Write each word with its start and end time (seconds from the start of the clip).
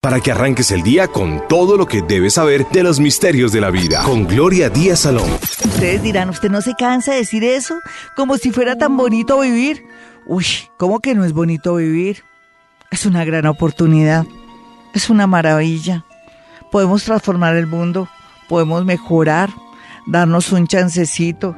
para 0.00 0.20
que 0.20 0.32
arranques 0.32 0.70
el 0.70 0.82
día 0.82 1.08
con 1.08 1.46
todo 1.46 1.76
lo 1.76 1.84
que 1.84 2.00
debes 2.00 2.34
saber 2.34 2.66
de 2.70 2.82
los 2.82 2.98
misterios 2.98 3.52
de 3.52 3.60
la 3.60 3.70
vida. 3.70 4.02
Con 4.02 4.26
Gloria 4.26 4.70
Díaz 4.70 5.00
Salón. 5.00 5.30
Ustedes 5.30 6.02
dirán, 6.02 6.30
¿usted 6.30 6.50
no 6.50 6.62
se 6.62 6.74
cansa 6.74 7.12
de 7.12 7.18
decir 7.18 7.44
eso? 7.44 7.78
Como 8.16 8.38
si 8.38 8.50
fuera 8.50 8.78
tan 8.78 8.96
bonito 8.96 9.40
vivir. 9.40 9.84
Uy, 10.24 10.46
¿cómo 10.78 11.00
que 11.00 11.14
no 11.14 11.24
es 11.24 11.34
bonito 11.34 11.74
vivir? 11.74 12.24
Es 12.90 13.04
una 13.04 13.26
gran 13.26 13.44
oportunidad. 13.44 14.24
Es 14.94 15.10
una 15.10 15.26
maravilla. 15.26 16.06
Podemos 16.72 17.04
transformar 17.04 17.56
el 17.56 17.66
mundo. 17.66 18.08
Podemos 18.48 18.86
mejorar. 18.86 19.50
Darnos 20.06 20.50
un 20.50 20.66
chancecito. 20.66 21.54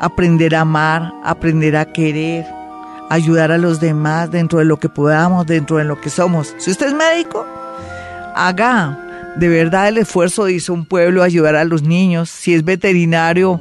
Aprender 0.00 0.56
a 0.56 0.62
amar. 0.62 1.12
Aprender 1.22 1.76
a 1.76 1.92
querer 1.92 2.63
ayudar 3.10 3.52
a 3.52 3.58
los 3.58 3.80
demás 3.80 4.30
dentro 4.30 4.58
de 4.58 4.64
lo 4.64 4.78
que 4.78 4.88
podamos, 4.88 5.46
dentro 5.46 5.76
de 5.76 5.84
lo 5.84 6.00
que 6.00 6.10
somos. 6.10 6.54
Si 6.58 6.70
usted 6.70 6.88
es 6.88 6.94
médico, 6.94 7.46
haga 8.34 8.98
de 9.36 9.48
verdad 9.48 9.88
el 9.88 9.98
esfuerzo 9.98 10.44
de 10.44 10.62
un 10.68 10.84
pueblo 10.84 11.22
ayudar 11.22 11.56
a 11.56 11.64
los 11.64 11.82
niños. 11.82 12.30
Si 12.30 12.54
es 12.54 12.64
veterinario, 12.64 13.60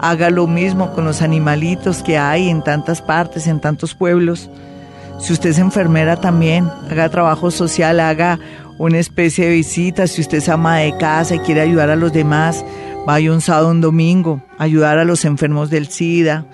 haga 0.00 0.30
lo 0.30 0.46
mismo 0.46 0.92
con 0.92 1.04
los 1.04 1.22
animalitos 1.22 2.02
que 2.02 2.18
hay 2.18 2.48
en 2.48 2.62
tantas 2.62 3.00
partes, 3.00 3.46
en 3.46 3.60
tantos 3.60 3.94
pueblos. 3.94 4.50
Si 5.18 5.32
usted 5.32 5.50
es 5.50 5.58
enfermera 5.58 6.16
también, 6.16 6.68
haga 6.90 7.08
trabajo 7.08 7.50
social, 7.50 8.00
haga 8.00 8.38
una 8.78 8.98
especie 8.98 9.46
de 9.46 9.52
visita. 9.52 10.06
Si 10.06 10.20
usted 10.20 10.38
es 10.38 10.48
ama 10.48 10.78
de 10.78 10.96
casa 10.98 11.36
y 11.36 11.40
quiere 11.40 11.62
ayudar 11.62 11.90
a 11.90 11.96
los 11.96 12.12
demás, 12.12 12.64
vaya 13.06 13.32
un 13.32 13.40
sábado, 13.40 13.70
un 13.70 13.80
domingo, 13.80 14.42
ayudar 14.58 14.98
a 14.98 15.04
los 15.04 15.24
enfermos 15.24 15.70
del 15.70 15.88
SIDA 15.88 16.46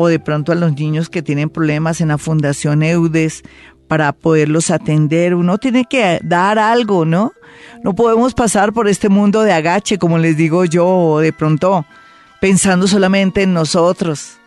o 0.00 0.06
de 0.06 0.20
pronto 0.20 0.52
a 0.52 0.54
los 0.54 0.74
niños 0.74 1.10
que 1.10 1.22
tienen 1.22 1.50
problemas 1.50 2.00
en 2.00 2.08
la 2.08 2.18
Fundación 2.18 2.84
EUDES 2.84 3.42
para 3.88 4.12
poderlos 4.12 4.70
atender. 4.70 5.34
Uno 5.34 5.58
tiene 5.58 5.86
que 5.86 6.20
dar 6.22 6.60
algo, 6.60 7.04
¿no? 7.04 7.32
No 7.82 7.96
podemos 7.96 8.32
pasar 8.32 8.72
por 8.72 8.86
este 8.86 9.08
mundo 9.08 9.42
de 9.42 9.52
agache, 9.52 9.98
como 9.98 10.18
les 10.18 10.36
digo 10.36 10.64
yo, 10.64 10.86
o 10.86 11.18
de 11.18 11.32
pronto 11.32 11.84
pensando 12.40 12.86
solamente 12.86 13.42
en 13.42 13.52
nosotros. 13.52 14.38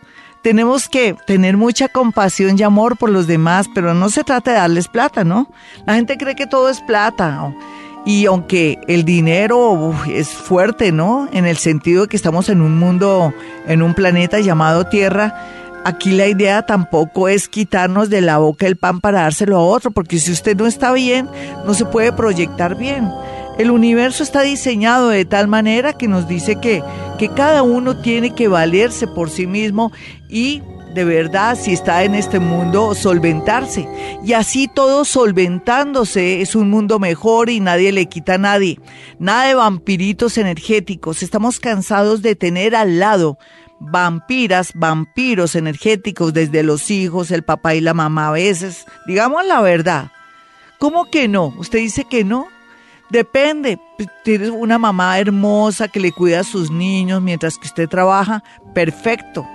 Tenemos 0.42 0.88
que 0.88 1.14
tener 1.26 1.58
mucha 1.58 1.88
compasión 1.88 2.58
y 2.58 2.62
amor 2.62 2.96
por 2.96 3.10
los 3.10 3.26
demás, 3.26 3.66
pero 3.74 3.92
no 3.92 4.08
se 4.08 4.24
trata 4.24 4.52
de 4.52 4.56
darles 4.56 4.88
plata, 4.88 5.22
¿no? 5.22 5.52
La 5.86 5.96
gente 5.96 6.16
cree 6.16 6.34
que 6.34 6.46
todo 6.46 6.70
es 6.70 6.80
plata. 6.80 7.54
Y 8.04 8.26
aunque 8.26 8.78
el 8.88 9.04
dinero 9.04 9.94
es 10.08 10.28
fuerte, 10.28 10.90
¿no? 10.90 11.28
En 11.32 11.46
el 11.46 11.56
sentido 11.56 12.02
de 12.02 12.08
que 12.08 12.16
estamos 12.16 12.48
en 12.48 12.60
un 12.60 12.78
mundo, 12.78 13.32
en 13.66 13.82
un 13.82 13.94
planeta 13.94 14.40
llamado 14.40 14.86
Tierra, 14.86 15.34
aquí 15.84 16.12
la 16.12 16.26
idea 16.26 16.62
tampoco 16.62 17.28
es 17.28 17.48
quitarnos 17.48 18.10
de 18.10 18.20
la 18.20 18.38
boca 18.38 18.66
el 18.66 18.76
pan 18.76 19.00
para 19.00 19.22
dárselo 19.22 19.56
a 19.56 19.64
otro, 19.64 19.92
porque 19.92 20.18
si 20.18 20.32
usted 20.32 20.56
no 20.56 20.66
está 20.66 20.92
bien, 20.92 21.28
no 21.64 21.74
se 21.74 21.84
puede 21.84 22.12
proyectar 22.12 22.76
bien. 22.76 23.08
El 23.58 23.70
universo 23.70 24.22
está 24.22 24.42
diseñado 24.42 25.08
de 25.08 25.24
tal 25.24 25.46
manera 25.46 25.92
que 25.92 26.08
nos 26.08 26.26
dice 26.26 26.56
que, 26.56 26.82
que 27.18 27.28
cada 27.28 27.62
uno 27.62 28.00
tiene 28.00 28.34
que 28.34 28.48
valerse 28.48 29.06
por 29.06 29.30
sí 29.30 29.46
mismo 29.46 29.92
y 30.28 30.62
de 30.94 31.04
verdad, 31.04 31.56
si 31.58 31.72
está 31.72 32.04
en 32.04 32.14
este 32.14 32.38
mundo, 32.38 32.94
solventarse. 32.94 33.88
Y 34.24 34.34
así 34.34 34.68
todo 34.68 35.04
solventándose 35.04 36.40
es 36.40 36.54
un 36.54 36.70
mundo 36.70 36.98
mejor 36.98 37.50
y 37.50 37.60
nadie 37.60 37.92
le 37.92 38.06
quita 38.06 38.34
a 38.34 38.38
nadie. 38.38 38.78
Nada 39.18 39.46
de 39.48 39.54
vampiritos 39.54 40.38
energéticos. 40.38 41.22
Estamos 41.22 41.60
cansados 41.60 42.22
de 42.22 42.36
tener 42.36 42.76
al 42.76 42.98
lado 42.98 43.38
vampiras, 43.84 44.72
vampiros 44.74 45.56
energéticos 45.56 46.32
desde 46.32 46.62
los 46.62 46.90
hijos, 46.90 47.30
el 47.30 47.42
papá 47.42 47.74
y 47.74 47.80
la 47.80 47.94
mamá 47.94 48.28
a 48.28 48.32
veces. 48.32 48.86
Digamos 49.06 49.44
la 49.46 49.60
verdad. 49.60 50.12
¿Cómo 50.78 51.10
que 51.10 51.28
no? 51.28 51.54
¿Usted 51.58 51.78
dice 51.78 52.04
que 52.04 52.24
no? 52.24 52.48
Depende. 53.10 53.78
Tienes 54.24 54.50
una 54.50 54.78
mamá 54.78 55.18
hermosa 55.18 55.88
que 55.88 56.00
le 56.00 56.12
cuida 56.12 56.40
a 56.40 56.44
sus 56.44 56.70
niños 56.70 57.20
mientras 57.20 57.58
que 57.58 57.66
usted 57.66 57.88
trabaja. 57.88 58.42
Perfecto. 58.74 59.46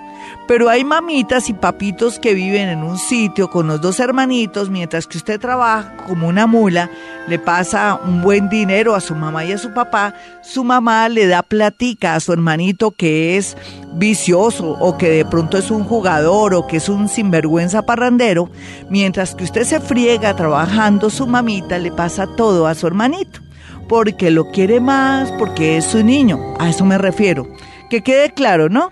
Pero 0.46 0.68
hay 0.68 0.84
mamitas 0.84 1.48
y 1.48 1.52
papitos 1.52 2.18
que 2.18 2.34
viven 2.34 2.68
en 2.68 2.82
un 2.82 2.98
sitio 2.98 3.50
con 3.50 3.66
los 3.66 3.80
dos 3.80 4.00
hermanitos, 4.00 4.70
mientras 4.70 5.06
que 5.06 5.18
usted 5.18 5.38
trabaja 5.38 5.96
como 6.06 6.28
una 6.28 6.46
mula, 6.46 6.90
le 7.26 7.38
pasa 7.38 8.00
un 8.02 8.22
buen 8.22 8.48
dinero 8.48 8.94
a 8.94 9.00
su 9.00 9.14
mamá 9.14 9.44
y 9.44 9.52
a 9.52 9.58
su 9.58 9.72
papá, 9.74 10.14
su 10.42 10.64
mamá 10.64 11.08
le 11.08 11.26
da 11.26 11.42
platica 11.42 12.14
a 12.14 12.20
su 12.20 12.32
hermanito 12.32 12.90
que 12.90 13.36
es 13.36 13.56
vicioso 13.92 14.70
o 14.70 14.96
que 14.96 15.10
de 15.10 15.24
pronto 15.24 15.58
es 15.58 15.70
un 15.70 15.84
jugador 15.84 16.54
o 16.54 16.66
que 16.66 16.78
es 16.78 16.88
un 16.88 17.08
sinvergüenza 17.08 17.82
parrandero, 17.82 18.50
mientras 18.88 19.34
que 19.34 19.44
usted 19.44 19.64
se 19.64 19.80
friega 19.80 20.34
trabajando, 20.34 21.10
su 21.10 21.26
mamita 21.26 21.78
le 21.78 21.92
pasa 21.92 22.26
todo 22.26 22.66
a 22.66 22.74
su 22.74 22.86
hermanito, 22.86 23.40
porque 23.88 24.30
lo 24.30 24.50
quiere 24.50 24.80
más, 24.80 25.30
porque 25.32 25.76
es 25.76 25.84
su 25.84 26.02
niño, 26.02 26.54
a 26.58 26.70
eso 26.70 26.84
me 26.84 26.98
refiero. 26.98 27.46
Que 27.90 28.02
quede 28.02 28.32
claro, 28.32 28.68
¿no? 28.68 28.90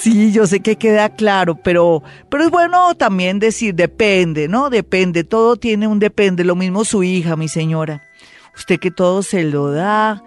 Sí, 0.00 0.30
yo 0.30 0.46
sé 0.46 0.60
que 0.60 0.76
queda 0.76 1.08
claro, 1.08 1.56
pero, 1.56 2.04
pero 2.28 2.44
es 2.44 2.50
bueno 2.50 2.94
también 2.94 3.40
decir 3.40 3.74
depende, 3.74 4.46
¿no? 4.46 4.70
Depende, 4.70 5.24
todo 5.24 5.56
tiene 5.56 5.88
un 5.88 5.98
depende, 5.98 6.44
lo 6.44 6.54
mismo 6.54 6.84
su 6.84 7.02
hija, 7.02 7.34
mi 7.34 7.48
señora. 7.48 8.04
Usted 8.56 8.78
que 8.78 8.92
todo 8.92 9.24
se 9.24 9.42
lo 9.42 9.72
da 9.72 10.22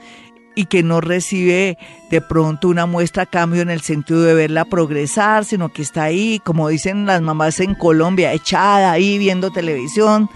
y 0.55 0.65
que 0.65 0.83
no 0.83 0.99
recibe 0.99 1.77
de 2.09 2.19
pronto 2.19 2.67
una 2.67 2.85
muestra 2.85 3.23
a 3.23 3.25
cambio 3.25 3.61
en 3.61 3.69
el 3.69 3.79
sentido 3.79 4.21
de 4.23 4.33
verla 4.33 4.65
progresar, 4.65 5.45
sino 5.45 5.71
que 5.71 5.83
está 5.83 6.03
ahí, 6.03 6.41
como 6.43 6.67
dicen 6.67 7.05
las 7.05 7.21
mamás 7.21 7.61
en 7.61 7.73
Colombia, 7.73 8.33
echada 8.33 8.91
ahí 8.91 9.17
viendo 9.17 9.51
televisión, 9.51 10.29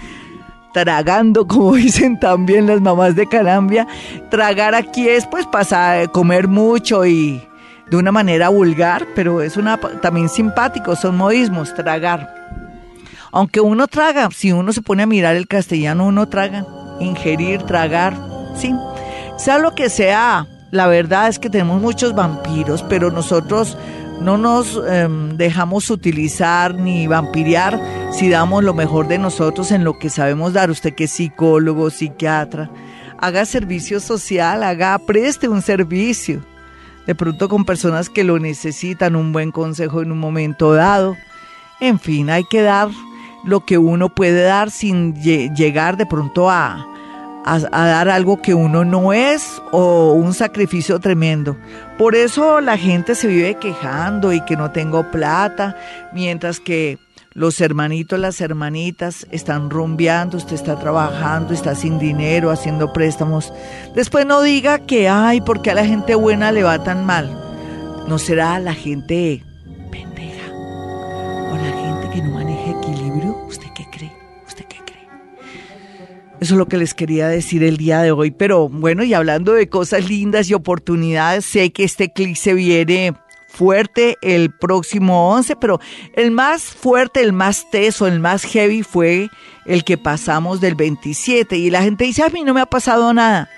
tragando, 0.74 1.46
como 1.48 1.76
dicen 1.76 2.22
también 2.22 2.68
las 2.68 2.80
mamás 2.80 3.18
de 3.18 3.28
Calambia. 3.28 3.86
Tragar 4.32 4.76
aquí 4.76 5.10
es 5.10 5.28
pues 5.28 5.46
pasar, 5.46 6.10
comer 6.12 6.48
mucho 6.48 7.06
y 7.06 7.42
de 7.90 7.98
una 7.98 8.12
manera 8.12 8.50
vulgar, 8.50 9.06
pero 9.16 9.42
es 9.42 9.58
una 9.58 9.78
también 9.78 10.30
simpático, 10.30 10.96
son 10.96 11.18
modismos, 11.18 11.74
tragar. 11.74 12.34
Aunque 13.32 13.60
uno 13.60 13.88
traga, 13.88 14.30
si 14.32 14.52
uno 14.52 14.72
se 14.74 14.82
pone 14.82 15.04
a 15.04 15.08
mirar 15.08 15.36
el 15.36 15.48
castellano, 15.48 16.06
uno 16.06 16.28
traga, 16.28 16.66
ingerir, 17.00 17.64
tragar, 17.64 18.18
sí. 18.56 18.74
Sea 19.38 19.58
lo 19.58 19.76
que 19.76 19.90
sea, 19.90 20.48
la 20.72 20.88
verdad 20.88 21.28
es 21.28 21.40
que 21.40 21.50
tenemos 21.50 21.82
muchos 21.82 22.16
vampiros, 22.16 22.84
pero 22.84 23.12
nosotros 23.12 23.78
no 24.22 24.38
nos 24.38 24.82
em, 24.88 25.36
dejamos 25.36 25.90
utilizar 25.90 26.76
ni 26.76 27.06
vampiriar 27.06 27.80
si 28.12 28.30
damos 28.30 28.64
lo 28.64 28.74
mejor 28.74 29.10
de 29.10 29.18
nosotros 29.18 29.72
en 29.72 29.84
lo 29.84 30.00
que 30.00 30.10
sabemos 30.10 30.54
dar. 30.54 30.72
Usted 30.72 30.96
que 30.96 31.04
es 31.04 31.12
psicólogo, 31.12 31.90
psiquiatra, 31.90 32.72
haga 33.20 33.46
servicio 33.46 34.00
social, 34.00 34.64
haga, 34.64 34.98
preste 35.00 35.50
un 35.50 35.62
servicio 35.62 36.42
de 37.06 37.16
pronto 37.16 37.50
con 37.50 37.66
personas 37.66 38.10
que 38.10 38.24
lo 38.24 38.40
necesitan, 38.40 39.16
un 39.16 39.32
buen 39.32 39.52
consejo 39.52 40.02
en 40.02 40.12
un 40.12 40.20
momento 40.20 40.74
dado. 40.74 41.16
En 41.80 42.00
fin, 42.00 42.30
hay 42.30 42.44
que 42.46 42.62
dar 42.62 42.90
lo 43.44 43.66
que 43.66 43.78
uno 43.78 44.10
puede 44.10 44.44
dar 44.44 44.72
sin 44.72 45.14
llegar 45.22 45.98
de 45.98 46.06
pronto 46.06 46.50
a, 46.50 46.88
a, 47.46 47.60
dar 47.60 48.10
algo 48.10 48.42
que 48.42 48.54
uno 48.54 48.84
no 48.84 49.14
es 49.14 49.62
o 49.72 50.14
un 50.14 50.34
sacrificio 50.34 51.00
tremendo. 51.00 51.56
Por 51.98 52.16
eso 52.16 52.60
la 52.60 52.78
gente 52.78 53.14
se 53.14 53.28
vive 53.28 53.56
quejando 53.56 54.34
y 54.34 54.42
que 54.42 54.58
no 54.58 54.72
tengo 54.72 55.12
plata, 55.12 55.78
mientras 56.12 56.60
que 56.60 56.98
los 57.36 57.60
hermanitos, 57.60 58.18
las 58.18 58.40
hermanitas 58.40 59.28
están 59.30 59.70
rumbeando, 59.70 60.38
usted 60.38 60.56
está 60.56 60.80
trabajando, 60.80 61.54
está 61.54 61.76
sin 61.76 62.00
dinero, 62.00 62.50
haciendo 62.50 62.94
préstamos. 62.94 63.52
Después 63.94 64.26
no 64.26 64.42
diga 64.42 64.80
que, 64.80 65.10
ay, 65.10 65.42
porque 65.42 65.70
a 65.70 65.76
la 65.76 65.86
gente 65.86 66.16
buena 66.16 66.54
le 66.54 66.64
va 66.64 66.82
tan 66.82 67.06
mal. 67.06 67.30
¿No 68.08 68.20
será 68.20 68.58
la 68.60 68.74
gente 68.74 69.44
pendeja? 69.92 70.50
¿O 70.50 71.58
la 71.58 71.72
gente 71.74 72.10
que 72.14 72.22
no 72.24 72.32
maneja 72.32 72.72
equilibrio? 72.80 73.36
¿Usted 73.50 73.68
qué 73.76 73.86
cree? 73.92 74.14
¿Usted 74.48 74.64
qué 74.70 74.78
cree? 74.86 75.10
Eso 76.40 76.54
es 76.54 76.58
lo 76.58 76.70
que 76.70 76.78
les 76.78 76.94
quería 76.94 77.28
decir 77.28 77.64
el 77.66 77.76
día 77.76 78.02
de 78.02 78.14
hoy. 78.14 78.32
Pero 78.32 78.70
bueno, 78.70 79.04
y 79.04 79.14
hablando 79.14 79.52
de 79.52 79.68
cosas 79.68 80.08
lindas 80.08 80.50
y 80.50 80.54
oportunidades, 80.54 81.44
sé 81.44 81.74
que 81.74 81.84
este 81.84 82.14
clic 82.14 82.38
se 82.38 82.54
viene 82.54 83.14
fuerte 83.56 84.18
el 84.22 84.52
próximo 84.52 85.32
11, 85.34 85.56
pero 85.56 85.80
el 86.14 86.32
más 86.32 86.64
fuerte, 86.64 87.22
el 87.22 87.34
más 87.34 87.70
teso, 87.72 88.06
el 88.08 88.20
más 88.20 88.44
heavy 88.44 88.84
fue 88.84 89.30
el 89.66 89.84
que 89.84 89.98
pasamos 89.98 90.60
del 90.62 90.76
27. 90.76 91.58
Y 91.58 91.70
la 91.70 91.82
gente 91.82 92.06
dice, 92.06 92.24
a 92.24 92.30
mí 92.30 92.44
no 92.44 92.54
me 92.54 92.62
ha 92.62 92.66
pasado 92.66 93.14
nada. 93.14 93.50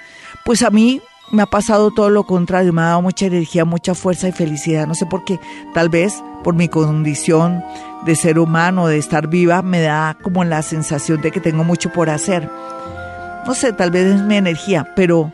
Pues 0.45 0.61
a 0.61 0.69
mí 0.69 1.01
me 1.31 1.41
ha 1.41 1.47
pasado 1.47 1.91
todo 1.91 2.09
lo 2.09 2.25
contrario, 2.25 2.71
me 2.71 2.81
ha 2.81 2.85
dado 2.85 3.01
mucha 3.01 3.25
energía, 3.25 3.65
mucha 3.65 3.95
fuerza 3.95 4.29
y 4.29 4.31
felicidad. 4.31 4.87
No 4.87 4.95
sé 4.95 5.05
por 5.05 5.25
qué, 5.25 5.39
tal 5.73 5.89
vez 5.89 6.13
por 6.43 6.53
mi 6.53 6.69
condición 6.69 7.63
de 8.05 8.15
ser 8.15 8.39
humano, 8.39 8.87
de 8.87 8.97
estar 8.97 9.27
viva, 9.27 9.61
me 9.61 9.81
da 9.81 10.17
como 10.21 10.43
la 10.43 10.61
sensación 10.61 11.21
de 11.21 11.31
que 11.31 11.41
tengo 11.41 11.63
mucho 11.63 11.91
por 11.91 12.09
hacer. 12.09 12.49
No 13.45 13.53
sé, 13.55 13.73
tal 13.73 13.91
vez 13.91 14.05
es 14.15 14.21
mi 14.21 14.35
energía, 14.35 14.93
pero 14.95 15.33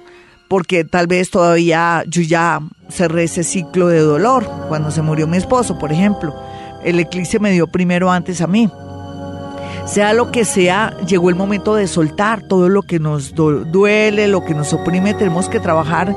porque 0.54 0.84
tal 0.84 1.08
vez 1.08 1.32
todavía 1.32 2.04
yo 2.06 2.22
ya 2.22 2.60
cerré 2.88 3.24
ese 3.24 3.44
ciclo 3.44 3.88
de 3.88 4.02
dolor 4.02 4.48
cuando 4.68 4.92
se 4.92 5.02
murió 5.02 5.26
mi 5.26 5.38
esposo, 5.38 5.80
por 5.80 5.92
ejemplo. 5.92 6.32
El 6.84 7.00
eclipse 7.00 7.40
me 7.40 7.50
dio 7.50 7.66
primero 7.66 8.12
antes 8.12 8.40
a 8.40 8.46
mí. 8.46 8.70
Sea 9.88 10.14
lo 10.14 10.30
que 10.30 10.46
sea, 10.46 10.96
llegó 11.08 11.32
el 11.32 11.36
momento 11.36 11.74
de 11.74 11.88
soltar 11.88 12.44
todo 12.48 12.70
lo 12.70 12.84
que 12.84 13.00
nos 13.00 13.34
duele, 13.34 14.28
lo 14.28 14.46
que 14.46 14.54
nos 14.54 14.74
oprime. 14.74 15.16
Tenemos 15.16 15.50
que 15.50 15.60
trabajar 15.60 16.16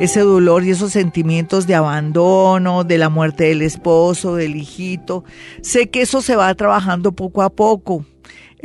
ese 0.00 0.18
dolor 0.18 0.64
y 0.64 0.70
esos 0.70 0.90
sentimientos 0.90 1.68
de 1.68 1.76
abandono, 1.76 2.82
de 2.82 2.98
la 2.98 3.08
muerte 3.08 3.44
del 3.44 3.62
esposo, 3.62 4.34
del 4.34 4.56
hijito. 4.56 5.22
Sé 5.62 5.90
que 5.90 6.02
eso 6.02 6.22
se 6.22 6.34
va 6.34 6.52
trabajando 6.56 7.12
poco 7.12 7.40
a 7.40 7.50
poco. 7.50 8.04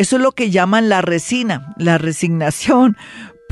Eso 0.01 0.15
es 0.15 0.21
lo 0.24 0.31
que 0.31 0.50
llaman 0.50 0.89
la 0.89 1.01
resina, 1.01 1.75
la 1.77 2.00
resignación, 2.00 2.97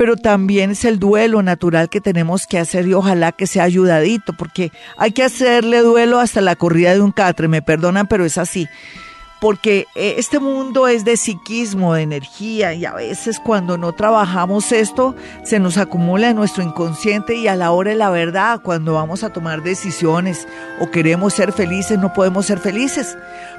pero 0.00 0.16
también 0.16 0.70
es 0.70 0.86
el 0.86 0.98
duelo 0.98 1.42
natural 1.42 1.90
que 1.90 2.00
tenemos 2.00 2.46
que 2.46 2.58
hacer 2.58 2.88
y 2.88 2.94
ojalá 2.94 3.32
que 3.32 3.46
sea 3.46 3.64
ayudadito, 3.64 4.32
porque 4.32 4.72
hay 4.96 5.12
que 5.12 5.22
hacerle 5.22 5.80
duelo 5.80 6.20
hasta 6.20 6.40
la 6.40 6.56
corrida 6.56 6.94
de 6.94 7.02
un 7.02 7.12
catre, 7.12 7.48
me 7.48 7.60
perdonan, 7.60 8.06
pero 8.06 8.24
es 8.24 8.38
así 8.38 8.66
porque 9.40 9.86
eh, 9.94 10.16
este 10.18 10.38
mundo 10.38 10.86
es 10.86 11.04
de 11.04 11.16
psiquismo, 11.16 11.94
de 11.94 12.02
energía, 12.02 12.74
y 12.74 12.84
a 12.84 12.92
veces 12.92 13.40
cuando 13.40 13.78
no 13.78 13.92
trabajamos 13.92 14.70
esto, 14.70 15.16
se 15.44 15.58
nos 15.58 15.78
acumula 15.78 16.28
en 16.28 16.36
nuestro 16.36 16.62
inconsciente 16.62 17.34
y 17.36 17.48
a 17.48 17.56
la 17.56 17.70
hora 17.72 17.90
de 17.90 17.96
la 17.96 18.10
verdad, 18.10 18.60
cuando 18.62 18.94
vamos 18.94 19.24
a 19.24 19.32
tomar 19.32 19.62
decisiones 19.62 20.46
o 20.78 20.90
queremos 20.90 21.32
ser 21.32 21.52
felices, 21.52 21.98
no 21.98 22.12
podemos 22.12 22.46
ser 22.46 22.58
felices, 22.58 23.16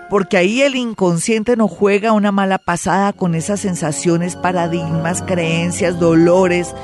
porque 0.10 0.38
ahí 0.38 0.62
el 0.62 0.76
inconsciente 0.76 1.58
nos 1.58 1.72
juega 1.72 2.12
una 2.12 2.32
mala 2.32 2.60
pasada 2.60 3.12
con 3.12 3.34
esas 3.34 3.60
sensaciones, 3.60 4.36
paradigmas, 4.36 5.24
creencias, 5.24 6.00
dolores 6.00 6.76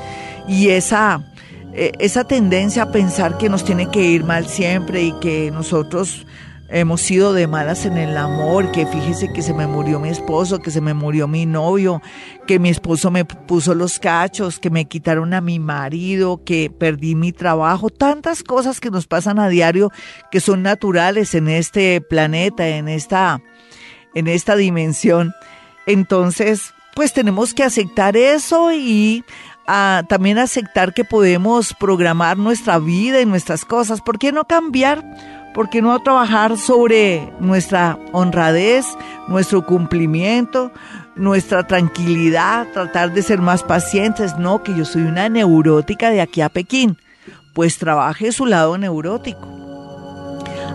y 0.48 0.70
esa 0.70 1.22
eh, 1.74 1.92
esa 2.00 2.24
tendencia 2.24 2.84
a 2.84 2.90
pensar 2.90 3.38
que 3.38 3.48
nos 3.48 3.64
tiene 3.64 3.88
que 3.90 4.02
ir 4.02 4.24
mal 4.24 4.48
siempre 4.48 5.02
y 5.02 5.12
que 5.20 5.52
nosotros 5.52 6.26
hemos 6.68 7.00
sido 7.00 7.32
de 7.32 7.46
malas 7.46 7.86
en 7.86 7.96
el 7.96 8.16
amor, 8.16 8.70
que 8.72 8.86
fíjese 8.86 9.32
que 9.32 9.42
se 9.42 9.54
me 9.54 9.66
murió 9.66 9.98
mi 10.00 10.10
esposo, 10.10 10.60
que 10.60 10.70
se 10.70 10.80
me 10.80 10.94
murió 10.94 11.26
mi 11.26 11.46
novio, 11.46 12.02
que 12.46 12.58
mi 12.58 12.68
esposo 12.68 13.10
me 13.10 13.24
puso 13.24 13.74
los 13.74 13.98
cachos, 13.98 14.58
que 14.58 14.70
me 14.70 14.84
quitaron 14.84 15.32
a 15.34 15.40
mi 15.40 15.58
marido, 15.58 16.42
que 16.44 16.70
perdí 16.70 17.14
mi 17.14 17.32
trabajo, 17.32 17.90
tantas 17.90 18.42
cosas 18.42 18.80
que 18.80 18.90
nos 18.90 19.06
pasan 19.06 19.38
a 19.38 19.48
diario 19.48 19.90
que 20.30 20.40
son 20.40 20.62
naturales 20.62 21.34
en 21.34 21.48
este 21.48 22.00
planeta, 22.00 22.68
en 22.68 22.88
esta 22.88 23.40
en 24.14 24.26
esta 24.26 24.56
dimensión. 24.56 25.32
Entonces, 25.86 26.74
pues 26.94 27.12
tenemos 27.12 27.54
que 27.54 27.62
aceptar 27.62 28.16
eso 28.16 28.72
y 28.72 29.24
ah, 29.66 30.02
también 30.08 30.38
aceptar 30.38 30.92
que 30.92 31.04
podemos 31.04 31.74
programar 31.74 32.36
nuestra 32.36 32.78
vida 32.78 33.20
y 33.20 33.26
nuestras 33.26 33.64
cosas. 33.64 34.00
¿Por 34.00 34.18
qué 34.18 34.32
no 34.32 34.44
cambiar? 34.44 35.04
¿Por 35.54 35.70
qué 35.70 35.82
no 35.82 35.98
trabajar 36.00 36.56
sobre 36.56 37.32
nuestra 37.40 37.98
honradez, 38.12 38.86
nuestro 39.28 39.64
cumplimiento, 39.64 40.70
nuestra 41.16 41.66
tranquilidad, 41.66 42.66
tratar 42.72 43.12
de 43.12 43.22
ser 43.22 43.40
más 43.40 43.62
pacientes? 43.62 44.36
No, 44.36 44.62
que 44.62 44.74
yo 44.74 44.84
soy 44.84 45.02
una 45.02 45.28
neurótica 45.28 46.10
de 46.10 46.20
aquí 46.20 46.42
a 46.42 46.48
Pekín. 46.48 46.98
Pues 47.54 47.78
trabaje 47.78 48.30
su 48.30 48.46
lado 48.46 48.78
neurótico. 48.78 49.48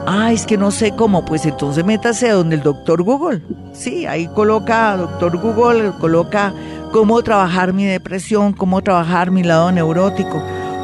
Ah, 0.05 0.33
es 0.33 0.45
que 0.45 0.57
no 0.57 0.71
sé 0.71 0.93
cómo, 0.95 1.23
pues 1.23 1.45
entonces 1.45 1.85
métase 1.85 2.29
donde 2.29 2.57
el 2.57 2.63
doctor 2.63 3.03
Google. 3.03 3.41
Sí, 3.71 4.05
ahí 4.05 4.27
coloca, 4.27 4.97
doctor 4.97 5.37
Google, 5.37 5.93
coloca 5.99 6.53
cómo 6.91 7.21
trabajar 7.21 7.71
mi 7.71 7.85
depresión, 7.85 8.51
cómo 8.51 8.81
trabajar 8.81 9.31
mi 9.31 9.43
lado 9.43 9.71
neurótico 9.71 10.43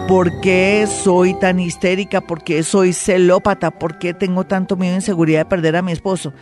¿Por 0.10 0.42
qué 0.42 0.88
soy 0.88 1.36
tan 1.36 1.60
histérica? 1.60 2.20
¿Por 2.20 2.44
qué 2.44 2.64
soy 2.64 2.94
celópata? 2.94 3.70
¿Por 3.70 4.00
qué 4.00 4.16
tengo 4.16 4.44
tanto 4.44 4.76
miedo 4.76 4.94
e 4.94 4.96
inseguridad 4.96 5.42
de 5.42 5.46
perder 5.46 5.76
a 5.76 5.84
mi 5.84 5.92
esposo? 5.92 6.34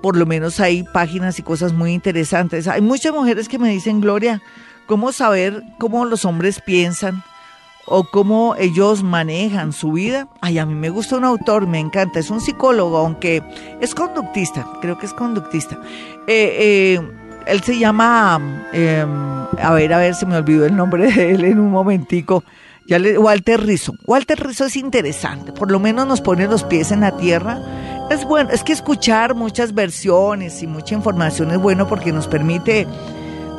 Por 0.00 0.16
lo 0.16 0.24
menos 0.24 0.58
hay 0.58 0.84
páginas 0.84 1.38
y 1.38 1.42
cosas 1.42 1.74
muy 1.74 1.92
interesantes. 1.92 2.66
Hay 2.66 2.80
muchas 2.80 3.12
mujeres 3.12 3.46
que 3.46 3.58
me 3.58 3.68
dicen, 3.68 4.00
Gloria, 4.00 4.40
¿cómo 4.86 5.12
saber 5.12 5.62
cómo 5.78 6.06
los 6.06 6.24
hombres 6.24 6.62
piensan? 6.64 7.22
o 7.92 8.04
cómo 8.04 8.54
ellos 8.56 9.02
manejan 9.02 9.72
su 9.72 9.92
vida. 9.92 10.28
Ay, 10.40 10.58
a 10.58 10.64
mí 10.64 10.74
me 10.74 10.90
gusta 10.90 11.16
un 11.16 11.24
autor, 11.24 11.66
me 11.66 11.80
encanta, 11.80 12.20
es 12.20 12.30
un 12.30 12.40
psicólogo, 12.40 12.98
aunque 12.98 13.42
es 13.80 13.96
conductista, 13.96 14.64
creo 14.80 14.96
que 14.96 15.06
es 15.06 15.12
conductista. 15.12 15.76
Eh, 16.28 16.98
eh, 16.98 17.10
él 17.46 17.62
se 17.64 17.76
llama, 17.78 18.68
em, 18.72 19.10
a 19.60 19.74
ver, 19.74 19.92
a 19.92 19.98
ver, 19.98 20.14
se 20.14 20.24
me 20.24 20.36
olvidó 20.36 20.66
el 20.66 20.76
nombre 20.76 21.10
de 21.10 21.32
él 21.32 21.44
en 21.44 21.58
un 21.58 21.72
momentico. 21.72 22.44
Walter 22.88 23.60
Rizzo. 23.60 23.94
Walter 24.06 24.38
Rizzo 24.44 24.66
es 24.66 24.76
interesante, 24.76 25.52
por 25.52 25.70
lo 25.70 25.78
menos 25.78 26.06
nos 26.06 26.20
pone 26.20 26.46
los 26.46 26.64
pies 26.64 26.90
en 26.90 27.00
la 27.00 27.16
tierra. 27.16 27.60
Es 28.10 28.24
bueno, 28.24 28.50
es 28.50 28.64
que 28.64 28.72
escuchar 28.72 29.34
muchas 29.34 29.74
versiones 29.74 30.62
y 30.62 30.66
mucha 30.66 30.94
información 30.94 31.50
es 31.52 31.58
bueno 31.58 31.86
porque 31.86 32.12
nos 32.12 32.26
permite 32.26 32.86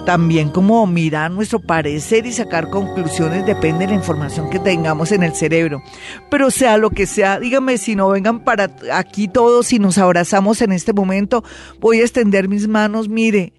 también 0.05 0.49
como 0.49 0.85
mirar 0.87 1.31
nuestro 1.31 1.59
parecer 1.59 2.25
y 2.25 2.33
sacar 2.33 2.69
conclusiones 2.69 3.45
depende 3.45 3.85
de 3.85 3.91
la 3.91 3.97
información 3.97 4.49
que 4.49 4.59
tengamos 4.59 5.11
en 5.11 5.23
el 5.23 5.33
cerebro. 5.35 5.81
Pero 6.29 6.51
sea 6.51 6.77
lo 6.77 6.89
que 6.89 7.05
sea, 7.05 7.39
dígame 7.39 7.77
si 7.77 7.95
no 7.95 8.09
vengan 8.09 8.43
para 8.43 8.71
aquí 8.91 9.27
todos 9.27 9.71
y 9.73 9.79
nos 9.79 9.97
abrazamos 9.97 10.61
en 10.61 10.71
este 10.71 10.91
momento, 10.91 11.43
voy 11.79 11.99
a 11.99 12.03
extender 12.03 12.47
mis 12.47 12.67
manos, 12.67 13.09
mire, 13.09 13.53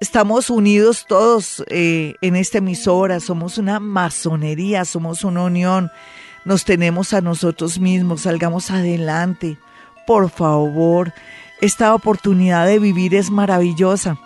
Estamos 0.00 0.48
unidos 0.48 1.04
todos 1.06 1.62
eh, 1.68 2.14
en 2.22 2.34
esta 2.34 2.56
emisora, 2.56 3.20
somos 3.20 3.58
una 3.58 3.80
masonería, 3.80 4.86
somos 4.86 5.24
una 5.24 5.42
unión, 5.42 5.90
nos 6.46 6.64
tenemos 6.64 7.12
a 7.12 7.20
nosotros 7.20 7.78
mismos, 7.78 8.22
salgamos 8.22 8.70
adelante. 8.70 9.58
Por 10.06 10.30
favor, 10.30 11.12
esta 11.60 11.94
oportunidad 11.94 12.66
de 12.66 12.78
vivir 12.78 13.14
es 13.14 13.30
maravillosa. 13.30 14.18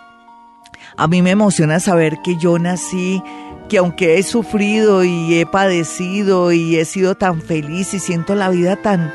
A 0.95 1.09
mí 1.09 1.21
me 1.21 1.31
emociona 1.31 1.81
saber 1.81 2.19
que 2.23 2.37
yo 2.37 2.57
nací, 2.57 3.21
que 3.67 3.79
aunque 3.79 4.17
he 4.17 4.23
sufrido 4.23 5.03
y 5.03 5.35
he 5.35 5.45
padecido 5.45 6.53
y 6.53 6.77
he 6.77 6.85
sido 6.85 7.15
tan 7.15 7.41
feliz 7.41 7.93
y 7.93 7.99
siento 7.99 8.33
la 8.33 8.47
vida 8.47 8.77
tan, 8.77 9.13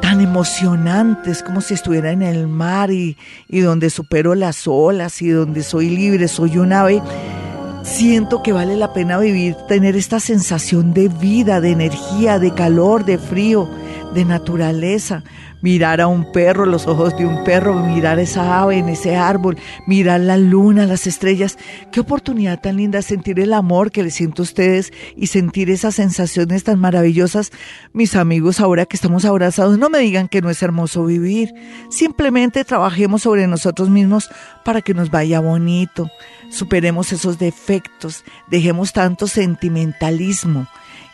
tan 0.00 0.20
emocionantes, 0.20 1.42
como 1.42 1.60
si 1.60 1.74
estuviera 1.74 2.10
en 2.12 2.22
el 2.22 2.48
mar 2.48 2.90
y, 2.90 3.16
y 3.48 3.60
donde 3.60 3.90
supero 3.90 4.34
las 4.34 4.66
olas 4.66 5.20
y 5.22 5.28
donde 5.28 5.62
soy 5.62 5.90
libre, 5.90 6.28
soy 6.28 6.58
un 6.58 6.72
ave. 6.72 7.02
Siento 7.82 8.42
que 8.42 8.52
vale 8.52 8.76
la 8.76 8.92
pena 8.92 9.18
vivir, 9.18 9.54
tener 9.66 9.96
esta 9.96 10.20
sensación 10.20 10.92
de 10.92 11.08
vida, 11.08 11.60
de 11.60 11.70
energía, 11.70 12.38
de 12.38 12.52
calor, 12.52 13.04
de 13.04 13.18
frío, 13.18 13.68
de 14.14 14.24
naturaleza 14.24 15.22
mirar 15.60 16.00
a 16.00 16.06
un 16.06 16.30
perro, 16.32 16.66
los 16.66 16.86
ojos 16.86 17.16
de 17.16 17.26
un 17.26 17.44
perro, 17.44 17.74
mirar 17.74 18.18
esa 18.18 18.60
ave 18.60 18.78
en 18.78 18.88
ese 18.88 19.16
árbol, 19.16 19.56
mirar 19.86 20.20
la 20.20 20.36
luna, 20.36 20.86
las 20.86 21.06
estrellas. 21.06 21.58
Qué 21.92 22.00
oportunidad 22.00 22.60
tan 22.60 22.76
linda 22.76 23.02
sentir 23.02 23.40
el 23.40 23.52
amor 23.52 23.90
que 23.90 24.02
les 24.02 24.14
siento 24.14 24.42
a 24.42 24.44
ustedes 24.44 24.92
y 25.16 25.28
sentir 25.28 25.70
esas 25.70 25.96
sensaciones 25.96 26.64
tan 26.64 26.78
maravillosas. 26.78 27.50
Mis 27.92 28.14
amigos, 28.16 28.60
ahora 28.60 28.86
que 28.86 28.96
estamos 28.96 29.24
abrazados, 29.24 29.78
no 29.78 29.90
me 29.90 29.98
digan 29.98 30.28
que 30.28 30.42
no 30.42 30.50
es 30.50 30.62
hermoso 30.62 31.04
vivir. 31.04 31.52
Simplemente 31.90 32.64
trabajemos 32.64 33.22
sobre 33.22 33.46
nosotros 33.46 33.88
mismos 33.90 34.28
para 34.64 34.82
que 34.82 34.94
nos 34.94 35.10
vaya 35.10 35.40
bonito. 35.40 36.10
Superemos 36.50 37.12
esos 37.12 37.38
defectos, 37.38 38.24
dejemos 38.48 38.92
tanto 38.92 39.26
sentimentalismo 39.26 40.66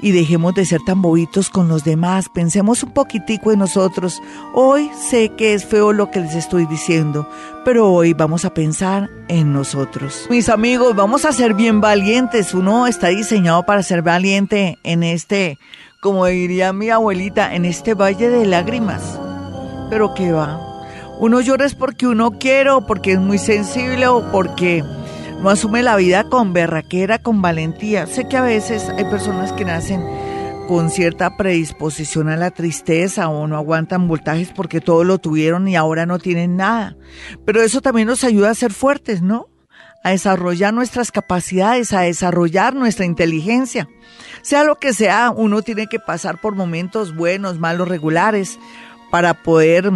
y 0.04 0.12
dejemos 0.12 0.54
de 0.54 0.66
ser 0.66 0.82
tan 0.82 1.00
bobitos 1.00 1.48
con 1.48 1.66
los 1.66 1.82
demás. 1.82 2.28
Pensemos 2.28 2.82
un 2.82 2.90
poquitico 2.90 3.52
en 3.52 3.60
nosotros. 3.60 4.20
Hoy 4.52 4.90
sé 5.08 5.30
que 5.30 5.54
es 5.54 5.64
feo 5.64 5.94
lo 5.94 6.10
que 6.10 6.20
les 6.20 6.34
estoy 6.34 6.66
diciendo, 6.66 7.26
pero 7.64 7.90
hoy 7.90 8.12
vamos 8.12 8.44
a 8.44 8.52
pensar 8.52 9.08
en 9.28 9.54
nosotros. 9.54 10.26
Mis 10.28 10.50
amigos, 10.50 10.94
vamos 10.94 11.24
a 11.24 11.32
ser 11.32 11.54
bien 11.54 11.80
valientes. 11.80 12.52
Uno 12.52 12.86
está 12.86 13.08
diseñado 13.08 13.62
para 13.62 13.82
ser 13.82 14.02
valiente 14.02 14.78
en 14.82 15.02
este, 15.04 15.58
como 16.00 16.26
diría 16.26 16.74
mi 16.74 16.90
abuelita, 16.90 17.54
en 17.54 17.64
este 17.64 17.94
valle 17.94 18.28
de 18.28 18.44
lágrimas. 18.44 19.18
Pero 19.88 20.12
qué 20.12 20.32
va. 20.32 20.60
Uno 21.18 21.40
llora 21.40 21.64
es 21.64 21.74
porque 21.74 22.06
uno 22.06 22.32
quiere 22.32 22.68
o 22.68 22.86
porque 22.86 23.12
es 23.12 23.20
muy 23.20 23.38
sensible 23.38 24.06
o 24.08 24.30
porque 24.30 24.84
no 25.44 25.50
asume 25.50 25.82
la 25.82 25.96
vida 25.96 26.30
con 26.30 26.54
berraquera, 26.54 27.18
con 27.18 27.42
valentía. 27.42 28.06
Sé 28.06 28.26
que 28.26 28.38
a 28.38 28.40
veces 28.40 28.88
hay 28.88 29.04
personas 29.04 29.52
que 29.52 29.66
nacen 29.66 30.02
con 30.66 30.88
cierta 30.88 31.36
predisposición 31.36 32.30
a 32.30 32.38
la 32.38 32.50
tristeza 32.50 33.28
o 33.28 33.46
no 33.46 33.58
aguantan 33.58 34.08
voltajes 34.08 34.48
porque 34.56 34.80
todo 34.80 35.04
lo 35.04 35.18
tuvieron 35.18 35.68
y 35.68 35.76
ahora 35.76 36.06
no 36.06 36.18
tienen 36.18 36.56
nada. 36.56 36.96
Pero 37.44 37.60
eso 37.60 37.82
también 37.82 38.08
nos 38.08 38.24
ayuda 38.24 38.48
a 38.48 38.54
ser 38.54 38.72
fuertes, 38.72 39.20
¿no? 39.20 39.50
A 40.02 40.12
desarrollar 40.12 40.72
nuestras 40.72 41.12
capacidades, 41.12 41.92
a 41.92 42.00
desarrollar 42.00 42.74
nuestra 42.74 43.04
inteligencia. 43.04 43.86
Sea 44.40 44.64
lo 44.64 44.76
que 44.76 44.94
sea, 44.94 45.30
uno 45.30 45.60
tiene 45.60 45.88
que 45.88 45.98
pasar 45.98 46.40
por 46.40 46.54
momentos 46.54 47.14
buenos, 47.14 47.58
malos, 47.58 47.86
regulares, 47.86 48.58
para 49.10 49.42
poder 49.42 49.92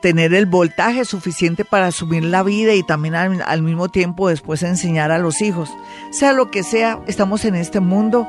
tener 0.00 0.34
el 0.34 0.46
voltaje 0.46 1.04
suficiente 1.04 1.64
para 1.64 1.88
asumir 1.88 2.24
la 2.24 2.42
vida 2.42 2.74
y 2.74 2.82
también 2.82 3.14
al, 3.14 3.62
mismo 3.62 3.88
tiempo 3.88 4.28
después 4.28 4.62
enseñar 4.62 5.10
a 5.10 5.18
los 5.18 5.40
hijos. 5.40 5.70
Sea 6.10 6.32
lo 6.32 6.50
que 6.50 6.62
sea, 6.62 7.00
estamos 7.06 7.44
en 7.44 7.54
este 7.54 7.80
mundo 7.80 8.28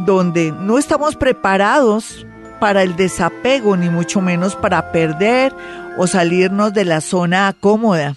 donde 0.00 0.52
no 0.52 0.78
estamos 0.78 1.16
preparados 1.16 2.26
para 2.60 2.82
el 2.82 2.96
desapego, 2.96 3.76
ni 3.76 3.88
mucho 3.88 4.20
menos 4.20 4.56
para 4.56 4.92
perder 4.92 5.54
o 5.96 6.06
salirnos 6.06 6.74
de 6.74 6.84
la 6.84 7.00
zona 7.00 7.54
cómoda. 7.58 8.16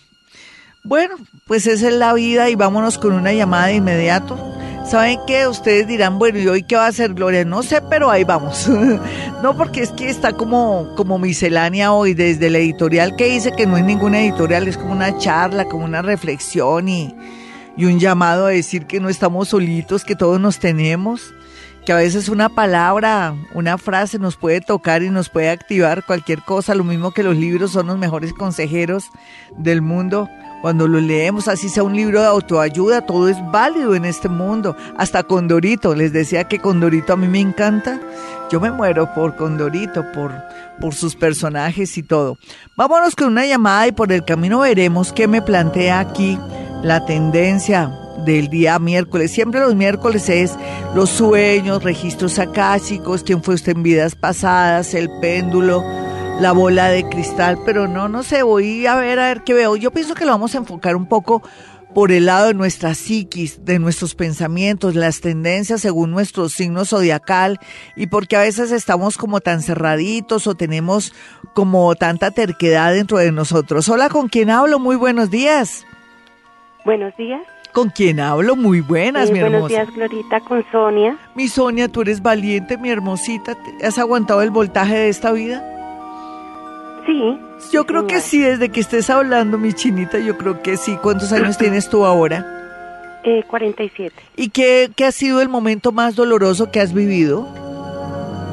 Bueno, 0.84 1.16
pues 1.48 1.66
esa 1.66 1.88
es 1.88 1.94
la 1.94 2.13
vida 2.13 2.50
y 2.50 2.56
vámonos 2.56 2.98
con 2.98 3.13
una 3.13 3.32
llamada 3.32 3.68
de 3.68 3.75
inmediato. 3.75 4.38
¿Saben 4.86 5.20
qué? 5.25 5.48
Ustedes 5.48 5.88
dirán, 5.88 6.20
bueno, 6.20 6.40
¿y 6.40 6.48
hoy 6.48 6.63
qué 6.63 6.75
va 6.75 6.86
a 6.86 6.90
hacer 6.90 7.13
Gloria? 7.13 7.46
No 7.46 7.63
sé, 7.63 7.82
pero 7.90 8.12
ahí 8.12 8.24
vamos. 8.24 8.68
no, 9.44 9.58
porque 9.58 9.82
es 9.82 9.92
que 9.92 10.10
está 10.10 10.34
como, 10.34 10.94
como 10.96 11.18
miscelánea 11.18 11.94
hoy 11.94 12.13
desde 12.13 12.50
la 12.50 12.58
editorial 12.60 13.16
que 13.16 13.25
dice 13.25 13.54
que 13.54 13.66
no 13.66 13.78
es 13.78 13.84
ninguna 13.84 14.22
editorial, 14.22 14.68
es 14.68 14.78
como 14.78 14.92
una 14.92 15.18
charla, 15.18 15.66
como 15.66 15.86
una 15.86 16.02
reflexión 16.02 16.90
y, 16.90 17.16
y 17.78 17.86
un 17.86 18.00
llamado 18.00 18.46
a 18.46 18.50
decir 18.50 18.86
que 18.86 19.00
no 19.00 19.10
estamos 19.10 19.48
solitos, 19.50 20.04
que 20.04 20.16
todos 20.16 20.40
nos 20.40 20.60
tenemos, 20.60 21.34
que 21.86 21.94
a 21.94 21.98
veces 21.98 22.30
una 22.30 22.50
palabra, 22.50 23.36
una 23.54 23.78
frase 23.78 24.20
nos 24.20 24.36
puede 24.36 24.62
tocar 24.62 25.02
y 25.02 25.10
nos 25.10 25.30
puede 25.30 25.50
activar 25.50 26.06
cualquier 26.06 26.42
cosa, 26.42 26.75
lo 26.75 26.84
mismo 26.84 27.12
que 27.12 27.24
los 27.24 27.38
libros 27.38 27.72
son 27.72 27.88
los 27.88 27.98
mejores 27.98 28.34
consejeros 28.34 29.10
del 29.58 29.82
mundo. 29.82 30.30
Cuando 30.63 30.88
lo 30.88 31.01
leemos, 31.01 31.50
así 31.50 31.67
sea 31.67 31.84
un 31.84 31.93
libro 31.93 32.22
de 32.22 32.27
autoayuda, 32.27 33.05
todo 33.05 33.27
es 33.27 33.36
válido 33.51 33.96
en 33.96 34.05
este 34.05 34.29
mundo. 34.29 34.77
Hasta 34.98 35.24
Condorito, 35.24 35.93
les 35.93 36.13
decía 36.13 36.46
que 36.46 36.60
Condorito 36.60 37.12
a 37.12 37.17
mí 37.17 37.27
me 37.27 37.41
encanta. 37.41 38.00
Yo 38.50 38.62
me 38.62 38.72
muero 38.72 39.13
por 39.13 39.36
Condorito, 39.36 40.05
por, 40.13 40.32
por 40.79 40.93
sus 40.93 41.17
personajes 41.17 41.98
y 41.98 42.03
todo. 42.03 42.38
Vámonos 42.77 43.13
con 43.13 43.27
una 43.27 43.46
llamada 43.46 43.88
y 43.88 43.91
por 43.91 44.10
el 44.13 44.24
camino 44.24 44.60
veremos 44.60 45.12
qué 45.12 45.27
me 45.27 45.41
plantea 45.41 46.00
aquí 46.00 46.39
la 46.82 47.05
tendencia 47.05 47.91
del 48.25 48.48
día 48.48 48.79
miércoles. 48.79 49.32
Siempre 49.32 49.60
los 49.60 49.75
miércoles 49.75 50.29
es 50.29 50.53
los 50.96 51.10
sueños, 51.10 51.84
registros 51.84 52.39
akáshicos, 52.39 53.24
quién 53.24 53.43
fue 53.43 53.55
usted 53.55 53.75
en 53.75 53.84
vidas 53.84 54.15
pasadas, 54.15 54.93
el 54.93 55.10
péndulo 55.20 55.84
la 56.40 56.52
bola 56.52 56.90
de 56.90 57.08
cristal, 57.08 57.60
pero 57.66 57.88
no, 57.88 58.10
no 58.10 58.24
sé, 58.24 58.44
voy 58.44 58.86
a 58.86 58.96
ver 58.96 59.20
a 59.20 59.28
ver 59.28 59.44
qué 59.44 59.54
veo. 59.54 59.75
Yo 59.75 59.92
pienso 59.92 60.16
que 60.16 60.25
lo 60.25 60.32
vamos 60.32 60.56
a 60.56 60.58
enfocar 60.58 60.96
un 60.96 61.06
poco 61.06 61.42
por 61.94 62.12
el 62.12 62.25
lado 62.25 62.48
de 62.48 62.54
nuestra 62.54 62.96
psiquis, 62.96 63.63
de 63.66 63.80
nuestros 63.80 64.16
pensamientos, 64.16 64.96
las 64.96 65.22
tendencias 65.22 65.82
según 65.82 66.12
nuestro 66.12 66.50
signo 66.50 66.86
zodiacal 66.86 67.60
y 67.96 68.08
porque 68.08 68.36
a 68.36 68.42
veces 68.42 68.72
estamos 68.72 69.18
como 69.18 69.42
tan 69.42 69.62
cerraditos 69.62 70.48
o 70.48 70.56
tenemos 70.56 71.13
como 71.54 71.94
tanta 71.96 72.32
terquedad 72.32 72.94
dentro 72.94 73.20
de 73.20 73.32
nosotros. 73.32 73.88
Hola, 73.90 74.10
¿con 74.10 74.28
quién 74.28 74.50
hablo? 74.50 74.80
Muy 74.80 74.96
buenos 74.96 75.30
días. 75.30 75.86
Buenos 76.84 77.16
días. 77.16 77.42
¿Con 77.72 77.90
quién 77.90 78.20
hablo? 78.20 78.56
Muy 78.56 78.82
buenas, 78.82 79.32
mi 79.32 79.40
hermosa. 79.40 79.60
Buenos 79.60 79.70
días, 79.70 79.96
Glorita, 79.96 80.40
con 80.42 80.63
Sonia. 80.72 81.18
Mi 81.36 81.48
Sonia, 81.48 81.88
tú 81.88 82.02
eres 82.02 82.22
valiente, 82.22 82.78
mi 82.78 82.90
hermosita. 82.90 83.58
¿Has 83.84 83.98
aguantado 83.98 84.42
el 84.42 84.52
voltaje 84.52 84.96
de 84.96 85.10
esta 85.10 85.32
vida? 85.32 85.73
Sí. 87.05 87.38
Yo 87.72 87.86
creo 87.86 88.07
que 88.07 88.22
sí, 88.22 88.39
desde 88.39 88.69
que 88.69 88.79
estés 88.79 89.10
hablando, 89.10 89.57
mi 89.57 89.74
chinita, 89.74 90.19
yo 90.19 90.38
creo 90.38 90.62
que 90.62 90.77
sí. 90.77 90.98
¿Cuántos 91.01 91.31
años 91.33 91.57
tienes 91.57 91.89
tú 91.89 92.05
ahora? 92.05 92.45
Eh, 93.24 93.43
47. 93.48 94.13
¿Y 94.36 94.50
qué, 94.50 94.91
qué, 94.95 95.05
ha 95.05 95.12
sido 95.12 95.41
el 95.41 95.50
momento 95.50 95.91
más 95.91 96.15
doloroso 96.15 96.72
que 96.72 96.79
has 96.81 96.93
vivido? 96.93 97.48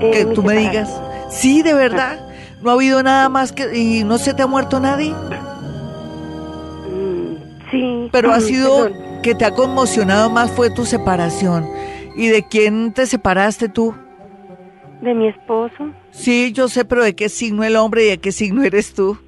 Eh, 0.00 0.10
que 0.12 0.24
tú 0.26 0.42
me 0.42 0.54
separación. 0.54 0.70
digas. 0.86 1.00
Sí, 1.30 1.62
de 1.62 1.74
verdad. 1.74 2.20
¿No 2.62 2.70
ha 2.70 2.74
habido 2.74 3.02
nada 3.02 3.28
más 3.28 3.52
que... 3.52 3.76
y 3.76 4.04
no 4.04 4.18
se 4.18 4.34
te 4.34 4.42
ha 4.42 4.46
muerto 4.46 4.80
nadie? 4.80 5.14
Mm, 6.88 7.34
sí. 7.70 8.08
Pero 8.12 8.32
ha 8.32 8.38
Mm, 8.38 8.42
sido 8.42 8.82
perdón. 8.84 9.22
que 9.22 9.34
te 9.34 9.44
ha 9.44 9.54
conmocionado 9.54 10.30
más 10.30 10.50
fue 10.50 10.70
tu 10.70 10.84
separación. 10.84 11.66
¿Y 12.16 12.28
de 12.28 12.42
quién 12.46 12.92
te 12.92 13.06
separaste 13.06 13.68
tú? 13.68 13.94
De 15.00 15.14
mi 15.14 15.28
esposo. 15.28 15.90
Sí, 16.12 16.52
yo 16.52 16.68
sé, 16.68 16.84
pero 16.84 17.02
¿de 17.04 17.14
qué 17.14 17.28
signo 17.28 17.64
el 17.64 17.76
hombre 17.76 18.04
y 18.04 18.08
de 18.10 18.18
qué 18.18 18.32
signo 18.32 18.62
eres 18.62 18.94
tú? 18.94 19.18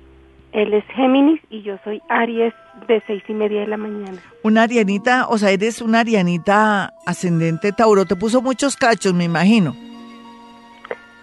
Él 0.53 0.75
es 0.75 0.85
Géminis 0.95 1.41
y 1.49 1.63
yo 1.63 1.77
soy 1.85 2.03
Aries 2.11 2.53
de 2.87 3.03
seis 3.07 3.23
y 3.29 3.33
media 3.33 3.61
de 3.61 3.67
la 3.69 3.77
mañana. 3.79 4.19
Una 4.43 4.65
arianita, 4.65 5.27
o 5.29 5.39
sea, 5.39 5.51
eres 5.51 5.81
una 5.81 6.01
arianita 6.01 6.93
ascendente 7.07 7.73
Tauro. 7.73 8.05
Te 8.05 8.17
puso 8.17 8.43
muchos 8.43 8.77
cachos, 8.77 9.15
me 9.15 9.25
imagino. 9.25 9.75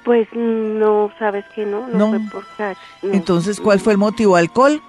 Pues 0.06 0.28
no, 0.34 1.12
sabes 1.20 1.46
que 1.54 1.66
no, 1.66 1.88
no, 1.88 1.98
No. 1.98 2.10
fue 2.10 2.20
por 2.32 2.46
cacho, 2.58 2.80
no. 3.04 3.14
Entonces, 3.14 3.60
¿cuál 3.60 3.80
fue 3.80 3.94
el 3.94 4.00
motivo? 4.00 4.36
¿Alcohol? 4.36 4.82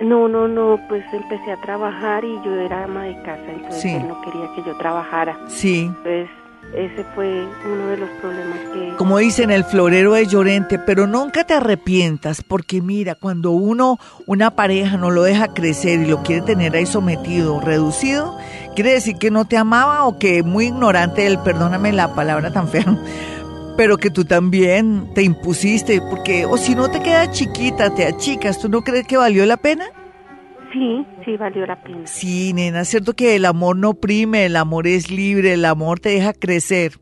No, 0.00 0.26
no, 0.28 0.48
no, 0.48 0.78
pues 0.88 1.04
empecé 1.12 1.52
a 1.52 1.60
trabajar 1.62 2.24
y 2.24 2.34
yo 2.44 2.52
era 2.60 2.84
ama 2.84 3.04
de 3.04 3.14
casa, 3.22 3.44
entonces 3.48 3.80
Sí. 3.80 3.88
él 3.94 4.08
no 4.08 4.20
quería 4.22 4.48
que 4.56 4.62
yo 4.64 4.76
trabajara. 4.76 5.38
Sí. 5.48 5.84
Entonces 5.86 6.28
ese 6.74 7.04
fue 7.14 7.46
uno 7.66 7.86
de 7.88 7.96
los 7.98 8.08
problemas 8.20 8.58
que... 8.72 8.94
Como 8.96 9.18
dicen, 9.18 9.50
el 9.50 9.64
florero 9.64 10.14
de 10.14 10.26
Llorente, 10.26 10.78
pero 10.78 11.06
nunca 11.06 11.44
te 11.44 11.54
arrepientas, 11.54 12.42
porque 12.42 12.80
mira, 12.80 13.14
cuando 13.14 13.50
uno, 13.50 13.98
una 14.26 14.52
pareja 14.52 14.96
no 14.96 15.10
lo 15.10 15.22
deja 15.22 15.48
crecer 15.48 16.00
y 16.00 16.06
lo 16.06 16.22
quiere 16.22 16.42
tener 16.42 16.74
ahí 16.74 16.86
sometido, 16.86 17.60
reducido, 17.60 18.38
quiere 18.74 18.92
decir 18.92 19.16
que 19.16 19.30
no 19.30 19.44
te 19.44 19.56
amaba 19.56 20.04
o 20.04 20.18
que 20.18 20.42
muy 20.42 20.66
ignorante 20.66 21.26
él, 21.26 21.38
perdóname 21.44 21.92
la 21.92 22.14
palabra 22.14 22.52
tan 22.52 22.68
fea, 22.68 22.98
pero 23.76 23.98
que 23.98 24.10
tú 24.10 24.24
también 24.24 25.12
te 25.14 25.22
impusiste, 25.22 26.00
porque, 26.00 26.46
o 26.46 26.56
si 26.56 26.74
no 26.74 26.90
te 26.90 27.02
quedas 27.02 27.32
chiquita, 27.32 27.94
te 27.94 28.06
achicas, 28.06 28.58
¿tú 28.58 28.68
no 28.68 28.82
crees 28.82 29.06
que 29.06 29.16
valió 29.16 29.44
la 29.44 29.58
pena? 29.58 29.90
Sí, 30.72 31.06
sí, 31.24 31.36
valió 31.36 31.66
la 31.66 31.82
pena. 31.82 32.06
Sí, 32.06 32.52
nena, 32.52 32.80
es 32.80 32.88
cierto 32.88 33.14
que 33.14 33.36
el 33.36 33.44
amor 33.44 33.76
no 33.76 33.90
oprime, 33.90 34.46
el 34.46 34.56
amor 34.56 34.86
es 34.86 35.10
libre, 35.10 35.52
el 35.52 35.64
amor 35.64 36.00
te 36.00 36.10
deja 36.10 36.32
crecer. 36.32 36.98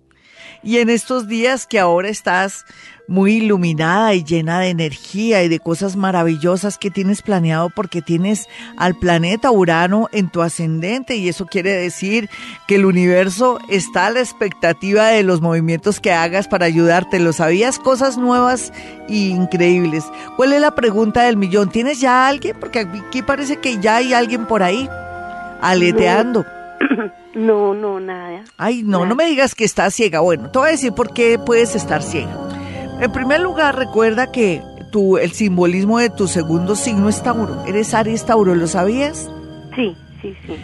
Y 0.62 0.79
en 0.79 0.91
estos 0.91 1.29
días 1.29 1.67
que 1.67 1.79
ahora 1.79 2.09
estás 2.09 2.65
muy 3.07 3.37
iluminada 3.37 4.14
y 4.14 4.25
llena 4.25 4.61
de 4.61 4.69
energía 4.69 5.42
y 5.42 5.49
de 5.49 5.59
cosas 5.59 5.97
maravillosas 5.97 6.78
que 6.78 6.90
tienes 6.90 7.23
planeado 7.23 7.71
porque 7.71 8.02
tienes 8.02 8.49
al 8.76 8.95
planeta 8.99 9.50
Urano 9.50 10.09
en 10.12 10.30
tu 10.30 10.42
ascendente 10.42 11.16
y 11.16 11.28
eso 11.28 11.47
quiere 11.47 11.73
decir 11.73 12.28
que 12.66 12.76
el 12.76 12.85
universo 12.85 13.59
está 13.69 14.07
a 14.07 14.11
la 14.11 14.21
expectativa 14.21 15.09
de 15.09 15.23
los 15.23 15.40
movimientos 15.40 16.00
que 16.00 16.12
hagas 16.12 16.49
para 16.49 16.66
ayudarte. 16.66 17.19
¿Lo 17.19 17.33
sabías? 17.33 17.78
Cosas 17.78 18.16
nuevas 18.16 18.73
e 19.09 19.14
increíbles. 19.14 20.04
¿Cuál 20.37 20.52
es 20.52 20.61
la 20.61 20.75
pregunta 20.75 21.25
del 21.25 21.37
millón? 21.37 21.71
¿Tienes 21.71 22.00
ya 22.00 22.26
a 22.26 22.28
alguien? 22.28 22.57
Porque 22.59 22.80
aquí 22.80 23.23
parece 23.23 23.57
que 23.57 23.78
ya 23.78 23.97
hay 23.97 24.14
alguien 24.14 24.47
por 24.47 24.62
ahí 24.62 24.88
aleteando. 25.61 26.45
No, 27.35 27.75
no, 27.75 28.00
nada. 28.00 28.45
Ay, 28.57 28.83
no, 28.83 29.07
no 29.07 29.14
me 29.14 29.26
digas 29.26 29.54
que 29.54 29.64
estás 29.64 29.95
ciega. 29.95 30.21
Bueno, 30.21 30.50
te 30.50 30.59
voy 30.59 30.69
a 30.69 30.73
decir 30.73 30.92
por 30.92 31.12
qué 31.12 31.38
puedes 31.38 31.75
estar 31.75 32.02
ciega. 32.02 32.60
En 33.00 33.12
primer 33.12 33.40
lugar, 33.40 33.76
recuerda 33.76 34.30
que 34.30 34.62
tu, 34.90 35.16
el 35.16 35.33
simbolismo 35.33 35.99
de 35.99 36.11
tu 36.11 36.28
segundo 36.28 36.76
signo 36.76 37.09
es 37.09 37.23
Tauro. 37.23 37.64
Eres 37.66 37.95
Aries 37.95 38.26
Tauro, 38.26 38.54
¿lo 38.54 38.66
sabías? 38.66 39.30
Sí, 39.75 39.97
sí, 40.21 40.35
sí. 40.47 40.57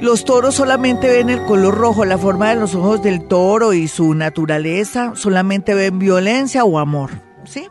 Los 0.00 0.24
toros 0.24 0.56
solamente 0.56 1.08
ven 1.08 1.30
el 1.30 1.44
color 1.44 1.76
rojo, 1.76 2.04
la 2.04 2.18
forma 2.18 2.50
de 2.50 2.56
los 2.56 2.74
ojos 2.74 3.00
del 3.02 3.28
toro 3.28 3.72
y 3.72 3.86
su 3.86 4.14
naturaleza, 4.14 5.12
solamente 5.14 5.72
ven 5.74 6.00
violencia 6.00 6.64
o 6.64 6.80
amor, 6.80 7.10
¿sí? 7.44 7.68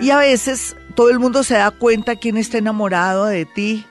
Y 0.00 0.10
a 0.10 0.16
veces 0.16 0.76
todo 0.96 1.10
el 1.10 1.20
mundo 1.20 1.44
se 1.44 1.54
da 1.54 1.70
cuenta 1.70 2.16
quién 2.16 2.36
está 2.36 2.58
enamorado 2.58 3.26
de 3.26 3.46
ti, 3.46 3.86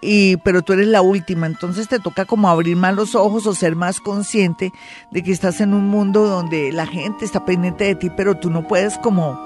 y 0.00 0.36
pero 0.38 0.62
tú 0.62 0.74
eres 0.74 0.88
la 0.88 1.02
última, 1.02 1.46
entonces 1.46 1.88
te 1.88 1.98
toca 1.98 2.24
como 2.24 2.48
abrir 2.48 2.76
más 2.76 2.94
los 2.94 3.14
ojos 3.14 3.46
o 3.46 3.54
ser 3.54 3.76
más 3.76 4.00
consciente 4.00 4.72
de 5.10 5.22
que 5.22 5.32
estás 5.32 5.60
en 5.60 5.74
un 5.74 5.88
mundo 5.88 6.26
donde 6.26 6.72
la 6.72 6.86
gente 6.86 7.24
está 7.24 7.44
pendiente 7.44 7.84
de 7.84 7.94
ti, 7.94 8.10
pero 8.10 8.36
tú 8.36 8.50
no 8.50 8.66
puedes 8.66 8.98
como 8.98 9.38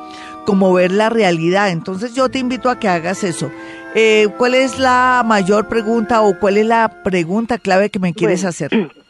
como 0.44 0.73
ver 0.73 0.92
la 0.92 1.09
realidad. 1.09 1.71
Entonces 1.71 2.14
yo 2.14 2.28
te 2.28 2.38
invito 2.38 2.68
a 2.68 2.78
que 2.78 2.88
hagas 2.88 3.25
eso. 3.25 3.50
Eh, 3.94 4.28
¿Cuál 4.38 4.54
es 4.54 4.78
la 4.78 5.23
mayor 5.25 5.68
pregunta 5.68 6.23
o 6.23 6.38
cuál 6.38 6.56
es 6.56 6.66
la 6.66 7.02
pregunta 7.02 7.59
clave 7.59 7.90
que 7.90 7.99
me 7.99 8.14
quieres 8.14 8.40
Bueno, 8.42 8.49
hacer? 8.49 8.71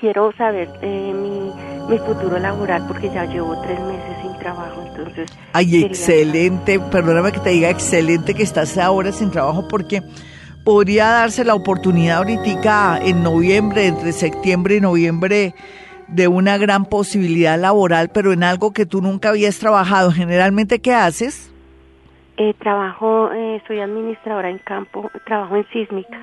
Quiero 0.00 0.32
saber 0.32 0.68
eh, 0.82 1.12
mi, 1.14 1.52
mi 1.88 1.98
futuro 1.98 2.38
laboral 2.38 2.86
porque 2.88 3.08
ya 3.08 3.24
llevo 3.26 3.60
tres 3.62 3.78
meses 3.80 4.16
sin 4.22 4.36
trabajo, 4.38 4.82
entonces... 4.88 5.30
Ay, 5.52 5.84
excelente. 5.84 6.80
Perdóname 6.80 7.30
que 7.30 7.40
te 7.40 7.50
diga 7.50 7.70
excelente 7.70 8.34
que 8.34 8.42
estás 8.42 8.78
ahora 8.78 9.12
sin 9.12 9.30
trabajo 9.30 9.68
porque 9.68 10.02
podría 10.66 11.06
darse 11.06 11.44
la 11.44 11.54
oportunidad 11.54 12.18
ahorita 12.18 12.98
en 12.98 13.22
noviembre, 13.22 13.86
entre 13.86 14.10
septiembre 14.10 14.74
y 14.74 14.80
noviembre, 14.80 15.54
de 16.08 16.26
una 16.26 16.58
gran 16.58 16.86
posibilidad 16.86 17.56
laboral, 17.56 18.10
pero 18.12 18.32
en 18.32 18.42
algo 18.42 18.72
que 18.72 18.84
tú 18.84 19.00
nunca 19.00 19.28
habías 19.28 19.60
trabajado. 19.60 20.10
Generalmente, 20.10 20.80
¿qué 20.80 20.92
haces? 20.92 21.52
Eh, 22.36 22.52
trabajo, 22.58 23.30
eh, 23.32 23.62
soy 23.68 23.78
administradora 23.78 24.50
en 24.50 24.58
campo, 24.58 25.08
trabajo 25.24 25.54
en 25.54 25.68
sísmica. 25.72 26.20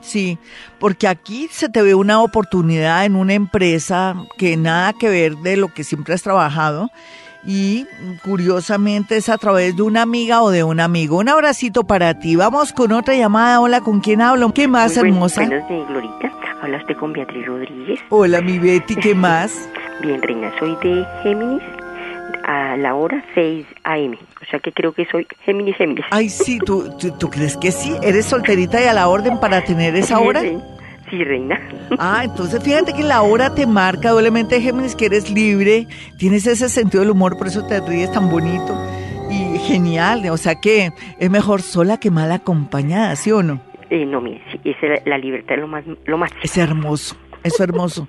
Sí, 0.00 0.38
porque 0.80 1.06
aquí 1.06 1.48
se 1.50 1.68
te 1.68 1.82
ve 1.82 1.94
una 1.94 2.22
oportunidad 2.22 3.04
en 3.04 3.14
una 3.14 3.34
empresa 3.34 4.14
que 4.38 4.56
nada 4.56 4.94
que 4.94 5.10
ver 5.10 5.36
de 5.36 5.58
lo 5.58 5.68
que 5.68 5.84
siempre 5.84 6.14
has 6.14 6.22
trabajado 6.22 6.88
y 7.44 7.86
curiosamente 8.22 9.16
es 9.16 9.28
a 9.28 9.38
través 9.38 9.76
de 9.76 9.82
una 9.82 10.02
amiga 10.02 10.42
o 10.42 10.50
de 10.50 10.64
un 10.64 10.80
amigo. 10.80 11.18
Un 11.18 11.28
abracito 11.28 11.84
para 11.84 12.18
ti. 12.18 12.36
Vamos 12.36 12.72
con 12.72 12.92
otra 12.92 13.14
llamada. 13.14 13.60
Hola, 13.60 13.80
¿con 13.80 14.00
quién 14.00 14.20
hablo? 14.20 14.52
¿Qué 14.52 14.68
más, 14.68 14.96
Muy 14.96 15.08
hermosa? 15.08 15.44
Buenos 15.46 15.68
días, 15.68 15.88
Glorita. 15.88 16.32
Hablaste 16.62 16.94
con 16.94 17.12
Beatriz 17.12 17.46
Rodríguez. 17.46 18.00
Hola, 18.08 18.40
mi 18.40 18.58
Betty, 18.58 18.94
¿qué 18.94 19.14
más? 19.16 19.68
Bien, 20.00 20.22
reina, 20.22 20.52
soy 20.58 20.76
de 20.82 21.04
Géminis 21.22 21.62
a 22.44 22.76
la 22.76 22.94
hora 22.94 23.24
6 23.34 23.66
a.m. 23.84 24.18
O 24.40 24.44
sea 24.50 24.60
que 24.60 24.72
creo 24.72 24.92
que 24.92 25.06
soy 25.06 25.26
Géminis 25.44 25.76
Géminis. 25.76 26.04
Ay, 26.10 26.28
sí, 26.28 26.58
¿tú, 26.58 26.96
tú, 27.18 27.30
crees 27.30 27.56
que 27.56 27.72
sí? 27.72 27.94
¿Eres 28.02 28.26
solterita 28.26 28.82
y 28.82 28.86
a 28.86 28.92
la 28.92 29.08
orden 29.08 29.38
para 29.40 29.64
tener 29.64 29.94
esa 29.96 30.18
hora? 30.20 30.42
Sí, 30.42 30.58
reina. 31.24 31.60
Ah, 31.98 32.22
entonces 32.24 32.62
fíjate 32.62 32.94
que 32.94 33.02
la 33.02 33.22
hora 33.22 33.54
te 33.54 33.66
marca 33.66 34.10
doblemente 34.10 34.60
Géminis, 34.60 34.96
que 34.96 35.06
eres 35.06 35.30
libre, 35.30 35.86
tienes 36.18 36.46
ese 36.46 36.68
sentido 36.68 37.02
del 37.02 37.10
humor, 37.10 37.36
por 37.36 37.46
eso 37.46 37.66
te 37.66 37.80
ríes 37.80 38.10
tan 38.12 38.30
bonito 38.30 38.74
y 39.30 39.58
genial. 39.58 40.28
O 40.30 40.36
sea 40.36 40.54
que 40.54 40.92
es 41.18 41.30
mejor 41.30 41.62
sola 41.62 41.98
que 41.98 42.10
mal 42.10 42.32
acompañada, 42.32 43.14
¿sí 43.16 43.30
o 43.30 43.42
no? 43.42 43.60
Eh, 43.90 44.06
no, 44.06 44.20
mire, 44.22 44.40
sí, 44.50 44.74
la 45.04 45.18
libertad 45.18 45.56
es 45.56 45.60
lo 45.60 45.68
más, 45.68 45.84
lo 46.06 46.16
más. 46.16 46.30
Es 46.42 46.56
hermoso. 46.56 47.14
Es 47.42 47.58
hermoso. 47.58 48.06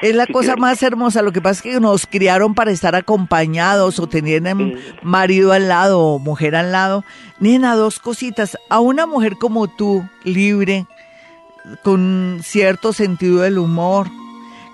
Es 0.00 0.14
la 0.14 0.26
cosa 0.26 0.56
más 0.56 0.82
hermosa. 0.82 1.22
Lo 1.22 1.32
que 1.32 1.40
pasa 1.40 1.58
es 1.68 1.74
que 1.74 1.80
nos 1.80 2.06
criaron 2.06 2.54
para 2.54 2.70
estar 2.70 2.94
acompañados 2.94 3.98
o 3.98 4.06
tener 4.06 4.42
marido 5.02 5.52
al 5.52 5.68
lado 5.68 6.00
o 6.00 6.18
mujer 6.18 6.54
al 6.54 6.72
lado. 6.72 7.04
Nena, 7.40 7.74
dos 7.74 7.98
cositas. 7.98 8.56
A 8.70 8.80
una 8.80 9.06
mujer 9.06 9.36
como 9.38 9.66
tú, 9.66 10.08
libre, 10.24 10.86
con 11.82 12.38
cierto 12.42 12.92
sentido 12.92 13.42
del 13.42 13.58
humor, 13.58 14.08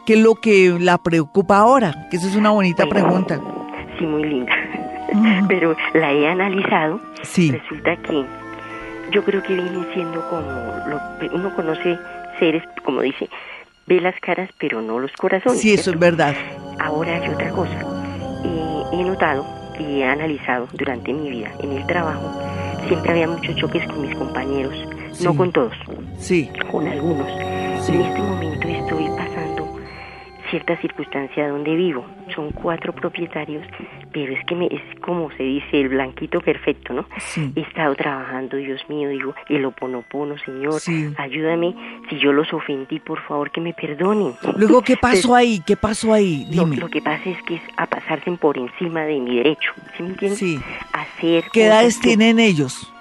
¿qué 0.06 0.14
es 0.14 0.20
lo 0.20 0.34
que 0.34 0.76
la 0.78 0.98
preocupa 0.98 1.58
ahora? 1.58 2.08
Que 2.10 2.16
esa 2.16 2.28
es 2.28 2.36
una 2.36 2.50
bonita 2.50 2.86
pregunta. 2.86 3.40
Sí, 3.98 4.06
muy 4.06 4.24
linda. 4.24 4.52
Pero 5.48 5.76
la 5.94 6.12
he 6.12 6.28
analizado. 6.28 7.00
Sí. 7.22 7.50
Resulta 7.50 7.96
que 7.96 8.24
yo 9.12 9.24
creo 9.24 9.42
que 9.42 9.54
viene 9.54 9.84
siendo 9.92 10.26
como 10.28 10.50
lo, 10.86 11.00
uno 11.34 11.54
conoce 11.54 11.98
seres, 12.38 12.62
como 12.84 13.02
dice, 13.02 13.28
ve 13.86 14.00
las 14.00 14.18
caras 14.20 14.50
pero 14.58 14.80
no 14.80 14.98
los 14.98 15.12
corazones. 15.12 15.60
Sí, 15.60 15.74
eso 15.74 15.90
es 15.90 15.98
verdad. 15.98 16.34
Ahora 16.78 17.16
hay 17.16 17.28
otra 17.28 17.50
cosa. 17.50 17.78
he 18.92 19.04
notado 19.04 19.44
y 19.78 20.00
he 20.00 20.04
analizado 20.04 20.68
durante 20.72 21.12
mi 21.12 21.30
vida 21.30 21.52
en 21.60 21.72
el 21.72 21.86
trabajo, 21.86 22.32
siempre 22.86 23.12
había 23.12 23.28
muchos 23.28 23.56
choques 23.56 23.86
con 23.86 24.02
mis 24.02 24.14
compañeros, 24.16 24.74
no 25.20 25.36
con 25.36 25.52
todos, 25.52 25.74
sí. 26.18 26.48
con 26.70 26.86
algunos. 26.86 27.28
En 27.88 28.00
este 28.00 28.20
momento 28.20 28.68
estoy 28.68 29.08
pasando 29.16 29.32
cierta 30.52 30.76
circunstancia 30.80 31.48
donde 31.48 31.74
vivo. 31.74 32.04
Son 32.34 32.50
cuatro 32.52 32.92
propietarios, 32.94 33.66
pero 34.12 34.34
es 34.34 34.44
que 34.46 34.54
me, 34.54 34.66
es 34.66 34.82
como 35.00 35.30
se 35.32 35.42
dice, 35.42 35.80
el 35.80 35.88
blanquito 35.88 36.40
perfecto, 36.40 36.92
¿no? 36.92 37.06
He 37.56 37.60
estado 37.60 37.94
trabajando, 37.94 38.58
Dios 38.58 38.80
mío, 38.88 39.08
digo, 39.08 39.34
el 39.48 39.64
oponopono, 39.64 40.36
Señor, 40.38 40.80
ayúdame, 41.16 41.74
si 42.08 42.18
yo 42.18 42.32
los 42.32 42.52
ofendí, 42.52 43.00
por 43.00 43.20
favor, 43.22 43.50
que 43.50 43.60
me 43.60 43.72
perdonen. 43.72 44.34
Luego, 44.56 44.82
¿qué 44.82 44.96
pasó 45.00 45.34
ahí? 45.34 45.62
¿Qué 45.66 45.76
pasó 45.76 46.12
ahí? 46.12 46.46
Dime. 46.50 46.76
Lo, 46.76 46.88
que 46.88 47.00
pasa 47.00 47.30
es 47.30 47.42
que 47.44 47.56
es 47.56 47.62
a 47.76 47.86
pasarse 47.86 48.30
por 48.32 48.58
encima 48.58 49.02
de 49.02 49.18
mi 49.20 49.36
derecho, 49.36 49.72
¿sí 49.96 50.02
me 50.02 50.10
entiendes? 50.10 50.38
Sí. 50.38 50.60
Hacer 50.92 51.44
¿Qué 51.52 51.66
edades 51.66 51.98
tienen 51.98 52.38
ellos? 52.38 52.92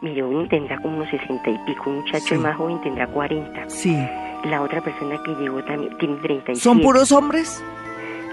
Mire, 0.00 0.22
uno 0.22 0.46
tendrá 0.48 0.80
como 0.80 0.96
unos 0.98 1.10
sesenta 1.10 1.50
y 1.50 1.58
pico, 1.66 1.90
un 1.90 1.96
muchacho 1.96 2.34
más 2.36 2.56
joven 2.56 2.80
tendrá 2.82 3.06
cuarenta. 3.06 3.68
Sí 3.68 3.96
la 4.44 4.62
otra 4.62 4.80
persona 4.80 5.20
que 5.24 5.34
llegó 5.34 5.62
también 5.64 5.96
tiene 5.98 6.16
37. 6.16 6.60
¿Son 6.60 6.80
puros 6.80 7.12
hombres? 7.12 7.62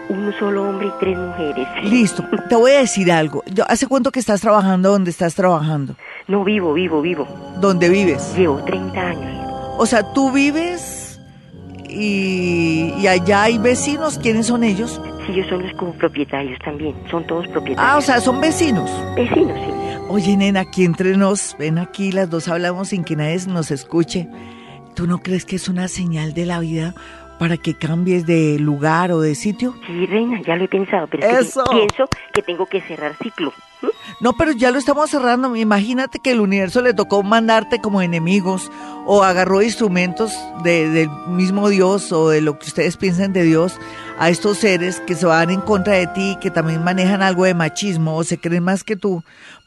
Un 0.07 0.31
solo 0.37 0.69
hombre 0.69 0.87
y 0.87 0.91
tres 0.99 1.17
mujeres. 1.17 1.67
Listo, 1.83 2.23
te 2.47 2.55
voy 2.55 2.71
a 2.71 2.79
decir 2.79 3.11
algo. 3.11 3.43
¿Hace 3.67 3.87
cuánto 3.87 4.11
que 4.11 4.19
estás 4.19 4.41
trabajando 4.41 4.91
donde 4.91 5.09
estás 5.09 5.33
trabajando? 5.33 5.95
No, 6.27 6.43
vivo, 6.43 6.73
vivo, 6.73 7.01
vivo. 7.01 7.27
¿Dónde 7.59 7.89
vives? 7.89 8.35
Llevo 8.37 8.63
30 8.63 8.99
años. 8.99 9.45
O 9.77 9.85
sea, 9.85 10.13
tú 10.13 10.31
vives 10.31 10.94
y, 11.95 12.93
y 12.99 13.07
allá 13.07 13.43
hay 13.43 13.57
vecinos. 13.57 14.19
¿Quiénes 14.19 14.47
son 14.47 14.63
ellos? 14.63 15.01
Sí, 15.25 15.33
ellos 15.33 15.47
son 15.47 15.63
los 15.63 15.95
propietarios 15.95 16.59
también. 16.59 16.95
Son 17.09 17.25
todos 17.25 17.47
propietarios. 17.47 17.93
Ah, 17.93 17.97
o 17.97 18.01
sea, 18.01 18.19
son 18.19 18.41
vecinos. 18.41 18.91
Vecinos, 19.15 19.57
sí. 19.65 19.71
Oye, 20.07 20.37
nena, 20.37 20.59
aquí 20.61 20.85
entre 20.85 21.17
nos, 21.17 21.55
ven 21.57 21.79
aquí, 21.79 22.11
las 22.11 22.29
dos 22.29 22.47
hablamos 22.47 22.89
sin 22.89 23.03
que 23.03 23.15
nadie 23.15 23.39
nos 23.47 23.71
escuche. 23.71 24.27
¿Tú 24.93 25.07
no 25.07 25.17
crees 25.17 25.45
que 25.45 25.55
es 25.55 25.67
una 25.67 25.87
señal 25.87 26.33
de 26.33 26.45
la 26.45 26.59
vida 26.59 26.93
para 27.39 27.57
que 27.57 27.73
cambies 27.73 28.25
de 28.25 28.59
lugar 28.59 29.11
o 29.11 29.19
de 29.19 29.33
sitio? 29.33 29.73
Sí, 29.87 30.05
reina, 30.05 30.41
ya 30.41 30.55
lo 30.55 30.65
he 30.65 30.67
pensado, 30.67 31.07
pero 31.07 31.27
pienso 31.27 32.07
que 32.33 32.41
tengo 32.43 32.65
que 32.67 32.81
cerrar 32.81 33.15
ciclo. 33.21 33.51
No, 34.19 34.33
pero 34.33 34.51
ya 34.51 34.71
lo 34.71 34.79
estamos 34.79 35.09
cerrando. 35.09 35.55
Imagínate 35.55 36.19
que 36.19 36.31
el 36.31 36.39
universo 36.39 36.81
le 36.81 36.93
tocó 36.93 37.23
mandarte 37.23 37.79
como 37.79 38.01
enemigos 38.01 38.71
o 39.05 39.23
agarró 39.23 39.61
instrumentos 39.61 40.33
del 40.63 41.09
mismo 41.27 41.69
Dios 41.69 42.11
o 42.11 42.29
de 42.29 42.41
lo 42.41 42.57
que 42.57 42.67
ustedes 42.67 42.97
piensen 42.97 43.33
de 43.33 43.43
Dios 43.43 43.77
a 44.17 44.29
estos 44.29 44.59
seres 44.59 45.01
que 45.01 45.15
se 45.15 45.25
van 45.25 45.49
en 45.49 45.61
contra 45.61 45.93
de 45.95 46.07
ti, 46.07 46.37
que 46.41 46.49
también 46.49 46.83
manejan 46.83 47.21
algo 47.21 47.43
de 47.43 47.53
machismo 47.53 48.15
o 48.15 48.23
se 48.23 48.37
creen 48.37 48.63
más 48.63 48.83
que 48.83 48.95
tú 48.95 49.23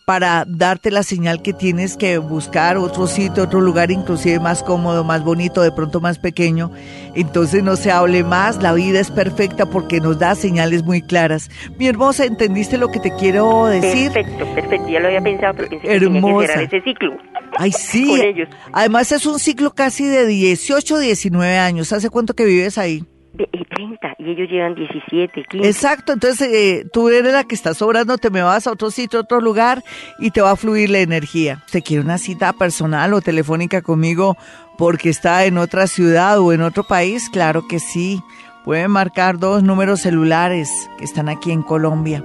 para 0.09 0.47
darte 0.49 0.91
la 0.91 1.03
señal 1.03 1.43
que 1.43 1.53
tienes 1.53 1.99
que 1.99 2.17
buscar 2.17 2.79
otro 2.79 3.07
sitio, 3.07 3.43
otro 3.43 3.61
lugar 3.61 3.91
inclusive 3.91 4.41
más 4.41 4.63
cómodo, 4.63 5.05
más 5.05 5.23
bonito, 5.23 5.61
de 5.61 5.71
pronto 5.71 6.01
más 6.01 6.19
pequeño. 6.19 6.71
Entonces 7.15 7.63
no 7.63 7.77
se 7.77 7.91
hable 7.91 8.25
más, 8.25 8.63
la 8.63 8.73
vida 8.73 9.01
es 9.01 9.11
perfecta 9.11 9.67
porque 9.67 10.01
nos 10.01 10.19
da 10.19 10.35
señales 10.35 10.83
muy 10.83 11.03
claras. 11.03 11.51
Mi 11.79 11.89
hermosa, 11.89 12.25
¿entendiste 12.25 12.79
lo 12.79 12.89
que 12.89 13.01
te 13.01 13.15
quiero 13.17 13.67
decir? 13.67 14.11
Perfecto, 14.11 14.47
perfecto, 14.55 14.89
ya 14.89 15.01
lo 15.01 15.09
había 15.09 15.21
pensado, 15.21 15.55
pero 15.57 15.69
pensé 15.69 15.83
que 15.83 16.09
tenía 16.09 16.47
que 16.47 16.65
ese 16.65 16.81
ciclo. 16.81 17.19
Ay, 17.59 17.73
sí. 17.73 18.35
Además 18.73 19.13
es 19.13 19.27
un 19.27 19.39
ciclo 19.39 19.75
casi 19.75 20.07
de 20.07 20.27
18, 20.27 21.01
19 21.01 21.59
años. 21.59 21.93
¿Hace 21.93 22.09
cuánto 22.09 22.33
que 22.33 22.47
vives 22.47 22.79
ahí? 22.79 23.05
30 23.47 24.17
y 24.19 24.31
ellos 24.31 24.51
llevan 24.51 24.75
17, 24.75 25.45
15. 25.49 25.69
Exacto, 25.69 26.13
entonces 26.13 26.53
eh, 26.53 26.85
tú 26.93 27.09
eres 27.09 27.33
la 27.33 27.45
que 27.45 27.55
está 27.55 27.73
sobrando, 27.75 28.19
te 28.19 28.31
me 28.31 28.43
vas 28.43 28.67
a 28.67 28.73
otro 28.73 28.91
sitio, 28.91 29.21
a 29.21 29.23
otro 29.23 29.41
lugar 29.41 29.85
y 30.19 30.31
te 30.31 30.41
va 30.41 30.51
a 30.53 30.57
fluir 30.57 30.91
la 30.91 30.99
energía. 30.99 31.63
¿Te 31.71 31.83
quiere 31.83 32.03
una 32.03 32.19
cita 32.19 32.53
personal 32.53 33.15
o 33.15 33.21
telefónica 33.21 33.83
conmigo 33.83 34.37
porque 34.77 35.11
está 35.11 35.45
en 35.45 35.59
otra 35.59 35.87
ciudad 35.87 36.41
o 36.41 36.53
en 36.53 36.63
otro 36.63 36.83
país? 36.85 37.29
Claro 37.31 37.69
que 37.69 37.79
sí. 37.79 38.21
Pueden 38.65 38.91
marcar 38.91 39.39
dos 39.39 39.63
números 39.63 40.01
celulares 40.01 40.69
que 40.99 41.05
están 41.05 41.29
aquí 41.29 41.53
en 41.53 41.63
Colombia. 41.63 42.25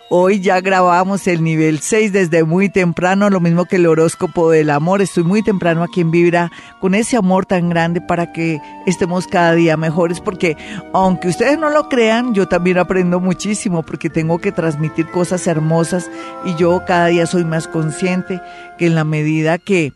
Hoy 0.07 0.39
ya 0.39 0.61
grabamos 0.61 1.25
el 1.25 1.43
nivel 1.43 1.79
6 1.79 2.13
desde 2.13 2.43
muy 2.43 2.69
temprano, 2.69 3.31
lo 3.31 3.39
mismo 3.39 3.65
que 3.65 3.77
el 3.77 3.87
horóscopo 3.87 4.51
del 4.51 4.69
amor. 4.69 5.01
Estoy 5.01 5.23
muy 5.23 5.41
temprano 5.41 5.81
aquí 5.81 6.01
en 6.01 6.11
Vibra 6.11 6.51
con 6.79 6.93
ese 6.93 7.17
amor 7.17 7.47
tan 7.47 7.69
grande 7.69 8.01
para 8.01 8.31
que 8.31 8.61
estemos 8.85 9.25
cada 9.25 9.55
día 9.55 9.77
mejores, 9.77 10.21
porque 10.21 10.57
aunque 10.93 11.29
ustedes 11.29 11.57
no 11.57 11.71
lo 11.71 11.89
crean, 11.89 12.35
yo 12.35 12.47
también 12.47 12.77
aprendo 12.77 13.19
muchísimo 13.19 13.81
porque 13.81 14.11
tengo 14.11 14.37
que 14.37 14.51
transmitir 14.51 15.09
cosas 15.09 15.47
hermosas 15.47 16.11
y 16.45 16.53
yo 16.53 16.83
cada 16.85 17.07
día 17.07 17.25
soy 17.25 17.43
más 17.43 17.67
consciente 17.67 18.39
que 18.77 18.85
en 18.85 18.93
la 18.93 19.05
medida 19.05 19.57
que 19.57 19.91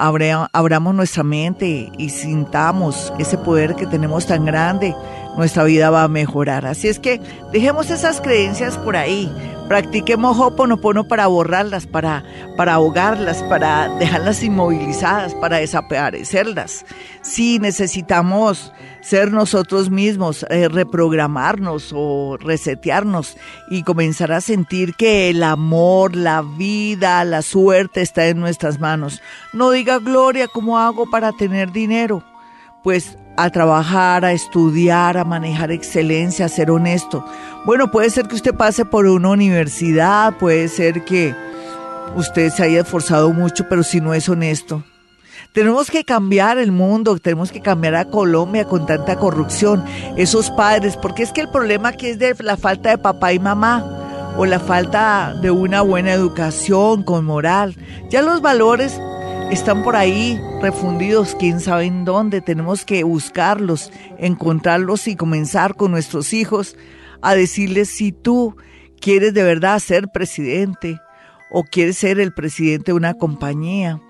abramos 0.00 0.94
nuestra 0.94 1.22
mente 1.22 1.92
y 1.98 2.08
sintamos 2.08 3.12
ese 3.18 3.36
poder 3.36 3.74
que 3.74 3.86
tenemos 3.86 4.26
tan 4.26 4.44
grande, 4.46 4.94
nuestra 5.36 5.64
vida 5.64 5.90
va 5.90 6.04
a 6.04 6.08
mejorar. 6.08 6.66
Así 6.66 6.88
es 6.88 6.98
que 6.98 7.20
dejemos 7.52 7.90
esas 7.90 8.20
creencias 8.20 8.78
por 8.78 8.96
ahí. 8.96 9.30
Practiquemos 9.68 10.38
Hoponopono 10.40 11.06
para 11.06 11.28
borrarlas, 11.28 11.86
para, 11.86 12.24
para 12.56 12.74
ahogarlas, 12.74 13.42
para 13.44 13.88
dejarlas 13.98 14.42
inmovilizadas, 14.42 15.34
para 15.36 15.58
desaparecerlas. 15.58 16.84
Si 17.22 17.60
necesitamos 17.60 18.72
ser 19.00 19.32
nosotros 19.32 19.90
mismos, 19.90 20.44
eh, 20.50 20.68
reprogramarnos 20.68 21.92
o 21.94 22.36
resetearnos 22.38 23.36
y 23.70 23.82
comenzar 23.82 24.32
a 24.32 24.40
sentir 24.40 24.94
que 24.94 25.30
el 25.30 25.42
amor, 25.42 26.16
la 26.16 26.42
vida, 26.42 27.24
la 27.24 27.42
suerte 27.42 28.02
está 28.02 28.26
en 28.26 28.40
nuestras 28.40 28.78
manos. 28.78 29.20
No 29.52 29.70
diga, 29.70 29.98
Gloria, 29.98 30.48
¿cómo 30.48 30.78
hago 30.78 31.08
para 31.10 31.32
tener 31.32 31.72
dinero? 31.72 32.22
Pues 32.82 33.18
a 33.36 33.50
trabajar, 33.50 34.24
a 34.24 34.32
estudiar, 34.32 35.16
a 35.16 35.24
manejar 35.24 35.70
excelencia, 35.70 36.46
a 36.46 36.48
ser 36.48 36.70
honesto. 36.70 37.24
Bueno, 37.64 37.90
puede 37.90 38.10
ser 38.10 38.26
que 38.26 38.34
usted 38.34 38.54
pase 38.54 38.84
por 38.84 39.06
una 39.06 39.30
universidad, 39.30 40.36
puede 40.38 40.68
ser 40.68 41.04
que 41.04 41.34
usted 42.16 42.50
se 42.50 42.62
haya 42.64 42.80
esforzado 42.80 43.32
mucho, 43.32 43.66
pero 43.68 43.82
si 43.82 44.00
no 44.00 44.14
es 44.14 44.28
honesto. 44.28 44.82
Tenemos 45.52 45.90
que 45.90 46.04
cambiar 46.04 46.58
el 46.58 46.70
mundo, 46.70 47.18
tenemos 47.18 47.50
que 47.50 47.60
cambiar 47.60 47.96
a 47.96 48.04
Colombia 48.04 48.66
con 48.66 48.86
tanta 48.86 49.16
corrupción, 49.16 49.84
esos 50.16 50.48
padres, 50.52 50.96
porque 50.96 51.24
es 51.24 51.32
que 51.32 51.40
el 51.40 51.48
problema 51.48 51.88
aquí 51.88 52.06
es 52.06 52.20
de 52.20 52.36
la 52.38 52.56
falta 52.56 52.90
de 52.90 52.98
papá 52.98 53.32
y 53.32 53.40
mamá 53.40 54.34
o 54.36 54.46
la 54.46 54.60
falta 54.60 55.34
de 55.42 55.50
una 55.50 55.80
buena 55.80 56.12
educación 56.12 57.02
con 57.02 57.24
moral. 57.24 57.76
Ya 58.10 58.22
los 58.22 58.40
valores 58.40 59.00
están 59.50 59.82
por 59.82 59.96
ahí 59.96 60.40
refundidos, 60.62 61.34
quién 61.36 61.58
sabe 61.58 61.86
en 61.86 62.04
dónde. 62.04 62.40
Tenemos 62.40 62.84
que 62.84 63.02
buscarlos, 63.02 63.90
encontrarlos 64.18 65.08
y 65.08 65.16
comenzar 65.16 65.74
con 65.74 65.90
nuestros 65.90 66.32
hijos 66.32 66.76
a 67.22 67.34
decirles 67.34 67.88
si 67.88 68.12
tú 68.12 68.56
quieres 69.00 69.34
de 69.34 69.42
verdad 69.42 69.80
ser 69.80 70.08
presidente 70.14 71.00
o 71.50 71.64
quieres 71.64 71.98
ser 71.98 72.20
el 72.20 72.32
presidente 72.32 72.92
de 72.92 72.96
una 72.96 73.14
compañía 73.14 74.00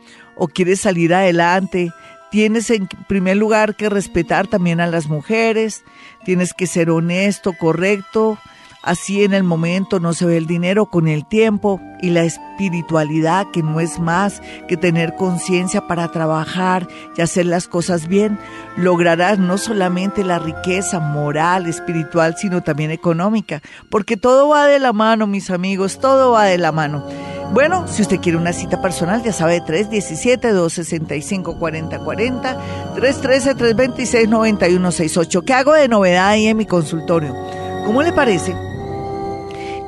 o 0.41 0.49
quieres 0.49 0.81
salir 0.81 1.13
adelante. 1.13 1.93
Tienes 2.31 2.71
en 2.71 2.89
primer 3.09 3.37
lugar 3.37 3.77
que 3.77 3.91
respetar 3.91 4.47
también 4.47 4.81
a 4.81 4.87
las 4.87 5.07
mujeres, 5.07 5.85
tienes 6.25 6.55
que 6.55 6.67
ser 6.67 6.89
honesto, 6.89 7.53
correcto, 7.53 8.39
Así 8.83 9.25
en 9.25 9.35
el 9.35 9.45
momento 9.45 10.01
no 10.01 10.15
se 10.15 10.25
ve 10.25 10.39
el 10.39 10.47
dinero 10.47 10.87
con 10.87 11.07
el 11.07 11.27
tiempo 11.27 11.83
y 12.01 12.09
la 12.11 12.23
espiritualidad 12.23 13.49
que 13.53 13.63
no 13.63 13.79
es 13.79 13.99
más 13.99 14.41
que 14.69 14.79
tener 14.79 15.17
conciencia 15.17 15.87
para 15.87 16.09
trabajar 16.09 16.89
y 17.15 17.21
hacer 17.21 17.45
las 17.45 17.69
cosas 17.69 18.09
bien, 18.09 18.39
lograrás 18.79 19.39
no 19.39 19.59
solamente 19.59 20.25
la 20.25 20.39
riqueza 20.39 20.99
moral, 20.99 21.67
espiritual, 21.67 22.37
sino 22.39 22.63
también 22.63 22.91
económica, 22.91 23.61
porque 23.91 24.17
todo 24.17 24.49
va 24.49 24.67
de 24.67 24.79
la 24.79 24.95
mano, 24.95 25.27
mis 25.27 25.51
amigos, 25.51 25.99
todo 25.99 26.33
va 26.33 26.45
de 26.45 26.57
la 26.57 26.73
mano. 26.73 27.05
Bueno, 27.53 27.87
si 27.87 28.01
usted 28.01 28.21
quiere 28.21 28.39
una 28.39 28.55
cita 28.55 28.81
personal, 28.81 29.23
ya 29.23 29.35
sabe, 29.35 29.61
317-265-4040, 29.61 32.57
313-326-9168. 32.95 35.45
¿Qué 35.45 35.53
hago 35.53 35.75
de 35.75 35.89
novedad 35.89 36.29
ahí 36.29 36.47
en 36.47 36.57
mi 36.57 36.65
consultorio? 36.65 37.37
¿Cómo 37.85 38.03
le 38.03 38.13
parece? 38.13 38.70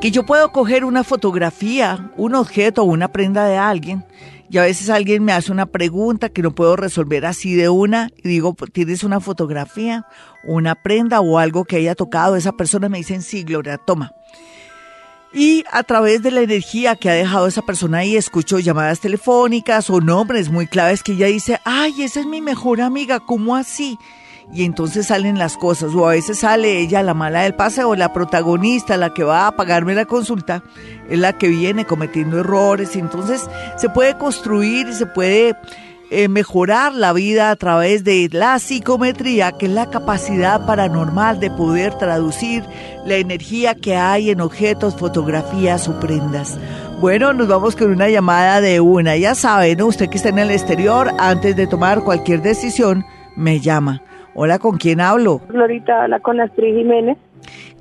Que 0.03 0.11
yo 0.11 0.27
puedo 0.27 0.51
coger 0.51 0.85
una 0.85 1.05
fotografía, 1.05 2.11
un 2.17 2.35
objeto 2.35 2.83
o 2.83 2.87
una 2.87 3.12
prenda 3.12 3.45
de 3.45 3.57
alguien 3.57 4.05
y 4.51 4.59
a 4.59 4.62
veces 4.62 4.91
alguien 4.91 5.23
me 5.23 5.33
hace 5.33 5.53
una 5.53 5.67
pregunta 5.67 6.29
que 6.29 6.43
no 6.43 6.53
puedo 6.57 6.75
resolver 6.75 7.25
así 7.25 7.55
de 7.55 7.69
una 7.69 8.11
y 8.17 8.29
digo, 8.29 8.57
¿tienes 8.73 9.05
una 9.05 9.21
fotografía, 9.21 10.05
una 10.43 10.75
prenda 10.75 11.21
o 11.21 11.38
algo 11.38 11.65
que 11.65 11.77
haya 11.77 11.95
tocado? 11.95 12.35
Esa 12.35 12.51
persona 12.51 12.88
me 12.88 12.99
dice, 12.99 13.21
sí, 13.21 13.45
Gloria, 13.45 13.79
toma. 13.79 14.11
Y 15.33 15.62
a 15.71 15.85
través 15.85 16.21
de 16.21 16.33
la 16.33 16.41
energía 16.41 16.97
que 16.97 17.09
ha 17.09 17.15
dejado 17.15 17.47
esa 17.47 17.62
persona 17.62 17.99
ahí, 17.99 18.17
escucho 18.17 18.59
llamadas 18.59 18.99
telefónicas 18.99 19.88
o 19.88 20.01
nombres 20.01 20.51
muy 20.51 20.67
claves 20.67 21.05
que 21.05 21.12
ella 21.12 21.29
dice, 21.29 21.61
ay, 21.65 22.03
esa 22.03 22.19
es 22.19 22.27
mi 22.27 22.41
mejor 22.41 22.81
amiga, 22.81 23.21
¿cómo 23.21 23.55
así? 23.55 23.97
Y 24.53 24.65
entonces 24.65 25.07
salen 25.07 25.38
las 25.38 25.57
cosas, 25.57 25.95
o 25.95 26.07
a 26.07 26.12
veces 26.12 26.41
sale 26.41 26.79
ella 26.79 27.03
la 27.03 27.15
mala 27.15 27.43
del 27.43 27.55
pase 27.55 27.85
o 27.85 27.95
la 27.97 28.12
protagonista, 28.12 28.97
la 28.97 29.15
que 29.15 29.25
va 29.25 29.47
a 29.47 29.57
pagarme 29.57 29.95
la 29.95 30.05
consulta, 30.05 30.62
es 31.09 31.19
la 31.19 31.33
que 31.38 31.49
viene 31.49 31.87
cometiendo 31.87 32.41
errores, 32.41 32.95
y 32.95 32.99
entonces 32.99 33.49
se 33.77 33.88
puede 33.88 34.19
construir 34.19 34.88
y 34.88 34.95
se 34.95 35.07
puede 35.07 35.57
eh, 36.11 36.29
mejorar 36.29 36.95
la 36.95 37.15
vida 37.15 37.51
a 37.51 37.57
través 37.57 38.05
de 38.05 38.29
la 38.31 38.59
psicometría, 38.59 39.53
que 39.53 39.65
es 39.65 39.73
la 39.73 39.88
capacidad 39.88 40.67
paranormal 40.67 41.41
de 41.41 41.51
poder 41.51 41.95
traducir 41.95 42.62
la 43.07 43.15
energía 43.15 43.75
que 43.75 43.97
hay 43.97 44.29
en 44.29 44.43
objetos, 44.43 44.95
fotografías 44.95 45.88
o 45.88 45.99
prendas. 45.99 46.59
Bueno, 47.01 47.33
nos 47.33 47.49
vamos 47.49 47.77
con 47.77 47.91
una 47.91 48.11
llamada 48.11 48.61
de 48.61 48.81
una. 48.81 49.17
Ya 49.17 49.35
saben, 49.35 49.81
usted 49.81 50.11
que 50.11 50.19
está 50.19 50.29
en 50.29 50.38
el 50.38 50.51
exterior, 50.51 51.11
antes 51.19 51.57
de 51.57 51.67
tomar 51.67 52.05
cualquier 52.05 52.43
decisión, 52.43 53.07
me 53.35 53.61
llama. 53.61 54.03
Hola, 54.35 54.59
¿con 54.59 54.79
quién 54.79 55.01
hablo? 55.01 55.40
Florita, 55.49 56.05
habla 56.05 56.21
con 56.21 56.40
Astrid 56.40 56.77
Jiménez. 56.77 57.18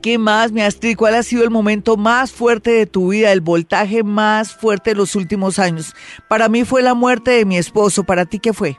¿Qué 0.01 0.17
más, 0.17 0.51
mi 0.51 0.61
Astrid? 0.61 0.97
¿Cuál 0.97 1.15
ha 1.15 1.23
sido 1.23 1.43
el 1.43 1.51
momento 1.51 1.95
más 1.95 2.31
fuerte 2.31 2.71
de 2.71 2.87
tu 2.87 3.11
vida, 3.11 3.31
el 3.31 3.41
voltaje 3.41 4.03
más 4.03 4.53
fuerte 4.53 4.91
de 4.91 4.95
los 4.95 5.15
últimos 5.15 5.59
años? 5.59 5.93
Para 6.27 6.49
mí 6.49 6.63
fue 6.63 6.81
la 6.81 6.95
muerte 6.95 7.31
de 7.31 7.45
mi 7.45 7.57
esposo. 7.57 8.03
¿Para 8.03 8.25
ti 8.25 8.39
qué 8.39 8.51
fue? 8.51 8.77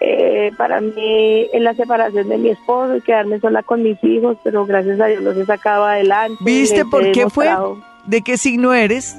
Eh, 0.00 0.52
para 0.58 0.82
mí 0.82 1.46
es 1.50 1.62
la 1.62 1.72
separación 1.74 2.28
de 2.28 2.36
mi 2.36 2.50
esposo 2.50 2.96
y 2.96 3.00
quedarme 3.00 3.40
sola 3.40 3.62
con 3.62 3.82
mis 3.82 3.96
hijos, 4.04 4.36
pero 4.44 4.66
gracias 4.66 5.00
a 5.00 5.06
Dios 5.06 5.22
los 5.22 5.34
he 5.36 5.46
sacado 5.46 5.86
adelante. 5.86 6.36
¿Viste 6.44 6.84
por 6.84 7.10
qué 7.12 7.30
fue? 7.30 7.48
¿De 8.04 8.20
qué 8.20 8.36
signo 8.36 8.74
eres? 8.74 9.16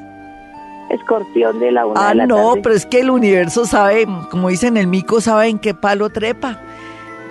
Escorpión 0.92 1.60
de 1.60 1.72
la 1.72 1.88
una 1.88 2.10
Ah, 2.10 2.14
no, 2.14 2.54
pero 2.62 2.76
es 2.76 2.86
que 2.86 3.00
el 3.00 3.10
universo 3.10 3.66
sabe, 3.66 4.06
como 4.30 4.50
dicen, 4.50 4.78
el 4.78 4.86
mico 4.86 5.22
sabe 5.22 5.48
en 5.48 5.58
qué 5.58 5.74
palo 5.74 6.12
trepa. 6.12 6.62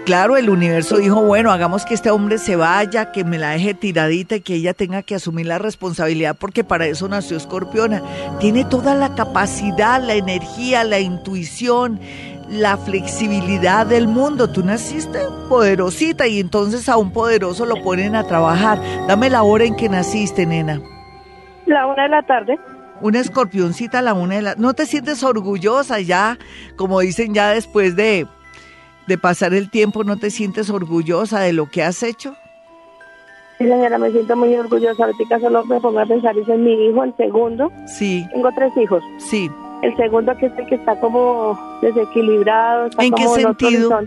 Claro, 0.05 0.37
el 0.37 0.51
universo 0.51 0.99
dijo, 0.99 1.23
bueno, 1.23 1.51
hagamos 1.51 1.87
que 1.87 1.95
este 1.95 2.11
hombre 2.11 2.37
se 2.37 2.57
vaya, 2.57 3.11
que 3.11 3.25
me 3.25 3.38
la 3.38 3.53
deje 3.53 3.73
tiradita 3.73 4.37
y 4.37 4.43
que 4.43 4.57
ella 4.57 4.75
tenga 4.75 5.03
que 5.03 5.14
asumir 5.14 5.47
la 5.47 5.57
responsabilidad 5.57 6.37
porque 6.38 6.62
para 6.62 6.85
eso 6.85 7.09
nació 7.09 7.38
Escorpiona. 7.38 8.03
Tiene 8.38 8.67
toda 8.67 8.95
la 8.95 9.14
capacidad, 9.14 10.03
la 10.03 10.12
energía, 10.12 10.85
la 10.85 11.01
intuición, 11.01 12.01
la 12.51 12.77
flexibilidad 12.77 13.87
del 13.87 14.07
mundo. 14.07 14.51
Tú 14.51 14.62
naciste 14.62 15.21
poderosita 15.49 16.27
y 16.27 16.38
entonces 16.38 16.90
a 16.90 16.99
un 16.99 17.11
poderoso 17.11 17.64
lo 17.64 17.83
ponen 17.83 18.14
a 18.14 18.25
trabajar. 18.25 18.79
Dame 19.09 19.31
la 19.31 19.43
hora 19.43 19.64
en 19.64 19.75
que 19.75 19.88
naciste, 19.88 20.45
nena. 20.45 20.83
La 21.64 21.87
una 21.87 22.03
de 22.03 22.09
la 22.11 22.23
tarde. 22.27 22.59
Una 23.01 23.21
escorpioncita 23.21 24.01
a 24.01 24.03
la 24.03 24.12
una 24.12 24.35
de 24.35 24.43
la... 24.43 24.55
¿No 24.57 24.75
te 24.75 24.85
sientes 24.85 25.23
orgullosa 25.23 25.99
ya, 26.01 26.37
como 26.77 27.01
dicen 27.01 27.33
ya 27.33 27.49
después 27.49 27.97
de 27.97 28.27
de 29.07 29.19
pasar 29.19 29.55
el 29.55 29.71
tiempo, 29.71 30.05
¿no 30.05 30.17
te 30.17 30.31
sientes 30.31 30.71
orgullosa 30.71 31.40
de 31.40 31.53
lo 31.53 31.67
que 31.71 31.83
has 31.83 32.03
hecho? 32.03 32.37
Sí, 33.59 33.69
señora, 33.69 33.99
me 33.99 34.11
siento 34.11 34.37
muy 34.37 34.55
orgullosa. 34.55 35.05
Ahorita 35.05 35.38
solo 35.38 35.64
me 35.64 35.81
pongo 35.81 36.01
a 36.01 36.07
pensar, 36.07 36.37
ese 36.37 36.55
es 36.55 36.59
mi 36.59 36.73
hijo, 36.87 37.05
el 37.05 37.14
segundo. 37.17 37.71
Sí. 37.87 38.27
Tengo 38.33 38.49
tres 38.57 38.73
hijos. 38.77 39.03
Sí. 39.19 39.51
El 39.83 39.97
segundo 39.97 40.37
que 40.37 40.47
es 40.47 40.53
el 40.59 40.67
que 40.67 40.75
está 40.77 40.99
como 40.99 41.59
desequilibrado. 41.81 42.88
¿En 42.99 43.12
qué 43.12 43.29
sentido? 43.29 44.01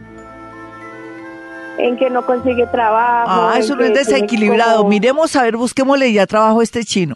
En 1.78 1.96
que 1.98 2.10
no 2.10 2.26
consigue 2.26 2.66
trabajo. 2.68 3.30
Ah, 3.30 3.56
eso 3.58 3.76
no 3.76 3.84
es 3.84 3.94
desequilibrado. 3.94 4.84
Miremos 4.86 5.36
a 5.36 5.44
ver, 5.44 5.56
busquémosle 5.56 6.12
ya 6.12 6.26
trabajo 6.26 6.60
a 6.60 6.64
este 6.64 6.84
chino. 6.84 7.16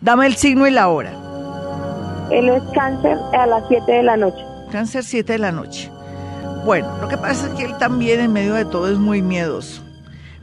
Dame 0.00 0.26
el 0.26 0.34
signo 0.34 0.66
y 0.66 0.72
la 0.72 0.88
hora. 0.88 1.12
Él 2.30 2.48
es 2.48 2.62
cáncer 2.74 3.16
a 3.32 3.46
las 3.46 3.62
7 3.68 3.90
de 3.90 4.02
la 4.02 4.16
noche. 4.16 4.44
Cáncer 4.70 5.04
7 5.04 5.32
de 5.32 5.38
la 5.38 5.52
noche. 5.52 5.90
Bueno, 6.64 6.98
lo 7.00 7.08
que 7.08 7.16
pasa 7.16 7.48
es 7.48 7.54
que 7.54 7.64
él 7.64 7.76
también 7.78 8.20
en 8.20 8.32
medio 8.32 8.54
de 8.54 8.64
todo 8.64 8.90
es 8.90 8.98
muy 8.98 9.22
miedoso. 9.22 9.82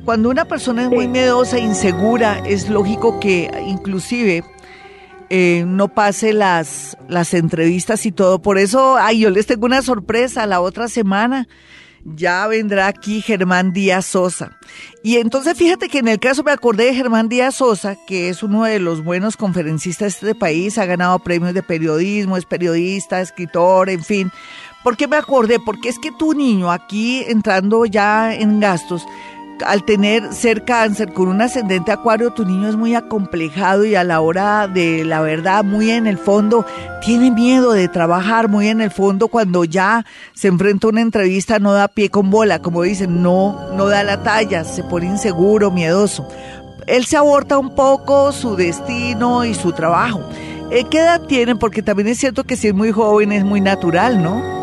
Cuando 0.03 0.29
una 0.29 0.45
persona 0.45 0.83
es 0.83 0.89
muy 0.89 1.07
miedosa, 1.07 1.57
e 1.57 1.61
insegura, 1.61 2.39
es 2.45 2.69
lógico 2.69 3.19
que 3.19 3.51
inclusive 3.67 4.43
eh, 5.29 5.65
no 5.67 5.89
pase 5.89 6.31
las, 6.33 6.97
las 7.09 7.33
entrevistas 7.33 8.05
y 8.05 8.11
todo. 8.11 8.41
Por 8.41 8.57
eso, 8.57 8.97
ay, 8.97 9.19
yo 9.19 9.29
les 9.29 9.45
tengo 9.45 9.65
una 9.65 9.81
sorpresa 9.81 10.45
la 10.45 10.61
otra 10.61 10.87
semana. 10.87 11.47
ya 12.05 12.47
vendrá 12.47 12.87
aquí 12.87 13.21
Germán 13.21 13.73
Díaz 13.73 14.05
Sosa. 14.05 14.57
Y 15.03 15.17
entonces 15.17 15.57
fíjate 15.57 15.89
que 15.89 15.99
en 15.99 16.07
el 16.07 16.19
caso 16.19 16.43
me 16.43 16.51
acordé 16.51 16.85
de 16.85 16.95
Germán 16.95 17.27
Díaz 17.27 17.55
Sosa, 17.55 17.97
que 18.07 18.29
es 18.29 18.43
uno 18.43 18.63
de 18.63 18.79
los 18.79 19.03
buenos 19.03 19.35
conferencistas 19.35 20.21
de 20.21 20.29
este 20.29 20.39
país, 20.39 20.77
ha 20.77 20.85
ganado 20.85 21.19
premios 21.19 21.53
de 21.53 21.63
periodismo, 21.63 22.37
es 22.37 22.45
periodista, 22.45 23.19
escritor, 23.19 23.89
en 23.89 24.03
fin. 24.03 24.31
¿Por 24.87 24.95
qué 24.95 25.05
me 25.05 25.17
acordé? 25.17 25.59
Porque 25.59 25.89
es 25.89 25.99
que 25.99 26.13
tu 26.13 26.33
niño 26.33 26.71
aquí 26.71 27.21
entrando 27.27 27.85
ya 27.85 28.33
en 28.33 28.61
gastos, 28.61 29.05
al 29.65 29.83
tener 29.83 30.31
ser 30.31 30.63
cáncer 30.63 31.11
con 31.11 31.27
un 31.27 31.41
ascendente 31.41 31.91
acuario, 31.91 32.31
tu 32.31 32.45
niño 32.45 32.69
es 32.69 32.77
muy 32.77 32.95
acomplejado 32.95 33.83
y 33.83 33.95
a 33.95 34.05
la 34.05 34.21
hora 34.21 34.69
de 34.69 35.03
la 35.03 35.19
verdad, 35.19 35.65
muy 35.65 35.91
en 35.91 36.07
el 36.07 36.17
fondo, 36.17 36.65
tiene 37.03 37.31
miedo 37.31 37.73
de 37.73 37.89
trabajar, 37.89 38.47
muy 38.47 38.69
en 38.69 38.79
el 38.79 38.89
fondo, 38.89 39.27
cuando 39.27 39.65
ya 39.65 40.05
se 40.33 40.47
enfrenta 40.47 40.87
a 40.87 40.91
una 40.91 41.01
entrevista, 41.01 41.59
no 41.59 41.73
da 41.73 41.89
pie 41.89 42.09
con 42.09 42.29
bola, 42.29 42.61
como 42.61 42.83
dicen, 42.83 43.21
no, 43.21 43.59
no 43.73 43.87
da 43.87 44.05
la 44.05 44.23
talla, 44.23 44.63
se 44.63 44.85
pone 44.85 45.07
inseguro, 45.07 45.69
miedoso. 45.69 46.29
Él 46.85 47.03
se 47.03 47.17
aborta 47.17 47.57
un 47.57 47.75
poco 47.75 48.31
su 48.31 48.55
destino 48.55 49.43
y 49.43 49.53
su 49.53 49.73
trabajo. 49.73 50.23
Eh, 50.71 50.85
¿Qué 50.89 50.99
edad 50.99 51.23
tiene? 51.23 51.57
Porque 51.57 51.81
también 51.81 52.07
es 52.07 52.19
cierto 52.19 52.45
que 52.45 52.55
si 52.55 52.69
es 52.69 52.73
muy 52.73 52.93
joven 52.93 53.33
es 53.33 53.43
muy 53.43 53.59
natural, 53.59 54.23
¿no? 54.23 54.56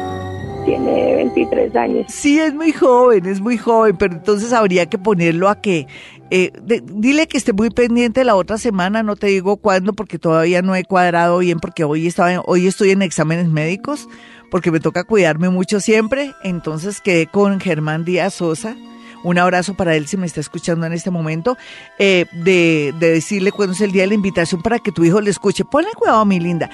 Tiene 0.65 1.17
23 1.17 1.77
años. 1.77 2.07
Sí, 2.09 2.39
es 2.39 2.55
muy 2.55 2.73
joven, 2.73 3.27
es 3.27 3.41
muy 3.41 3.59
joven, 3.59 3.97
pero 3.97 4.15
entonces 4.15 4.53
habría 4.53 4.87
que 4.87 4.99
ponerlo 4.99 5.49
a 5.49 5.61
que, 5.61 5.87
eh, 6.31 6.53
dile 6.85 7.27
que 7.27 7.37
esté 7.37 7.53
muy 7.53 7.71
pendiente 7.71 8.25
la 8.25 8.37
otra 8.37 8.59
semana, 8.59 9.03
no 9.03 9.17
te 9.17 9.29
digo 9.29 9.57
cuándo 9.57 9.93
porque 9.93 10.19
todavía 10.19 10.63
no 10.63 10.75
he 10.75 10.85
cuadrado 10.85 11.39
bien 11.39 11.61
porque 11.61 11.85
hoy, 11.85 12.07
estaba, 12.07 12.43
hoy 12.47 12.67
estoy 12.67 12.91
en 12.91 13.03
exámenes 13.03 13.49
médicos 13.49 14.09
porque 14.51 14.71
me 14.71 14.81
toca 14.81 15.05
cuidarme 15.05 15.49
mucho 15.49 15.81
siempre, 15.81 16.33
entonces 16.43 17.01
quedé 17.01 17.27
con 17.27 17.61
Germán 17.61 18.05
Díaz 18.05 18.35
Sosa 18.35 18.77
un 19.25 19.39
abrazo 19.39 19.75
para 19.75 19.97
él 19.97 20.07
si 20.07 20.17
me 20.17 20.27
está 20.27 20.41
escuchando 20.41 20.87
en 20.87 20.93
este 20.93 21.11
momento, 21.11 21.57
eh, 21.99 22.27
de, 22.33 22.95
de, 23.01 23.11
decirle 23.11 23.51
cuándo 23.51 23.73
es 23.73 23.81
el 23.81 23.91
día 23.91 24.03
de 24.03 24.09
la 24.09 24.15
invitación 24.15 24.63
para 24.63 24.79
que 24.79 24.93
tu 24.93 25.03
hijo 25.03 25.21
le 25.21 25.31
escuche. 25.31 25.65
Ponle 25.65 25.89
cuidado, 25.97 26.25
mi 26.25 26.39
linda. 26.39 26.71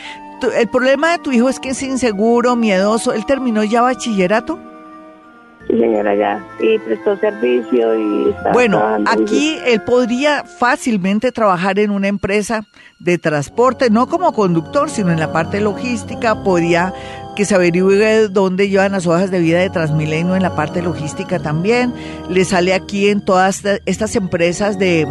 el 0.57 0.69
problema 0.69 1.13
de 1.13 1.19
tu 1.19 1.33
hijo 1.33 1.49
es 1.49 1.59
que 1.59 1.71
es 1.71 1.83
inseguro, 1.83 2.57
miedoso. 2.57 3.13
¿Él 3.13 3.25
terminó 3.25 3.65
ya 3.65 3.81
bachillerato? 3.81 4.59
Sí, 5.67 5.79
señora, 5.79 6.15
ya. 6.15 6.45
Y 6.59 6.79
prestó 6.79 7.17
servicio 7.19 7.95
y 7.95 8.31
está 8.31 8.53
Bueno, 8.53 8.83
aquí 9.07 9.57
él 9.67 9.83
podría 9.83 10.43
fácilmente 10.45 11.31
trabajar 11.33 11.79
en 11.79 11.91
una 11.91 12.09
empresa 12.09 12.65
de 12.99 13.19
transporte, 13.19 13.91
no 13.91 14.09
como 14.09 14.33
conductor, 14.33 14.91
sino 14.91 15.13
en 15.13 15.21
la 15.21 15.33
parte 15.33 15.61
logística. 15.61 16.43
Podría 16.43 16.93
que 17.37 17.45
se 17.45 17.55
averigüe 17.55 18.29
dónde 18.29 18.69
llevan 18.69 18.93
las 18.93 19.07
hojas 19.07 19.31
de 19.31 19.41
vida 19.41 19.59
de 19.61 19.71
Transmilenio 19.71 20.37
en 20.37 20.43
la 20.43 20.55
parte 20.55 20.83
logística 20.83 21.39
también. 21.39 21.95
Le 22.29 22.45
sale 22.45 22.75
aquí 22.75 23.09
en 23.09 23.25
todas 23.25 23.63
estas 23.87 24.17
empresas 24.17 24.79
de, 24.79 25.07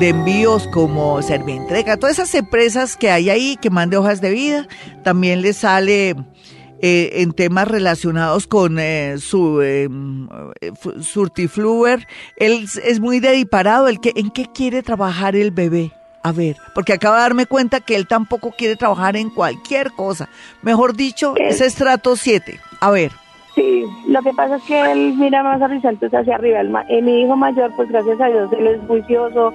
envíos 0.00 0.66
como 0.68 1.22
Servientrega, 1.22 1.96
todas 1.96 2.18
esas 2.18 2.34
empresas 2.34 2.96
que 2.96 3.10
hay 3.10 3.30
ahí 3.30 3.56
que 3.60 3.70
mande 3.70 3.96
hojas 3.96 4.20
de 4.20 4.30
vida. 4.30 4.68
También 5.04 5.42
le 5.42 5.52
sale 5.52 6.16
eh, 6.80 7.10
en 7.22 7.32
temas 7.32 7.68
relacionados 7.68 8.48
con 8.48 8.78
eh, 8.80 9.16
su 9.18 9.62
eh, 9.62 9.88
surtifluer. 11.00 12.06
Él 12.36 12.66
es 12.84 12.98
muy 12.98 13.20
dediparado. 13.20 13.86
El 13.86 14.00
que, 14.00 14.12
¿En 14.16 14.30
qué 14.30 14.46
quiere 14.52 14.82
trabajar 14.82 15.36
el 15.36 15.52
bebé? 15.52 15.92
A 16.22 16.30
ver, 16.32 16.56
porque 16.74 16.92
acaba 16.92 17.16
de 17.16 17.22
darme 17.22 17.46
cuenta 17.46 17.80
que 17.80 17.96
él 17.96 18.06
tampoco 18.06 18.52
quiere 18.52 18.76
trabajar 18.76 19.16
en 19.16 19.28
cualquier 19.28 19.90
cosa. 19.92 20.28
Mejor 20.62 20.94
dicho, 20.94 21.34
es 21.36 21.60
estrato 21.60 22.14
7. 22.14 22.60
A 22.80 22.90
ver. 22.90 23.10
Sí, 23.56 23.84
lo 24.06 24.22
que 24.22 24.32
pasa 24.32 24.56
es 24.56 24.62
que 24.62 24.92
él 24.92 25.14
mira 25.18 25.42
más 25.42 25.60
horizontes 25.60 26.12
hacia 26.12 26.36
arriba. 26.36 26.60
El 26.60 26.74
eh, 26.88 27.02
mi 27.02 27.22
hijo 27.22 27.36
mayor, 27.36 27.72
pues 27.76 27.88
gracias 27.88 28.20
a 28.20 28.26
Dios, 28.26 28.50
él 28.52 28.66
es 28.66 28.80
juicioso, 28.86 29.52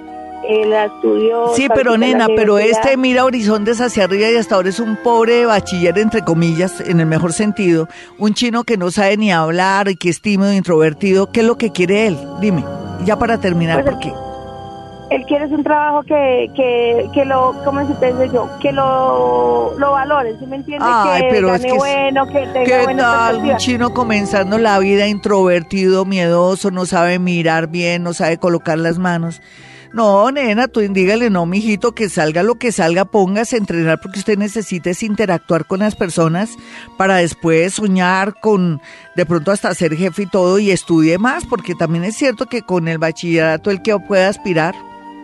él 0.47 0.73
estudió. 0.73 1.47
Sí, 1.55 1.67
pero 1.73 1.97
nena, 1.97 2.27
pero 2.35 2.59
este 2.59 2.95
mira 2.97 3.25
horizontes 3.25 3.81
hacia 3.81 4.03
arriba 4.03 4.29
y 4.29 4.35
hasta 4.35 4.55
ahora 4.55 4.69
es 4.69 4.79
un 4.79 4.97
pobre 4.97 5.45
bachiller, 5.45 5.97
entre 5.97 6.21
comillas, 6.21 6.81
en 6.81 6.99
el 6.99 7.05
mejor 7.05 7.33
sentido. 7.33 7.87
Un 8.17 8.33
chino 8.33 8.65
que 8.65 8.77
no 8.77 8.91
sabe 8.91 9.17
ni 9.17 9.31
hablar 9.31 9.87
y 9.87 9.95
que 9.95 10.09
es 10.09 10.21
tímido, 10.21 10.53
introvertido. 10.53 11.31
¿Qué 11.31 11.39
es 11.39 11.45
lo 11.45 11.57
que 11.57 11.71
quiere 11.71 12.07
él? 12.07 12.17
Dime, 12.39 12.63
ya 13.05 13.17
para 13.17 13.39
terminar, 13.39 13.83
pues 13.83 13.95
¿por 13.95 14.03
qué? 14.03 14.26
Él 15.09 15.23
quiere 15.25 15.45
un 15.45 15.63
trabajo 15.63 16.03
que, 16.03 16.51
que, 16.55 17.09
que 17.13 17.25
lo, 17.25 17.55
¿cómo 17.63 17.79
se 17.87 17.93
dice 17.93 18.29
yo? 18.33 18.49
Que 18.59 18.71
lo, 18.71 19.73
lo 19.77 19.91
valore, 19.91 20.37
¿sí 20.37 20.45
me 20.45 20.57
entiendes? 20.57 20.87
que 20.87 21.27
pero 21.29 21.47
gane 21.47 21.73
bueno, 21.73 22.27
que 22.27 22.39
tenga 22.47 22.63
¿qué 22.63 22.95
tal? 22.95 23.37
Un 23.37 23.57
chino 23.57 23.93
comenzando 23.93 24.57
la 24.57 24.79
vida 24.79 25.07
introvertido, 25.07 26.05
miedoso, 26.05 26.71
no 26.71 26.85
sabe 26.85 27.19
mirar 27.19 27.67
bien, 27.67 28.03
no 28.03 28.13
sabe 28.13 28.37
colocar 28.37 28.77
las 28.77 28.99
manos. 28.99 29.41
No, 29.93 30.29
nena, 30.31 30.67
tú 30.67 30.81
dígale, 30.81 31.29
no, 31.29 31.45
mijito, 31.45 31.93
que 31.93 32.09
salga 32.09 32.43
lo 32.43 32.55
que 32.55 32.73
salga, 32.73 33.05
póngase 33.05 33.55
a 33.55 33.59
entrenar 33.59 33.99
porque 34.01 34.19
usted 34.19 34.37
necesita 34.37 34.89
es 34.89 35.01
interactuar 35.01 35.65
con 35.65 35.79
las 35.79 35.95
personas 35.95 36.49
para 36.97 37.15
después 37.15 37.75
soñar 37.75 38.35
con, 38.41 38.81
de 39.15 39.25
pronto 39.25 39.51
hasta 39.51 39.73
ser 39.73 39.95
jefe 39.95 40.23
y 40.23 40.27
todo 40.27 40.59
y 40.59 40.71
estudie 40.71 41.17
más, 41.17 41.45
porque 41.45 41.73
también 41.73 42.03
es 42.03 42.17
cierto 42.17 42.47
que 42.47 42.61
con 42.61 42.89
el 42.89 42.97
bachillerato 42.97 43.71
el 43.71 43.81
que 43.81 43.97
puede 43.97 44.25
aspirar. 44.25 44.75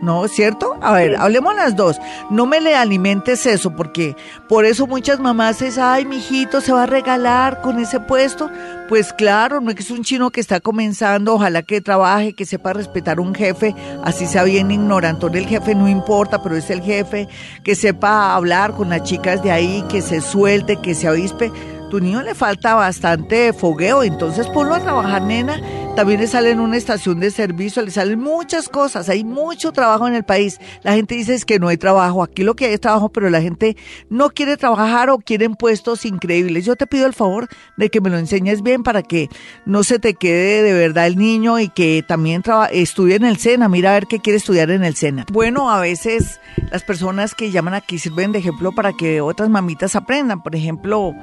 ¿No? 0.03 0.27
¿Cierto? 0.27 0.77
A 0.81 0.93
ver, 0.93 1.15
hablemos 1.15 1.55
las 1.55 1.75
dos. 1.75 1.99
No 2.29 2.45
me 2.45 2.61
le 2.61 2.75
alimentes 2.75 3.45
eso, 3.45 3.75
porque 3.75 4.15
por 4.47 4.65
eso 4.65 4.85
muchas 4.85 5.19
mamás 5.19 5.59
dicen, 5.59 5.83
ay, 5.83 6.05
mijito, 6.05 6.61
se 6.61 6.73
va 6.73 6.83
a 6.83 6.87
regalar 6.87 7.61
con 7.61 7.79
ese 7.79 7.99
puesto. 7.99 8.51
Pues 8.89 9.13
claro, 9.13 9.61
no 9.61 9.69
es 9.69 9.75
que 9.75 9.81
es 9.81 9.91
un 9.91 10.03
chino 10.03 10.29
que 10.29 10.41
está 10.41 10.59
comenzando, 10.59 11.33
ojalá 11.33 11.63
que 11.63 11.81
trabaje, 11.81 12.33
que 12.33 12.45
sepa 12.45 12.73
respetar 12.73 13.19
un 13.19 13.33
jefe, 13.33 13.73
así 14.03 14.27
sea 14.27 14.43
bien 14.43 14.69
ignorante 14.69 15.23
el 15.31 15.47
jefe, 15.47 15.75
no 15.75 15.87
importa, 15.87 16.41
pero 16.43 16.55
es 16.57 16.69
el 16.69 16.81
jefe, 16.81 17.27
que 17.63 17.75
sepa 17.75 18.35
hablar 18.35 18.73
con 18.73 18.89
las 18.89 19.03
chicas 19.03 19.41
de 19.41 19.51
ahí, 19.51 19.83
que 19.89 20.01
se 20.01 20.21
suelte, 20.21 20.77
que 20.77 20.95
se 20.95 21.07
avispe 21.07 21.51
tu 21.93 21.99
niño 21.99 22.23
le 22.23 22.33
falta 22.33 22.73
bastante 22.73 23.53
fogueo, 23.53 24.01
entonces 24.01 24.47
ponlo 24.47 24.73
a 24.73 24.79
trabajar, 24.79 25.21
nena. 25.21 25.61
También 25.95 26.21
le 26.21 26.25
sale 26.25 26.49
en 26.49 26.59
una 26.59 26.75
estación 26.75 27.19
de 27.19 27.29
servicio, 27.29 27.83
le 27.83 27.91
salen 27.91 28.19
muchas 28.19 28.67
cosas, 28.67 29.09
hay 29.09 29.23
mucho 29.23 29.71
trabajo 29.71 30.07
en 30.07 30.15
el 30.15 30.23
país. 30.23 30.59
La 30.81 30.93
gente 30.93 31.13
dice 31.13 31.35
es 31.35 31.45
que 31.45 31.59
no 31.59 31.67
hay 31.67 31.77
trabajo, 31.77 32.23
aquí 32.23 32.41
lo 32.41 32.55
que 32.55 32.65
hay 32.65 32.73
es 32.73 32.81
trabajo, 32.81 33.09
pero 33.09 33.29
la 33.29 33.43
gente 33.43 33.77
no 34.09 34.31
quiere 34.31 34.57
trabajar 34.57 35.11
o 35.11 35.19
quieren 35.19 35.53
puestos 35.53 36.03
increíbles. 36.07 36.65
Yo 36.65 36.75
te 36.75 36.87
pido 36.87 37.05
el 37.05 37.13
favor 37.13 37.47
de 37.77 37.91
que 37.91 38.01
me 38.01 38.09
lo 38.09 38.17
enseñes 38.17 38.63
bien 38.63 38.81
para 38.81 39.03
que 39.03 39.29
no 39.67 39.83
se 39.83 39.99
te 39.99 40.15
quede 40.15 40.63
de 40.63 40.73
verdad 40.73 41.05
el 41.05 41.15
niño 41.15 41.59
y 41.59 41.69
que 41.69 42.03
también 42.07 42.41
estudie 42.71 43.17
en 43.17 43.25
el 43.25 43.37
SENA, 43.37 43.69
mira 43.69 43.91
a 43.91 43.93
ver 43.93 44.07
qué 44.07 44.17
quiere 44.17 44.37
estudiar 44.37 44.71
en 44.71 44.83
el 44.83 44.95
SENA. 44.95 45.27
Bueno, 45.31 45.69
a 45.69 45.79
veces 45.79 46.39
las 46.71 46.81
personas 46.81 47.35
que 47.35 47.51
llaman 47.51 47.75
aquí 47.75 47.99
sirven 47.99 48.31
de 48.31 48.39
ejemplo 48.39 48.71
para 48.71 48.93
que 48.93 49.21
otras 49.21 49.47
mamitas 49.51 49.95
aprendan, 49.95 50.41
por 50.41 50.55
ejemplo, 50.55 51.13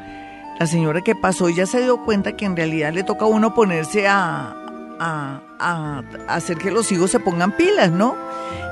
la 0.61 0.66
señora 0.66 1.01
que 1.01 1.14
pasó 1.14 1.49
ya 1.49 1.64
se 1.64 1.81
dio 1.81 2.05
cuenta 2.05 2.37
que 2.37 2.44
en 2.44 2.55
realidad 2.55 2.92
le 2.92 3.03
toca 3.03 3.25
a 3.25 3.29
uno 3.29 3.55
ponerse 3.55 4.07
a, 4.07 4.55
a, 5.01 6.03
hacer 6.29 6.59
que 6.59 6.70
los 6.70 6.92
hijos 6.92 7.11
se 7.11 7.18
pongan 7.18 7.57
pilas, 7.57 7.90
¿no? 7.90 8.14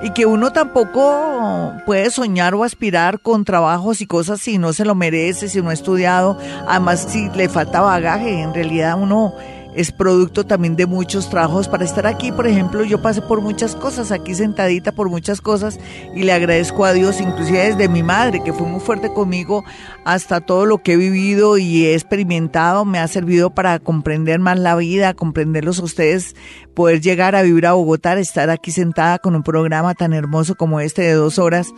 Y 0.03 0.11
que 0.11 0.27
uno 0.27 0.53
tampoco 0.53 1.73
puede 1.87 2.11
soñar 2.11 2.55
o 2.55 2.63
aspirar 2.63 3.21
con 3.21 3.47
trabajos 3.47 4.03
y 4.03 4.07
cosas 4.07 4.39
si 4.39 4.59
no 4.59 4.75
se 4.75 4.85
lo 4.85 4.95
merece, 4.95 5.49
si 5.49 5.63
no 5.63 5.71
ha 5.71 5.73
estudiado, 5.73 6.39
además 6.67 7.07
si 7.09 7.31
le 7.31 7.49
falta 7.49 7.81
bagaje, 7.81 8.43
en 8.43 8.53
realidad 8.53 9.01
uno 9.01 9.33
es 9.75 9.93
producto 9.93 10.45
también 10.45 10.77
de 10.77 10.87
muchos 10.87 11.31
trabajos. 11.31 11.69
Para 11.69 11.85
estar 11.85 12.07
aquí, 12.07 12.33
por 12.33 12.47
ejemplo, 12.47 12.85
yo 12.85 13.01
pasé 13.03 13.23
por 13.23 13.41
muchas 13.41 13.75
cosas, 13.77 14.11
aquí 14.11 14.35
sentadita 14.35 14.93
por 14.93 15.09
muchas 15.09 15.41
cosas 15.41 15.79
y 16.15 16.23
le 16.23 16.33
agradezco 16.33 16.85
a 16.85 16.93
Dios, 16.93 17.21
inclusive 17.21 17.59
desde 17.59 17.89
mi 17.89 18.03
madre, 18.03 18.43
que 18.43 18.53
fue 18.53 18.67
muy 18.67 18.81
fuerte 18.81 19.13
conmigo, 19.13 19.65
hasta 20.05 20.41
todo 20.41 20.67
lo 20.67 20.79
que 20.79 20.95
he 20.95 20.97
vivido 20.97 21.59
y 21.59 21.87
he 21.87 21.95
experimentado, 21.95 22.85
me 22.85 22.99
ha 22.99 23.09
servido 23.09 23.51
para 23.51 23.79
comprender 23.79 24.41
más 24.41 24.59
la 24.59 24.77
vida, 24.77 25.15
comprenderlos 25.15 25.79
a 25.81 25.85
ustedes, 25.85 26.35
poder 26.75 27.01
llegar 27.01 27.37
a 27.37 27.43
vivir 27.43 27.67
a 27.67 27.73
Bogotá, 27.73 28.19
estar 28.19 28.51
aquí 28.51 28.71
sentada 28.71 29.19
con 29.19 29.35
un 29.35 29.43
programa 29.43 29.95
tan 29.95 30.13
hermoso 30.13 30.55
como 30.55 30.81
este 30.81 31.03
de 31.03 31.13
dos 31.13 31.39
horas 31.39 31.73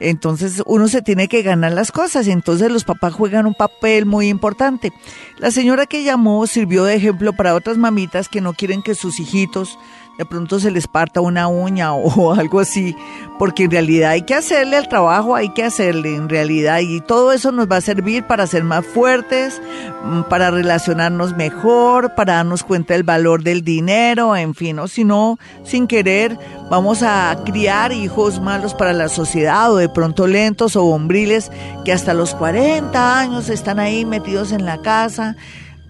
entonces 0.00 0.62
uno 0.66 0.88
se 0.88 1.02
tiene 1.02 1.28
que 1.28 1.42
ganar 1.42 1.72
las 1.72 1.92
cosas, 1.92 2.26
entonces 2.26 2.72
los 2.72 2.84
papás 2.84 3.12
juegan 3.12 3.46
un 3.46 3.54
papel 3.54 4.06
muy 4.06 4.28
importante. 4.28 4.92
La 5.38 5.50
señora 5.50 5.86
que 5.86 6.02
llamó 6.02 6.46
sirvió 6.46 6.84
de 6.84 6.94
ejemplo 6.94 7.34
para 7.34 7.54
otras 7.54 7.76
mamitas 7.76 8.28
que 8.28 8.40
no 8.40 8.54
quieren 8.54 8.82
que 8.82 8.94
sus 8.94 9.20
hijitos 9.20 9.78
de 10.18 10.26
pronto 10.26 10.60
se 10.60 10.70
les 10.70 10.86
parta 10.86 11.20
una 11.20 11.48
uña 11.48 11.94
o 11.94 12.32
algo 12.32 12.60
así, 12.60 12.94
porque 13.38 13.64
en 13.64 13.70
realidad 13.70 14.10
hay 14.10 14.22
que 14.22 14.34
hacerle 14.34 14.76
al 14.76 14.88
trabajo, 14.88 15.34
hay 15.34 15.48
que 15.50 15.64
hacerle 15.64 16.14
en 16.14 16.28
realidad 16.28 16.80
y 16.80 17.00
todo 17.00 17.32
eso 17.32 17.52
nos 17.52 17.70
va 17.70 17.76
a 17.76 17.80
servir 17.80 18.26
para 18.26 18.46
ser 18.46 18.64
más 18.64 18.84
fuertes, 18.84 19.60
mm, 20.04 20.22
para 20.22 20.50
relacionarnos 20.50 21.36
mejor, 21.36 22.14
para 22.14 22.34
darnos 22.34 22.62
cuenta 22.62 22.94
del 22.94 23.02
valor 23.02 23.42
del 23.42 23.62
dinero, 23.62 24.36
en 24.36 24.54
fin, 24.54 24.78
o 24.78 24.88
si 24.88 25.04
no, 25.04 25.38
sin 25.64 25.86
querer 25.86 26.38
vamos 26.70 27.02
a 27.02 27.36
criar 27.44 27.92
hijos 27.92 28.40
malos 28.40 28.74
para 28.74 28.92
la 28.92 29.08
sociedad 29.08 29.72
o 29.72 29.76
de 29.76 29.88
pronto 29.88 30.26
lentos 30.26 30.76
o 30.76 30.84
bombriles 30.84 31.50
que 31.84 31.92
hasta 31.92 32.14
los 32.14 32.34
40 32.34 33.18
años 33.18 33.48
están 33.48 33.80
ahí 33.80 34.04
metidos 34.04 34.52
en 34.52 34.64
la 34.64 34.80
casa 34.80 35.36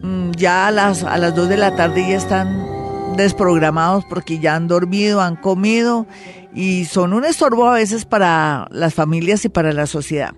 mm, 0.03 0.31
ya 0.33 0.69
a 0.69 0.71
las, 0.71 1.05
a 1.05 1.19
las 1.19 1.35
2 1.35 1.49
de 1.49 1.57
la 1.59 1.77
tarde 1.77 2.07
ya 2.09 2.17
están 2.17 2.80
desprogramados 3.17 4.05
porque 4.05 4.39
ya 4.39 4.55
han 4.55 4.69
dormido, 4.69 5.21
han 5.21 5.37
comido 5.37 6.07
y 6.55 6.85
son 6.87 7.13
un 7.13 7.25
estorbo 7.25 7.69
a 7.69 7.75
veces 7.75 8.05
para 8.05 8.67
las 8.71 8.95
familias 8.95 9.45
y 9.45 9.49
para 9.49 9.73
la 9.73 9.87
sociedad. 9.87 10.35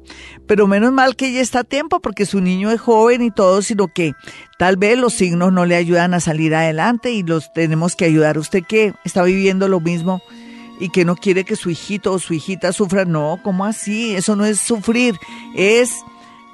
Pero 0.47 0.67
menos 0.67 0.93
mal 0.93 1.17
que 1.17 1.29
ella 1.29 1.41
está 1.41 1.61
a 1.61 1.65
tiempo 1.65 2.01
porque 2.01 2.27
su 2.27 2.41
niño 2.41 2.71
es 2.71 2.81
joven 2.81 3.23
y 3.23 3.31
todo, 3.31 3.63
sino 3.63 3.89
que 3.89 4.13
tal 4.59 4.77
vez 4.77 4.99
los 4.99 5.15
signos 5.15 5.53
no 5.53 5.65
le 5.65 5.77
ayudan 5.77 6.15
a 6.15 6.21
salir 6.21 6.55
adelante 6.55 7.13
y 7.13 7.23
los 7.23 7.53
tenemos 7.53 7.97
que 7.97 8.05
ayudar. 8.05 8.39
Usted 8.39 8.63
que 8.67 8.95
está 9.05 9.23
viviendo 9.23 9.69
lo 9.69 9.81
mismo 9.81 10.23
y 10.81 10.89
que 10.91 11.05
no 11.05 11.17
quiere 11.17 11.45
que 11.45 11.57
su 11.57 11.71
hijito 11.71 12.13
o 12.13 12.19
su 12.19 12.35
hijita 12.35 12.73
sufra, 12.73 13.05
no, 13.05 13.39
¿cómo 13.43 13.65
así? 13.65 14.15
Eso 14.15 14.37
no 14.37 14.45
es 14.45 14.59
sufrir, 14.59 15.15
es 15.55 15.95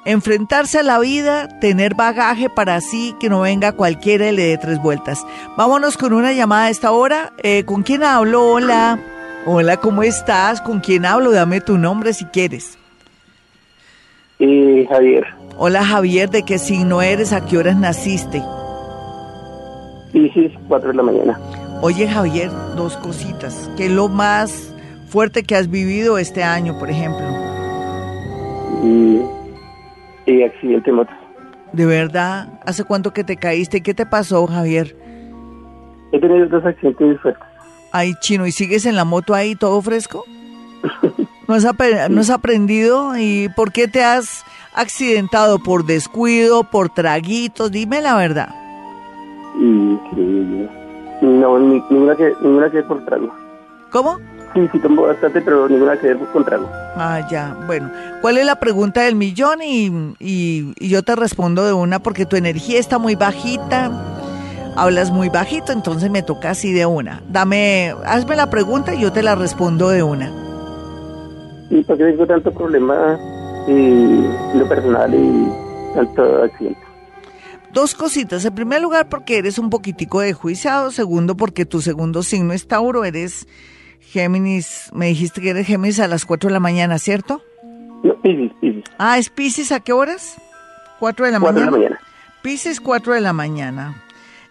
enfrentarse 0.05 0.79
a 0.79 0.83
la 0.83 0.99
vida, 0.99 1.59
tener 1.59 1.95
bagaje 1.95 2.49
para 2.49 2.75
así 2.75 3.15
que 3.19 3.29
no 3.29 3.41
venga 3.41 3.73
cualquiera 3.73 4.29
y 4.29 4.35
le 4.35 4.43
dé 4.43 4.57
tres 4.57 4.81
vueltas. 4.81 5.25
Vámonos 5.57 5.97
con 5.97 6.13
una 6.13 6.33
llamada 6.33 6.65
a 6.65 6.69
esta 6.69 6.91
hora. 6.91 7.33
Eh, 7.43 7.63
¿Con 7.65 7.83
quién 7.83 8.03
hablo? 8.03 8.51
Hola. 8.51 8.99
Hola, 9.45 9.77
¿cómo 9.77 10.03
estás? 10.03 10.61
¿Con 10.61 10.79
quién 10.79 11.05
hablo? 11.05 11.31
Dame 11.31 11.61
tu 11.61 11.77
nombre 11.77 12.13
si 12.13 12.25
quieres. 12.25 12.77
Eh, 14.39 14.85
Javier. 14.89 15.25
Hola 15.57 15.83
Javier, 15.83 16.29
¿de 16.29 16.43
qué 16.43 16.57
signo 16.57 17.01
eres? 17.01 17.33
¿A 17.33 17.45
qué 17.45 17.57
horas 17.57 17.75
naciste? 17.75 18.41
Pisces, 20.13 20.53
4 20.67 20.89
de 20.89 20.95
la 20.95 21.03
mañana. 21.03 21.39
Oye 21.81 22.07
Javier, 22.07 22.49
dos 22.75 22.95
cositas. 22.97 23.69
¿Qué 23.75 23.85
es 23.85 23.91
lo 23.91 24.07
más 24.07 24.73
fuerte 25.09 25.43
que 25.43 25.55
has 25.55 25.69
vivido 25.69 26.17
este 26.17 26.43
año, 26.43 26.79
por 26.79 26.89
ejemplo? 26.89 27.25
Y, 28.83 29.21
accidente 30.43 30.91
moto. 30.91 31.11
¿De 31.73 31.85
verdad? 31.85 32.59
¿Hace 32.65 32.83
cuánto 32.83 33.13
que 33.13 33.23
te 33.23 33.37
caíste? 33.37 33.81
¿Qué 33.81 33.93
te 33.93 34.05
pasó, 34.05 34.47
Javier? 34.47 34.95
He 36.11 36.19
tenido 36.19 36.47
dos 36.47 36.65
accidentes 36.65 37.21
fuertes. 37.21 37.43
Ay, 37.91 38.13
chino, 38.21 38.45
¿y 38.45 38.51
sigues 38.51 38.85
en 38.85 38.95
la 38.95 39.05
moto 39.05 39.33
ahí 39.33 39.55
todo 39.55 39.81
fresco? 39.81 40.25
¿No 41.47 41.55
has, 41.55 41.65
¿No 42.09 42.21
has 42.21 42.29
aprendido? 42.29 43.17
¿Y 43.17 43.49
por 43.55 43.71
qué 43.71 43.87
te 43.87 44.03
has 44.03 44.45
accidentado? 44.75 45.59
¿Por 45.59 45.85
descuido? 45.85 46.63
¿Por 46.63 46.89
traguitos? 46.89 47.71
Dime 47.71 48.01
la 48.01 48.15
verdad. 48.15 48.49
Increíble. 49.59 50.69
No, 51.21 51.59
ninguna 51.59 52.15
que, 52.15 52.33
ninguna 52.41 52.69
que 52.69 52.83
por 52.83 53.03
trago. 53.05 53.33
¿Cómo? 53.91 54.19
Sí, 54.53 54.67
sí 54.71 54.79
tomo 54.79 55.03
bastante, 55.03 55.41
pero 55.41 55.69
ninguna 55.69 55.97
que 55.97 56.07
ver 56.07 56.17
con 56.33 56.43
trago. 56.43 56.69
Ah, 56.95 57.25
ya. 57.29 57.55
Bueno, 57.67 57.91
¿cuál 58.21 58.37
es 58.37 58.45
la 58.45 58.59
pregunta 58.59 59.01
del 59.01 59.15
millón? 59.15 59.61
Y, 59.61 59.87
y, 60.19 60.73
y 60.79 60.89
yo 60.89 61.03
te 61.03 61.15
respondo 61.15 61.65
de 61.65 61.73
una 61.73 61.99
porque 61.99 62.25
tu 62.25 62.35
energía 62.35 62.79
está 62.79 62.97
muy 62.97 63.15
bajita 63.15 63.91
hablas 64.75 65.11
muy 65.11 65.29
bajito, 65.29 65.73
entonces 65.73 66.09
me 66.09 66.23
toca 66.23 66.51
así 66.51 66.71
de 66.71 66.85
una. 66.85 67.21
Dame, 67.29 67.93
hazme 68.05 68.35
la 68.35 68.49
pregunta 68.49 68.95
y 68.95 69.01
yo 69.01 69.11
te 69.11 69.23
la 69.23 69.35
respondo 69.35 69.89
de 69.89 70.03
una. 70.03 70.31
¿Y 71.69 71.83
por 71.83 71.97
qué 71.97 72.05
tengo 72.05 72.25
tanto 72.25 72.51
problema 72.51 73.19
y 73.67 74.57
lo 74.57 74.67
personal 74.67 75.13
y 75.13 75.47
tanto 75.93 76.43
accidente? 76.43 76.79
Dos 77.73 77.93
cositas. 77.93 78.43
En 78.45 78.55
primer 78.55 78.81
lugar, 78.81 79.09
porque 79.09 79.37
eres 79.37 79.59
un 79.59 79.69
poquitico 79.69 80.21
de 80.21 80.33
juiciado. 80.33 80.89
Segundo, 80.89 81.37
porque 81.37 81.65
tu 81.65 81.81
segundo 81.81 82.23
signo 82.23 82.53
es 82.53 82.67
Tauro. 82.67 83.05
Eres 83.05 83.47
Géminis. 84.09 84.89
Me 84.93 85.07
dijiste 85.07 85.41
que 85.41 85.51
eres 85.51 85.67
Géminis 85.67 85.99
a 85.99 86.07
las 86.07 86.25
4 86.25 86.49
de 86.49 86.53
la 86.53 86.59
mañana, 86.59 86.97
¿cierto? 86.99 87.41
No, 88.03 88.15
Pisces, 88.21 88.51
Pisces. 88.59 88.83
Ah, 88.97 89.17
¿es 89.17 89.29
Pisces 89.29 89.71
a 89.71 89.79
qué 89.79 89.93
horas? 89.93 90.35
4 90.99 91.25
de 91.25 91.31
la 91.31 91.39
4 91.39 91.53
mañana. 91.53 91.71
de 91.71 91.71
la 91.71 91.89
mañana. 91.89 92.09
Pisces, 92.41 92.79
4 92.79 93.13
de 93.13 93.21
la 93.21 93.33
mañana. 93.33 94.03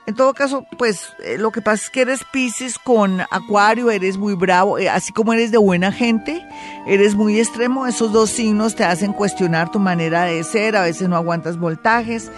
En 0.07 0.15
todo 0.15 0.33
caso, 0.33 0.65
pues 0.79 1.13
eh, 1.23 1.37
lo 1.37 1.51
que 1.51 1.61
pasa 1.61 1.85
es 1.85 1.91
que 1.91 2.01
eres 2.01 2.25
Pisces 2.33 2.79
con 2.79 3.21
Acuario, 3.31 3.91
eres 3.91 4.17
muy 4.17 4.33
bravo, 4.33 4.79
eh, 4.79 4.89
así 4.89 5.13
como 5.13 5.35
eres 5.35 5.51
de 5.51 5.59
buena 5.59 5.93
gente, 5.93 6.43
eres 6.87 7.15
muy 7.15 7.39
extremo, 7.39 7.87
esos 7.87 8.11
dos 8.11 8.31
signos 8.31 8.75
te 8.75 8.85
hacen 8.85 9.13
cuestionar 9.13 9.71
tu 9.71 9.79
manera 9.79 10.25
de 10.25 10.43
ser, 10.45 10.77
a 10.77 10.83
veces 10.85 11.11
no 11.11 11.17
aguantas 11.17 11.59
voltajes, 11.59 12.33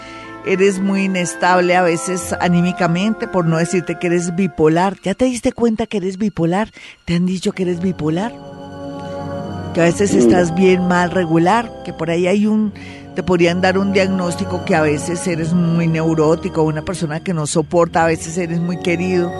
eres 0.46 0.80
muy 0.80 1.04
inestable 1.04 1.76
a 1.76 1.82
veces 1.82 2.34
anímicamente, 2.40 3.28
por 3.28 3.46
no 3.46 3.58
decirte 3.58 3.98
que 3.98 4.08
eres 4.08 4.34
bipolar. 4.34 4.96
¿Ya 5.02 5.14
te 5.14 5.26
diste 5.26 5.52
cuenta 5.52 5.86
que 5.86 5.98
eres 5.98 6.18
bipolar? 6.18 6.70
¿Te 7.04 7.14
han 7.14 7.26
dicho 7.26 7.52
que 7.52 7.62
eres 7.64 7.80
bipolar? 7.80 8.32
Que 9.74 9.80
a 9.80 9.84
veces 9.84 10.14
estás 10.14 10.54
bien, 10.54 10.88
mal, 10.88 11.10
regular, 11.10 11.70
que 11.84 11.92
por 11.92 12.10
ahí 12.10 12.26
hay 12.26 12.46
un 12.46 12.72
te 13.14 13.24
podrían 13.24 13.60
dar 13.60 13.76
un 13.76 13.92
diagnóstico 13.92 14.64
que 14.64 14.76
a 14.76 14.82
veces 14.82 15.26
eres 15.26 15.52
muy 15.52 15.88
neurótico, 15.88 16.62
una 16.62 16.82
persona 16.82 17.20
que 17.20 17.34
no 17.34 17.46
soporta, 17.46 18.04
a 18.04 18.06
veces 18.06 18.38
eres 18.38 18.60
muy 18.60 18.78
querido 18.78 19.32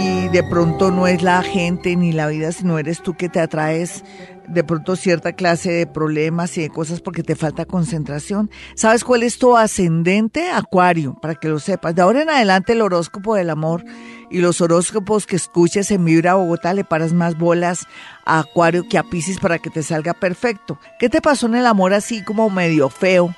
y 0.00 0.28
de 0.28 0.42
pronto 0.42 0.90
no 0.90 1.06
es 1.06 1.22
la 1.22 1.42
gente 1.42 1.94
ni 1.94 2.12
la 2.12 2.26
vida, 2.26 2.52
sino 2.52 2.78
eres 2.78 3.02
tú 3.02 3.14
que 3.14 3.28
te 3.28 3.38
atraes 3.38 4.02
de 4.48 4.64
pronto 4.64 4.96
cierta 4.96 5.32
clase 5.32 5.70
de 5.70 5.86
problemas 5.86 6.56
y 6.56 6.62
de 6.62 6.70
cosas 6.70 7.00
porque 7.00 7.22
te 7.22 7.36
falta 7.36 7.66
concentración. 7.66 8.50
¿Sabes 8.74 9.04
cuál 9.04 9.22
es 9.22 9.38
tu 9.38 9.56
ascendente? 9.56 10.50
Acuario, 10.50 11.16
para 11.20 11.34
que 11.34 11.48
lo 11.48 11.58
sepas. 11.58 11.94
De 11.94 12.02
ahora 12.02 12.22
en 12.22 12.30
adelante 12.30 12.72
el 12.72 12.80
horóscopo 12.80 13.34
del 13.34 13.50
amor 13.50 13.84
y 14.30 14.38
los 14.38 14.60
horóscopos 14.60 15.26
que 15.26 15.36
escuches 15.36 15.90
en 15.90 16.04
Vibra 16.04 16.34
Bogotá 16.34 16.72
le 16.72 16.84
paras 16.84 17.12
más 17.12 17.38
bolas 17.38 17.86
a 18.24 18.40
Acuario 18.40 18.88
que 18.88 18.98
a 18.98 19.04
Pisces 19.04 19.38
para 19.38 19.58
que 19.58 19.70
te 19.70 19.82
salga 19.82 20.14
perfecto. 20.14 20.78
¿Qué 20.98 21.08
te 21.08 21.20
pasó 21.20 21.46
en 21.46 21.56
el 21.56 21.66
amor 21.66 21.92
así 21.92 22.24
como 22.24 22.48
medio 22.50 22.88
feo? 22.88 23.34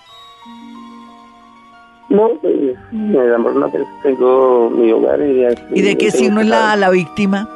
No, 2.12 2.29
pues, 2.42 2.77
el 2.92 3.35
amor 3.35 3.57
no, 3.57 3.70
pues, 3.70 3.85
tengo 4.03 4.68
mi 4.68 4.92
hogar 4.92 5.18
y... 5.22 5.46
¿Y 5.75 5.81
de 5.81 5.96
qué 5.96 6.11
signo 6.11 6.42
es 6.42 6.46
la, 6.46 6.77
la 6.77 6.90
víctima? 6.90 7.48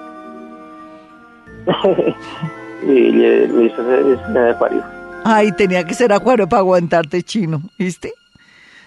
y 2.83 2.87
mi 2.87 3.67
es 3.67 3.77
de 3.77 4.51
acuario. 4.51 4.83
Ay, 5.25 5.53
tenía 5.53 5.85
que 5.85 5.93
ser 5.93 6.11
acuario 6.11 6.49
para 6.49 6.61
aguantarte 6.61 7.23
chino, 7.23 7.61
¿viste? 7.79 8.15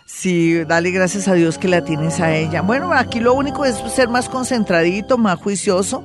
Sí, 0.06 0.64
dale 0.64 0.90
gracias 0.90 1.28
a 1.28 1.36
Dios 1.36 1.60
que 1.60 1.68
la 1.68 1.84
tienes 1.84 2.20
a 2.20 2.36
ella. 2.36 2.64
Bueno, 2.64 2.92
aquí 2.92 3.20
lo 3.20 3.36
único 3.36 3.64
es 3.64 3.76
ser 3.94 4.10
más 4.10 4.28
concentradito, 4.28 5.20
más 5.20 5.38
juicioso, 5.38 6.04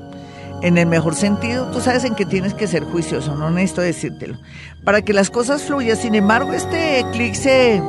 en 0.61 0.77
el 0.77 0.89
mejor 0.89 1.15
sentido. 1.15 1.71
Tú 1.71 1.81
sabes 1.81 2.05
en 2.05 2.15
qué 2.15 2.27
tienes 2.27 2.53
que 2.53 2.67
ser 2.67 2.85
juicioso, 2.85 3.35
no 3.35 3.49
necesito 3.49 3.81
decírtelo. 3.81 4.37
Para 4.85 5.01
que 5.01 5.15
las 5.15 5.31
cosas 5.31 5.63
fluyan. 5.63 5.97
Sin 5.97 6.15
embargo, 6.15 6.53
este 6.53 7.01
eclipse 7.01 7.83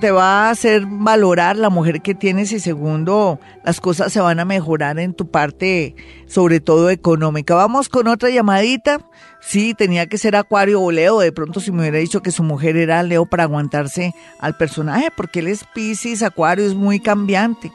te 0.00 0.10
va 0.10 0.46
a 0.46 0.50
hacer 0.50 0.84
valorar 0.86 1.56
la 1.56 1.70
mujer 1.70 2.02
que 2.02 2.14
tienes 2.14 2.52
y 2.52 2.60
segundo, 2.60 3.38
las 3.64 3.80
cosas 3.80 4.12
se 4.12 4.20
van 4.20 4.40
a 4.40 4.44
mejorar 4.44 4.98
en 4.98 5.14
tu 5.14 5.30
parte, 5.30 5.94
sobre 6.26 6.60
todo 6.60 6.90
económica. 6.90 7.54
Vamos 7.54 7.88
con 7.88 8.08
otra 8.08 8.30
llamadita. 8.30 9.00
Sí, 9.40 9.74
tenía 9.74 10.06
que 10.06 10.18
ser 10.18 10.36
Acuario 10.36 10.82
o 10.82 10.90
Leo. 10.90 11.20
De 11.20 11.32
pronto 11.32 11.60
si 11.60 11.70
me 11.70 11.80
hubiera 11.80 11.98
dicho 11.98 12.22
que 12.22 12.32
su 12.32 12.42
mujer 12.42 12.76
era 12.76 13.02
Leo 13.02 13.26
para 13.26 13.44
aguantarse 13.44 14.12
al 14.40 14.56
personaje, 14.56 15.10
porque 15.16 15.40
él 15.40 15.48
es 15.48 15.64
Pisces, 15.74 16.22
Acuario 16.22 16.66
es 16.66 16.74
muy 16.74 17.00
cambiante 17.00 17.72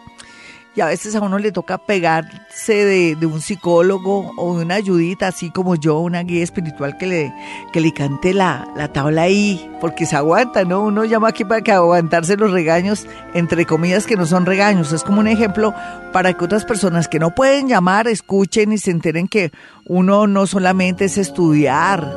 y 0.76 0.82
a 0.82 0.88
veces 0.88 1.16
a 1.16 1.22
uno 1.22 1.38
le 1.38 1.52
toca 1.52 1.78
pegarse 1.78 2.74
de, 2.74 3.26
un 3.26 3.42
psicólogo 3.42 4.32
o 4.38 4.58
de 4.58 4.66
una 4.66 4.76
ayudita, 4.76 5.28
así 5.28 5.52
como 5.52 5.76
yo, 5.76 6.00
una 6.00 6.24
guía 6.24 6.44
espiritual 6.44 6.98
que 6.98 7.06
le, 7.06 7.34
que 7.72 7.80
le 7.80 7.94
cante 7.94 8.34
la, 8.34 8.68
la 8.76 8.88
tabla 8.92 9.24
ahí, 9.24 9.72
porque 9.80 10.06
se 10.06 10.16
aguanta, 10.16 10.64
¿no? 10.66 10.82
Uno 10.82 11.06
llama 11.06 11.30
aquí 11.30 11.46
para 11.46 11.62
que 11.62 11.72
aguantarse 11.72 12.38
los 12.38 12.52
regaños, 12.52 13.06
entre 13.36 13.66
comillas 13.66 14.08
que 14.08 14.16
no 14.16 14.26
son 14.26 14.46
regaños, 14.46 14.92
es 14.92 15.04
como 15.04 15.20
un 15.20 15.28
ejemplo 15.28 15.74
para 16.12 16.34
que 16.34 16.46
otras 16.46 16.66
personas 16.66 17.08
que 17.08 17.20
no 17.20 17.36
pueden 17.36 17.68
llamar 17.68 18.08
escuchen 18.08 18.72
y 18.72 18.80
se 18.80 18.92
enteren 18.92 19.28
que 19.28 19.52
uno 19.86 20.26
no 20.26 20.48
solamente 20.48 21.06
es 21.06 21.18
estudiar 21.18 22.12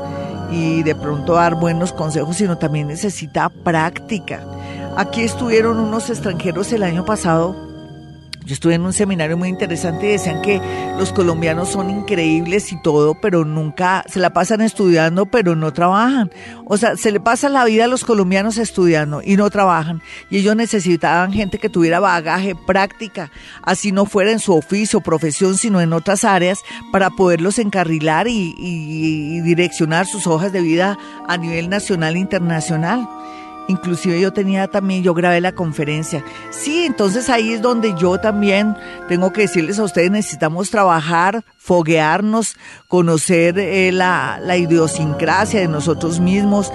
y 0.50 0.82
de 0.82 0.94
pronto 0.94 1.34
dar 1.34 1.56
buenos 1.56 1.92
consejos, 1.92 2.36
sino 2.36 2.56
también 2.56 2.88
necesita 2.88 3.50
práctica. 3.50 4.42
Aquí 4.96 5.22
estuvieron 5.22 5.78
unos 5.78 6.08
extranjeros 6.08 6.72
el 6.72 6.82
año 6.82 7.04
pasado 7.04 7.75
yo 8.46 8.54
estuve 8.54 8.74
en 8.74 8.82
un 8.82 8.92
seminario 8.92 9.36
muy 9.36 9.48
interesante 9.48 10.06
y 10.06 10.12
decían 10.12 10.40
que 10.40 10.60
los 10.96 11.12
colombianos 11.12 11.70
son 11.70 11.90
increíbles 11.90 12.70
y 12.70 12.80
todo, 12.80 13.16
pero 13.20 13.44
nunca 13.44 14.04
se 14.08 14.20
la 14.20 14.32
pasan 14.32 14.60
estudiando, 14.60 15.26
pero 15.26 15.56
no 15.56 15.72
trabajan. 15.72 16.30
O 16.64 16.76
sea, 16.76 16.96
se 16.96 17.10
le 17.10 17.18
pasa 17.18 17.48
la 17.48 17.64
vida 17.64 17.86
a 17.86 17.88
los 17.88 18.04
colombianos 18.04 18.56
estudiando 18.56 19.20
y 19.20 19.36
no 19.36 19.50
trabajan. 19.50 20.00
Y 20.30 20.38
ellos 20.38 20.54
necesitaban 20.54 21.32
gente 21.32 21.58
que 21.58 21.68
tuviera 21.68 21.98
bagaje, 21.98 22.54
práctica, 22.54 23.32
así 23.62 23.90
no 23.90 24.06
fuera 24.06 24.30
en 24.30 24.38
su 24.38 24.54
oficio, 24.54 25.00
profesión, 25.00 25.56
sino 25.56 25.80
en 25.80 25.92
otras 25.92 26.22
áreas, 26.22 26.60
para 26.92 27.10
poderlos 27.10 27.58
encarrilar 27.58 28.28
y, 28.28 28.54
y 28.56 29.40
direccionar 29.40 30.06
sus 30.06 30.28
hojas 30.28 30.52
de 30.52 30.60
vida 30.60 30.96
a 31.26 31.36
nivel 31.36 31.68
nacional 31.68 32.14
e 32.14 32.20
internacional. 32.20 33.08
Inclusive 33.68 34.20
yo 34.20 34.32
tenía 34.32 34.68
también, 34.68 35.02
yo 35.02 35.12
grabé 35.14 35.40
la 35.40 35.52
conferencia. 35.52 36.24
Sí, 36.50 36.84
entonces 36.84 37.28
ahí 37.28 37.52
es 37.52 37.62
donde 37.62 37.94
yo 37.94 38.18
también 38.18 38.76
tengo 39.08 39.32
que 39.32 39.42
decirles 39.42 39.78
a 39.78 39.84
ustedes, 39.84 40.10
necesitamos 40.10 40.70
trabajar, 40.70 41.44
foguearnos, 41.58 42.56
conocer 42.86 43.58
eh, 43.58 43.90
la, 43.92 44.38
la 44.40 44.56
idiosincrasia 44.56 45.60
de 45.60 45.68
nosotros 45.68 46.20
mismos, 46.20 46.72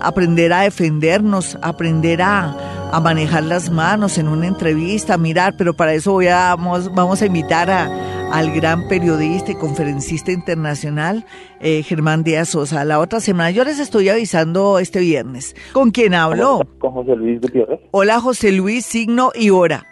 aprender 0.00 0.52
a 0.52 0.60
defendernos, 0.60 1.58
aprender 1.62 2.22
a, 2.22 2.90
a 2.92 3.00
manejar 3.00 3.42
las 3.42 3.70
manos 3.70 4.18
en 4.18 4.28
una 4.28 4.46
entrevista, 4.46 5.14
a 5.14 5.18
mirar, 5.18 5.54
pero 5.56 5.74
para 5.74 5.94
eso 5.94 6.12
voy 6.12 6.28
a, 6.28 6.54
vamos, 6.54 6.94
vamos 6.94 7.22
a 7.22 7.26
invitar 7.26 7.70
a, 7.70 7.88
al 8.34 8.50
gran 8.50 8.88
periodista 8.88 9.52
y 9.52 9.54
conferencista 9.54 10.32
internacional 10.32 11.24
eh, 11.60 11.84
Germán 11.84 12.24
Díaz 12.24 12.48
Sosa. 12.48 12.84
La 12.84 12.98
otra 12.98 13.20
semana 13.20 13.52
yo 13.52 13.62
les 13.62 13.78
estoy 13.78 14.08
avisando 14.08 14.80
este 14.80 14.98
viernes. 14.98 15.54
¿Con 15.72 15.92
quién 15.92 16.14
hablo? 16.14 16.62
Con 16.80 16.90
José 16.90 17.14
Luis 17.14 17.40
Gutiérrez. 17.40 17.78
Hola 17.92 18.18
José 18.20 18.50
Luis, 18.50 18.84
signo 18.84 19.30
y 19.36 19.50
hora. 19.50 19.86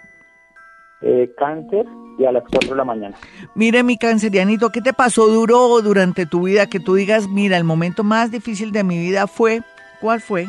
Eh, 1.02 1.30
cáncer 1.38 1.86
y 2.18 2.24
a 2.24 2.32
las 2.32 2.42
4 2.50 2.70
de 2.70 2.76
la 2.76 2.84
mañana. 2.84 3.16
Mire 3.54 3.84
mi 3.84 3.96
cancerianito, 3.96 4.70
¿qué 4.70 4.80
te 4.80 4.92
pasó 4.92 5.28
duro 5.28 5.80
durante 5.80 6.26
tu 6.26 6.42
vida? 6.42 6.66
Que 6.66 6.80
tú 6.80 6.96
digas, 6.96 7.28
mira, 7.28 7.56
el 7.56 7.64
momento 7.64 8.02
más 8.02 8.32
difícil 8.32 8.72
de 8.72 8.82
mi 8.82 8.98
vida 8.98 9.28
fue, 9.28 9.60
¿cuál 10.00 10.20
fue? 10.20 10.48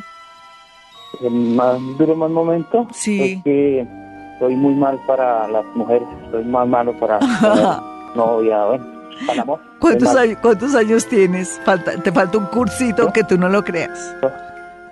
el 1.21 1.31
más 1.31 1.79
duro 1.99 2.15
más 2.15 2.31
momento 2.31 2.87
sí. 2.91 3.21
es 3.21 3.43
que 3.43 4.02
soy 4.43 4.57
muy 4.57 4.75
mal 4.75 4.99
para 5.07 5.47
las 5.47 5.65
mujeres, 5.73 6.05
soy 6.29 6.43
más 6.43 6.67
malo 6.67 6.93
para 6.99 7.17
novia, 8.15 8.65
bueno, 8.65 8.85
para 9.25 9.41
amor. 9.41 9.61
¿Cuántos, 9.79 10.13
años, 10.17 10.37
¿Cuántos 10.41 10.75
años 10.75 11.07
tienes? 11.07 11.61
Falta, 11.63 11.93
te 11.95 12.11
falta 12.11 12.39
un 12.39 12.47
cursito 12.47 13.13
que 13.13 13.23
tú 13.23 13.37
no 13.37 13.47
lo 13.47 13.63
creas. 13.63 14.13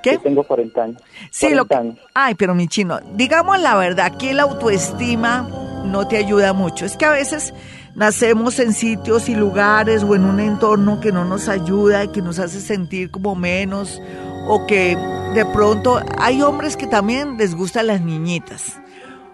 ¿Qué? 0.02 0.14
Yo 0.14 0.22
tengo 0.22 0.44
40 0.46 0.82
años. 0.82 1.02
Sí, 1.32 1.54
lo 1.54 1.68
Ay, 2.14 2.36
pero 2.36 2.56
mi 2.56 2.70
chino, 2.70 3.00
digamos 3.14 3.60
la 3.60 3.76
verdad, 3.76 4.06
aquí 4.06 4.32
la 4.32 4.44
autoestima 4.44 5.50
no 5.84 6.08
te 6.08 6.16
ayuda 6.16 6.54
mucho. 6.54 6.86
Es 6.86 6.96
que 6.96 7.04
a 7.04 7.12
veces 7.12 7.54
nacemos 7.94 8.58
en 8.60 8.72
sitios 8.72 9.28
y 9.28 9.36
lugares 9.36 10.02
o 10.04 10.16
en 10.16 10.24
un 10.24 10.40
entorno 10.40 11.02
que 11.02 11.12
no 11.12 11.26
nos 11.26 11.50
ayuda 11.50 12.06
y 12.06 12.08
que 12.08 12.22
nos 12.22 12.40
hace 12.40 12.62
sentir 12.62 13.12
como 13.12 13.36
menos 13.36 14.02
o 14.48 14.66
que 14.66 14.96
de 15.34 15.46
pronto 15.46 16.00
hay 16.18 16.42
hombres 16.42 16.76
que 16.76 16.88
también 16.88 17.38
les 17.38 17.56
gustan 17.56 17.88
las 17.88 18.02
niñitas, 18.02 18.81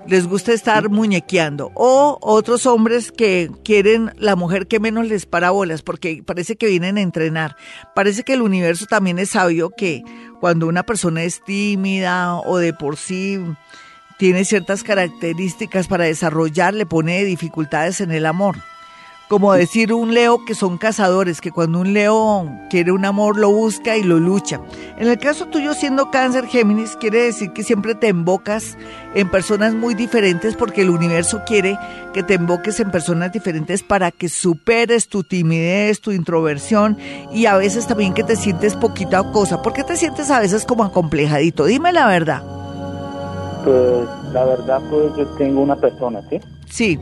les 0.08 0.26
gusta 0.28 0.54
estar 0.54 0.90
muñequeando, 0.90 1.72
o 1.76 2.18
otros 2.22 2.66
hombres 2.66 3.12
que 3.12 3.52
quieren 3.64 4.12
la 4.18 4.36
mujer 4.36 4.68
que 4.68 4.80
menos 4.80 5.08
les 5.08 5.26
para 5.26 5.52
bolas, 5.52 5.82
porque 5.82 6.24
parece 6.26 6.56
que 6.56 6.68
vienen 6.68 6.98
a 6.98 7.02
entrenar. 7.02 7.56
Parece 7.94 8.24
que 8.24 8.34
el 8.34 8.42
universo 8.42 8.86
también 8.86 9.20
es 9.20 9.32
sabio 9.32 9.70
que 9.70 10.04
cuando 10.40 10.68
una 10.68 10.84
persona 10.84 11.24
es 11.24 11.44
tímida 11.44 12.36
o 12.38 12.58
de 12.58 12.74
por 12.74 12.98
sí 12.98 13.40
tiene 14.18 14.46
ciertas 14.46 14.84
características 14.84 15.88
para 15.88 16.06
desarrollar, 16.06 16.74
le 16.74 16.86
pone 16.86 17.24
dificultades 17.24 18.02
en 18.02 18.12
el 18.12 18.26
amor 18.26 18.56
como 19.28 19.54
decir 19.54 19.94
un 19.94 20.14
leo 20.14 20.46
que 20.46 20.56
son 20.56 20.78
cazadores, 20.78 21.42
que 21.42 21.52
cuando 21.52 21.80
un 21.80 21.94
leo 21.94 22.50
quiere 22.70 22.92
un 22.92 23.04
amor 23.04 23.38
lo 23.38 23.52
busca 23.52 23.98
y 23.98 24.04
lo 24.04 24.20
lucha. 24.20 24.62
En 24.98 25.08
el 25.08 25.18
caso 25.18 25.48
tuyo 25.48 25.74
siendo 25.74 26.10
cáncer 26.12 26.48
Géminis, 26.48 26.96
quiere 26.96 27.24
decir 27.24 27.52
que 27.52 27.64
siempre 27.64 27.94
te 27.94 28.08
embocas 28.08 28.78
en 29.16 29.30
personas 29.30 29.74
muy 29.74 29.96
diferentes 29.96 30.56
porque 30.56 30.82
el 30.82 30.90
universo 30.90 31.42
quiere 31.46 31.78
que 32.14 32.24
te 32.24 32.36
emboques 32.36 32.80
en 32.80 32.90
personas 32.90 33.34
diferentes 33.34 33.84
para 33.84 34.12
que 34.12 34.30
superes 34.30 35.10
tu 35.10 35.24
timidez, 35.24 36.00
tu 36.00 36.12
introversión 36.12 36.98
y 37.34 37.48
a 37.48 37.58
veces 37.58 37.86
también 37.86 38.14
que 38.14 38.24
te 38.24 38.38
sientes 38.38 38.76
poquita 38.76 39.24
cosa. 39.32 39.62
¿Por 39.62 39.74
qué 39.74 39.84
te 39.84 39.98
sientes 39.98 40.32
a 40.32 40.40
veces 40.40 40.64
como 40.64 40.86
acomplejadito? 40.86 41.66
Dime 41.66 41.92
la 41.92 42.08
verdad. 42.08 42.44
Pues 43.66 44.08
la 44.32 44.46
verdad 44.46 44.82
pues 44.90 45.12
yo 45.18 45.28
tengo 45.38 45.62
una 45.62 45.76
persona, 45.76 46.22
¿sí? 46.30 46.40
Sí 46.70 46.98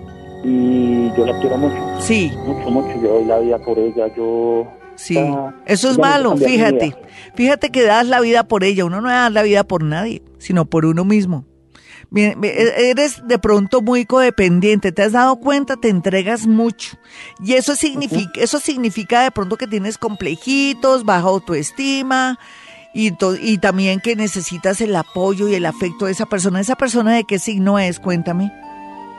y 0.46 1.12
yo 1.18 1.26
la 1.26 1.40
quiero 1.40 1.58
mucho. 1.58 1.76
Sí. 2.00 2.32
Mucho, 2.46 2.70
mucho. 2.70 3.02
Yo 3.02 3.16
doy 3.16 3.26
la 3.26 3.40
vida 3.40 3.58
por 3.58 3.80
ella. 3.80 4.14
Yo. 4.16 4.68
Sí. 4.96 5.18
Eso 5.66 5.90
es 5.90 5.98
malo, 5.98 6.38
fíjate. 6.38 6.96
Fíjate 7.34 7.72
que 7.72 7.84
das 7.84 8.08
la 8.08 8.20
vida 8.22 8.44
por 8.44 8.64
ella. 8.64 8.86
Uno 8.86 9.02
no 9.02 9.10
da 9.10 9.30
la 9.32 9.42
vida 9.42 9.64
por 9.64 9.84
nadie, 9.84 10.22
sino 10.38 10.66
por 10.66 10.86
uno 10.86 11.04
mismo. 11.04 11.46
E, 12.16 12.36
eres 12.92 13.28
de 13.28 13.40
pronto 13.40 13.82
muy 13.82 14.06
codependiente, 14.06 14.92
te 14.92 15.02
has 15.02 15.14
dado 15.14 15.38
cuenta, 15.38 15.76
te 15.78 15.90
entregas 15.90 16.46
mucho. 16.46 16.98
Y 17.44 17.54
eso 17.54 17.76
significa, 17.76 18.40
eso 18.40 18.60
significa 18.60 19.24
de 19.24 19.32
pronto 19.32 19.58
que 19.58 19.66
tienes 19.66 19.98
complejitos, 19.98 21.04
baja 21.04 21.28
autoestima 21.28 22.38
y, 22.94 23.12
y 23.42 23.58
también 23.58 24.00
que 24.00 24.16
necesitas 24.16 24.80
el 24.80 24.96
apoyo 24.96 25.50
y 25.50 25.56
el 25.56 25.66
afecto 25.66 26.06
de 26.06 26.12
esa 26.12 26.28
persona. 26.28 26.60
¿Esa 26.60 26.76
persona 26.76 27.16
de 27.16 27.24
qué 27.24 27.40
signo 27.40 27.80
es? 27.80 28.00
Cuéntame. 28.00 28.54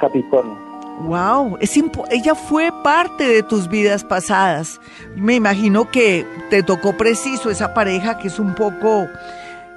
Capricornio. 0.01 0.66
Wow, 1.03 1.59
es 1.61 1.77
ella 2.11 2.35
fue 2.35 2.73
parte 2.83 3.29
de 3.29 3.43
tus 3.43 3.69
vidas 3.69 4.03
pasadas. 4.03 4.81
Me 5.15 5.35
imagino 5.35 5.91
que 5.91 6.27
te 6.51 6.63
tocó 6.63 6.97
preciso 6.97 7.51
esa 7.51 7.75
pareja 7.75 8.19
que 8.19 8.29
es 8.29 8.39
un 8.39 8.55
poco 8.55 9.07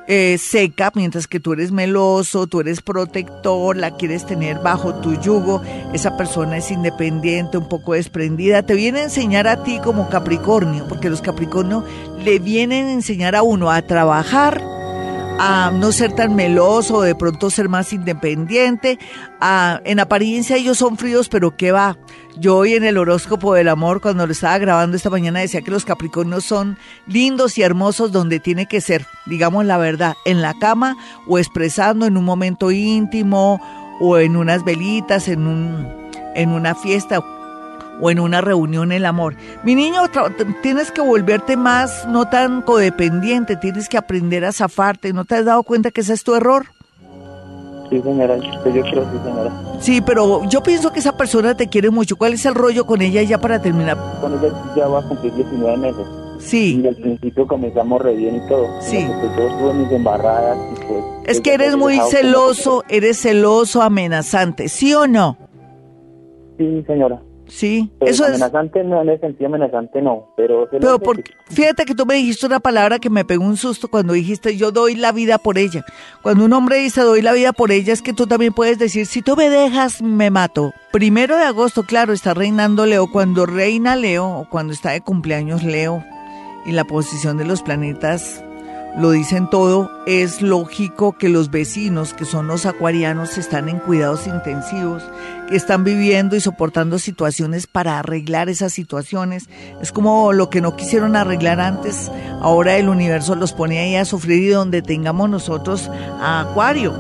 eh, 0.08 0.38
seca, 0.40 0.92
mientras 0.96 1.28
que 1.28 1.40
tú 1.40 1.54
eres 1.54 1.72
meloso, 1.72 2.48
tú 2.48 2.62
eres 2.62 2.82
protector, 2.82 3.78
la 3.78 3.92
quieres 3.92 4.26
tener 4.26 4.60
bajo 4.60 4.96
tu 4.96 5.14
yugo. 5.22 5.62
Esa 5.94 6.18
persona 6.18 6.58
es 6.58 6.72
independiente, 6.72 7.58
un 7.58 7.70
poco 7.70 7.94
desprendida. 7.94 8.64
Te 8.64 8.74
viene 8.74 9.02
a 9.02 9.04
enseñar 9.04 9.48
a 9.48 9.62
ti 9.64 9.80
como 9.84 10.10
Capricornio, 10.10 10.88
porque 10.88 11.10
los 11.10 11.22
Capricornio 11.22 11.84
le 12.24 12.40
vienen 12.40 12.88
a 12.88 12.94
enseñar 12.94 13.36
a 13.36 13.44
uno 13.44 13.70
a 13.70 13.82
trabajar 13.82 14.79
a 15.42 15.72
no 15.72 15.94
ser 15.94 16.12
tan 16.12 16.36
meloso, 16.36 17.02
de 17.02 17.16
pronto 17.16 17.50
ser 17.50 17.70
más 17.70 17.94
independiente. 17.94 19.00
en 19.42 20.00
apariencia 20.00 20.58
ellos 20.58 20.78
son 20.78 20.98
fríos, 20.98 21.30
pero 21.30 21.56
¿qué 21.56 21.72
va? 21.72 21.98
Yo 22.38 22.58
hoy 22.58 22.74
en 22.74 22.84
el 22.84 22.98
horóscopo 22.98 23.54
del 23.54 23.70
amor, 23.70 24.02
cuando 24.02 24.26
lo 24.26 24.34
estaba 24.34 24.58
grabando 24.58 24.98
esta 24.98 25.10
mañana, 25.10 25.40
decía 25.40 25.62
que 25.62 25.72
los 25.72 25.86
Capricornios 25.86 26.44
son 26.44 26.78
lindos 27.08 27.58
y 27.58 27.62
hermosos 27.62 28.12
donde 28.12 28.42
tiene 28.42 28.66
que 28.66 28.82
ser, 28.82 29.06
digamos 29.28 29.66
la 29.66 29.78
verdad, 29.78 30.16
en 30.26 30.42
la 30.42 30.54
cama 30.60 30.98
o 31.26 31.40
expresando 31.40 32.06
en 32.06 32.18
un 32.18 32.26
momento 32.26 32.70
íntimo 32.72 33.62
o 34.02 34.18
en 34.18 34.36
unas 34.36 34.66
velitas, 34.66 35.30
en, 35.30 35.48
un, 35.48 35.88
en 36.36 36.50
una 36.52 36.76
fiesta 36.76 37.22
o 38.00 38.12
en 38.12 38.20
una 38.20 38.42
reunión 38.42 38.92
el 38.92 39.06
amor. 39.06 39.36
Mi 39.64 39.76
niño, 39.76 40.02
tienes 40.62 40.92
que 40.92 41.02
volverte 41.02 41.58
más, 41.58 42.08
no 42.08 42.30
tan 42.30 42.62
codependiente, 42.62 43.56
tienes 43.56 43.90
que 43.90 43.98
aprender 43.98 44.46
a 44.46 44.52
zafarte. 44.52 45.14
¿No 45.14 45.26
te 45.26 45.36
has 45.36 45.46
dado 45.46 45.64
cuenta 45.64 45.92
que 45.92 46.02
ese 46.02 46.14
es 46.14 46.24
tu 46.24 46.36
error? 46.36 46.68
Sí, 47.90 48.02
señora, 48.02 48.38
yo 48.38 48.62
creo 48.62 48.84
sí, 48.84 49.18
señora. 49.24 49.52
Sí, 49.80 50.02
pero 50.02 50.48
yo 50.48 50.62
pienso 50.62 50.92
que 50.92 51.00
esa 51.00 51.18
persona 51.18 51.56
te 51.56 51.68
quiere 51.68 51.90
mucho. 51.90 52.18
¿Cuál 52.18 52.34
es 52.34 52.46
el 52.46 52.54
rollo 52.54 52.86
con 52.86 53.02
ella 53.02 53.24
ya 53.24 53.40
para 53.40 53.62
terminar? 53.62 53.98
Con 54.22 54.34
ella 54.34 54.54
ya 54.76 54.88
va 54.88 55.00
a 55.00 55.08
cumplir 55.08 55.34
19 55.34 55.78
meses. 55.78 56.06
Sí. 56.40 56.82
Y 56.84 56.88
al 56.88 56.96
principio 56.96 57.48
comenzamos 57.48 58.02
re 58.02 58.16
bien 58.16 58.36
y 58.36 58.48
todo. 58.48 58.68
Sí. 58.82 59.06
Yo 59.08 59.58
tuve 59.58 59.74
mis 59.74 59.92
embarradas 59.92 60.58
y 60.72 60.86
pues... 60.86 61.04
Es 61.26 61.42
que 61.42 61.54
eres 61.54 61.76
muy 61.76 62.00
celoso, 62.10 62.84
eres 62.90 63.20
celoso, 63.20 63.82
amenazante, 63.82 64.70
¿sí 64.70 64.94
o 64.94 65.08
no? 65.08 65.38
Sí, 66.58 66.84
señora. 66.86 67.22
Sí, 67.50 67.92
eso 68.02 68.26
amenazante 68.26 68.84
no 68.84 69.02
en 69.02 69.10
el 69.10 69.20
sentido 69.20 69.48
amenazante 69.48 70.02
no, 70.02 70.34
pero... 70.38 70.70
Pero 70.70 71.00
fíjate 71.50 71.86
que 71.86 71.96
tú 71.96 72.06
me 72.06 72.16
dijiste 72.16 72.46
una 72.46 72.60
palabra 72.60 73.00
que 73.00 73.10
me 73.10 73.26
pegó 73.26 73.44
un 73.44 73.58
susto 73.58 73.88
cuando 73.88 74.14
dijiste 74.14 74.56
yo 74.56 74.72
doy 74.72 74.96
la 74.96 75.12
vida 75.12 75.38
por 75.40 75.58
ella. 75.58 75.84
Cuando 76.22 76.46
un 76.46 76.54
hombre 76.54 76.78
dice 76.78 77.02
doy 77.02 77.22
la 77.22 77.34
vida 77.34 77.52
por 77.52 77.72
ella 77.72 77.92
es 77.92 78.02
que 78.02 78.14
tú 78.14 78.28
también 78.28 78.54
puedes 78.54 78.78
decir 78.78 79.06
si 79.06 79.22
tú 79.22 79.36
me 79.36 79.50
dejas 79.50 80.02
me 80.02 80.30
mato. 80.30 80.74
Primero 80.92 81.38
de 81.38 81.44
agosto, 81.44 81.84
claro, 81.84 82.14
está 82.14 82.34
reinando 82.34 82.86
Leo. 82.86 83.12
Cuando 83.12 83.46
reina 83.46 83.96
Leo 83.96 84.28
o 84.28 84.50
cuando 84.50 84.74
está 84.74 84.92
de 84.92 85.02
cumpleaños 85.02 85.64
Leo 85.64 86.04
y 86.66 86.72
la 86.72 86.84
posición 86.84 87.38
de 87.38 87.46
los 87.46 87.62
planetas 87.62 88.44
lo 88.98 89.12
dicen 89.12 89.50
todo, 89.50 89.92
es 90.06 90.42
lógico 90.42 91.14
que 91.14 91.30
los 91.30 91.52
vecinos, 91.52 92.14
que 92.14 92.26
son 92.26 92.48
los 92.48 92.66
acuarianos, 92.66 93.38
están 93.38 93.70
en 93.70 93.80
cuidados 93.80 94.28
intensivos, 94.28 95.04
que 95.48 95.56
están 95.56 95.84
viviendo 95.84 96.36
y 96.36 96.42
soportando 96.42 97.00
situaciones 97.00 97.68
para 97.68 98.00
arreglar 98.00 98.50
esas 98.50 98.74
situaciones. 98.74 99.48
Es 99.82 99.92
como 99.92 100.34
lo 100.34 100.50
que 100.50 100.62
no 100.62 100.76
quisieron 100.76 101.16
arreglar 101.16 101.60
antes, 101.60 102.12
ahora 102.42 102.78
el 102.78 102.90
universo 102.90 103.36
los 103.36 103.54
pone 103.54 103.80
ahí 103.80 103.96
a 103.96 104.06
sufrir 104.06 104.44
y 104.44 104.50
donde 104.50 104.82
tengamos 104.82 105.30
nosotros 105.30 105.90
a 106.20 106.42
Acuario. 106.42 106.94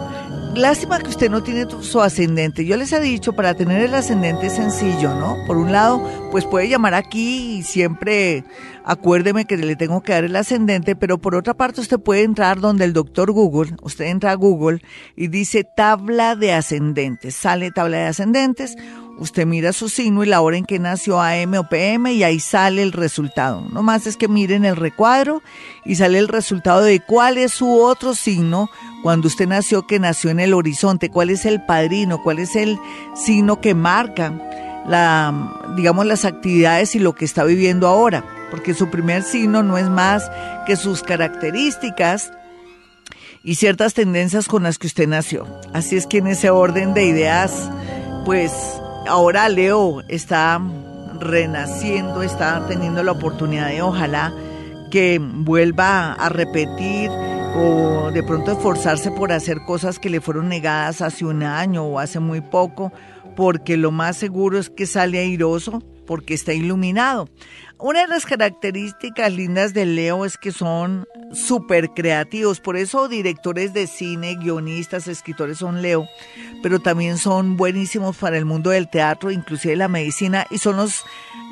Lástima 0.55 0.99
que 0.99 1.09
usted 1.09 1.29
no 1.29 1.43
tiene 1.43 1.67
su 1.81 2.01
ascendente. 2.01 2.65
Yo 2.65 2.75
les 2.75 2.91
he 2.91 2.99
dicho, 2.99 3.33
para 3.33 3.53
tener 3.53 3.81
el 3.83 3.93
ascendente 3.93 4.47
es 4.47 4.53
sencillo, 4.53 5.13
¿no? 5.13 5.37
Por 5.45 5.57
un 5.57 5.71
lado, 5.71 6.01
pues 6.31 6.45
puede 6.45 6.67
llamar 6.67 6.95
aquí 6.95 7.59
y 7.59 7.63
siempre 7.63 8.43
acuérdeme 8.83 9.45
que 9.45 9.57
le 9.57 9.75
tengo 9.75 10.01
que 10.01 10.13
dar 10.13 10.23
el 10.23 10.35
ascendente, 10.35 10.95
pero 10.95 11.19
por 11.19 11.35
otra 11.35 11.53
parte 11.53 11.81
usted 11.81 11.99
puede 11.99 12.23
entrar 12.23 12.59
donde 12.59 12.85
el 12.85 12.93
doctor 12.93 13.31
Google, 13.31 13.75
usted 13.83 14.05
entra 14.05 14.31
a 14.31 14.35
Google 14.35 14.81
y 15.15 15.27
dice 15.27 15.63
tabla 15.63 16.35
de 16.35 16.53
ascendentes, 16.53 17.35
sale 17.35 17.69
tabla 17.69 17.97
de 17.97 18.05
ascendentes, 18.07 18.75
usted 19.19 19.45
mira 19.45 19.73
su 19.73 19.89
signo 19.89 20.23
y 20.23 20.27
la 20.27 20.41
hora 20.41 20.57
en 20.57 20.65
que 20.65 20.79
nació 20.79 21.21
AM 21.21 21.53
o 21.55 21.69
PM 21.69 22.11
y 22.13 22.23
ahí 22.23 22.39
sale 22.39 22.81
el 22.81 22.91
resultado. 22.91 23.65
No 23.71 23.83
más 23.83 24.07
es 24.07 24.17
que 24.17 24.27
miren 24.27 24.65
el 24.65 24.75
recuadro 24.75 25.43
y 25.85 25.95
sale 25.95 26.17
el 26.17 26.27
resultado 26.27 26.81
de 26.81 26.99
cuál 27.01 27.37
es 27.37 27.53
su 27.53 27.81
otro 27.81 28.15
signo 28.15 28.69
cuando 29.03 29.27
usted 29.27 29.47
nació, 29.47 29.85
que 29.85 29.99
nació 29.99 30.29
en 30.29 30.39
el 30.39 30.53
horizonte, 30.53 31.09
cuál 31.09 31.29
es 31.29 31.45
el 31.45 31.61
padrino, 31.65 32.21
cuál 32.23 32.39
es 32.39 32.55
el 32.55 32.79
signo 33.13 33.61
que 33.61 33.75
marca 33.75 34.33
la, 34.87 35.73
digamos, 35.75 36.05
las 36.05 36.25
actividades 36.25 36.95
y 36.95 36.99
lo 36.99 37.13
que 37.13 37.25
está 37.25 37.43
viviendo 37.43 37.87
ahora, 37.87 38.25
porque 38.49 38.73
su 38.73 38.89
primer 38.89 39.23
signo 39.23 39.63
no 39.63 39.77
es 39.77 39.89
más 39.89 40.29
que 40.65 40.75
sus 40.75 41.03
características 41.03 42.31
y 43.43 43.55
ciertas 43.55 43.93
tendencias 43.93 44.47
con 44.47 44.63
las 44.63 44.77
que 44.77 44.87
usted 44.87 45.07
nació. 45.07 45.47
Así 45.73 45.95
es 45.95 46.07
que 46.07 46.17
en 46.17 46.27
ese 46.27 46.49
orden 46.49 46.93
de 46.93 47.05
ideas, 47.05 47.69
pues 48.25 48.51
ahora 49.09 49.49
Leo 49.49 50.03
está 50.07 50.61
renaciendo, 51.19 52.23
está 52.23 52.65
teniendo 52.67 53.03
la 53.03 53.11
oportunidad 53.11 53.69
de 53.69 53.81
ojalá 53.81 54.33
que 54.91 55.19
vuelva 55.19 56.13
a 56.13 56.29
repetir 56.29 57.09
o 57.55 58.11
de 58.11 58.23
pronto 58.23 58.51
esforzarse 58.51 59.11
por 59.11 59.31
hacer 59.31 59.59
cosas 59.65 59.99
que 59.99 60.09
le 60.09 60.21
fueron 60.21 60.47
negadas 60.47 61.01
hace 61.01 61.25
un 61.25 61.43
año 61.43 61.83
o 61.83 61.99
hace 61.99 62.19
muy 62.19 62.41
poco, 62.41 62.93
porque 63.35 63.77
lo 63.77 63.91
más 63.91 64.17
seguro 64.17 64.59
es 64.59 64.69
que 64.69 64.85
sale 64.85 65.19
airoso 65.19 65.83
porque 66.05 66.33
está 66.33 66.53
iluminado. 66.53 67.27
Una 67.81 68.01
de 68.01 68.07
las 68.07 68.25
características 68.25 69.31
lindas 69.31 69.73
de 69.73 69.85
Leo 69.85 70.25
es 70.25 70.37
que 70.37 70.51
son 70.51 71.07
súper 71.31 71.91
creativos, 71.91 72.59
por 72.59 72.75
eso 72.75 73.07
directores 73.07 73.71
de 73.71 73.87
cine, 73.87 74.35
guionistas, 74.35 75.07
escritores 75.07 75.59
son 75.59 75.81
Leo, 75.81 76.05
pero 76.61 76.81
también 76.81 77.17
son 77.17 77.55
buenísimos 77.55 78.17
para 78.17 78.37
el 78.37 78.43
mundo 78.43 78.71
del 78.71 78.89
teatro, 78.89 79.31
inclusive 79.31 79.77
la 79.77 79.87
medicina, 79.87 80.45
y 80.49 80.57
son 80.57 80.75
los 80.75 81.05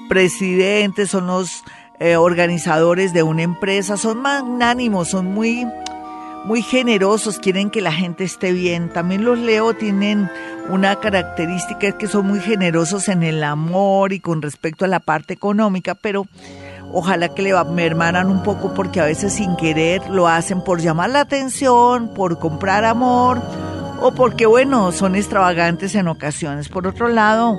presidentes, 0.10 1.12
son 1.12 1.28
los 1.28 1.64
eh, 2.02 2.18
organizadores 2.18 3.14
de 3.14 3.24
una 3.24 3.44
empresa, 3.44 3.96
son 3.96 4.22
magnánimos, 4.22 5.08
son 5.08 5.28
muy 5.28 5.66
muy 6.46 6.62
generosos, 6.62 7.40
quieren 7.40 7.70
que 7.70 7.82
la 7.82 7.92
gente 7.92 8.24
esté 8.24 8.54
bien. 8.54 8.90
También 8.90 9.26
los 9.26 9.38
Leo 9.38 9.74
tienen 9.74 10.30
una 10.70 10.98
característica 10.98 11.88
es 11.88 11.96
que 11.96 12.08
son 12.08 12.28
muy 12.28 12.40
generosos 12.40 13.08
en 13.10 13.24
el 13.24 13.44
amor 13.44 14.12
y 14.12 14.20
con 14.20 14.42
respecto 14.42 14.86
a 14.86 14.88
la 14.88 15.00
parte 15.00 15.34
económica, 15.34 15.96
pero 15.96 16.26
ojalá 16.92 17.30
que 17.30 17.42
le 17.42 17.54
mermaran 17.66 18.30
un 18.30 18.44
poco 18.44 18.74
porque 18.74 19.00
a 19.00 19.06
veces 19.06 19.34
sin 19.34 19.56
querer 19.56 20.10
lo 20.10 20.28
hacen 20.28 20.64
por 20.64 20.82
llamar 20.82 21.10
la 21.10 21.22
atención, 21.22 22.14
por 22.14 22.40
comprar 22.40 22.84
amor 22.86 23.42
o 24.02 24.14
porque 24.14 24.46
bueno, 24.46 24.92
son 24.92 25.16
extravagantes 25.16 25.96
en 25.96 26.08
ocasiones. 26.08 26.70
Por 26.70 26.86
otro 26.86 27.08
lado, 27.08 27.58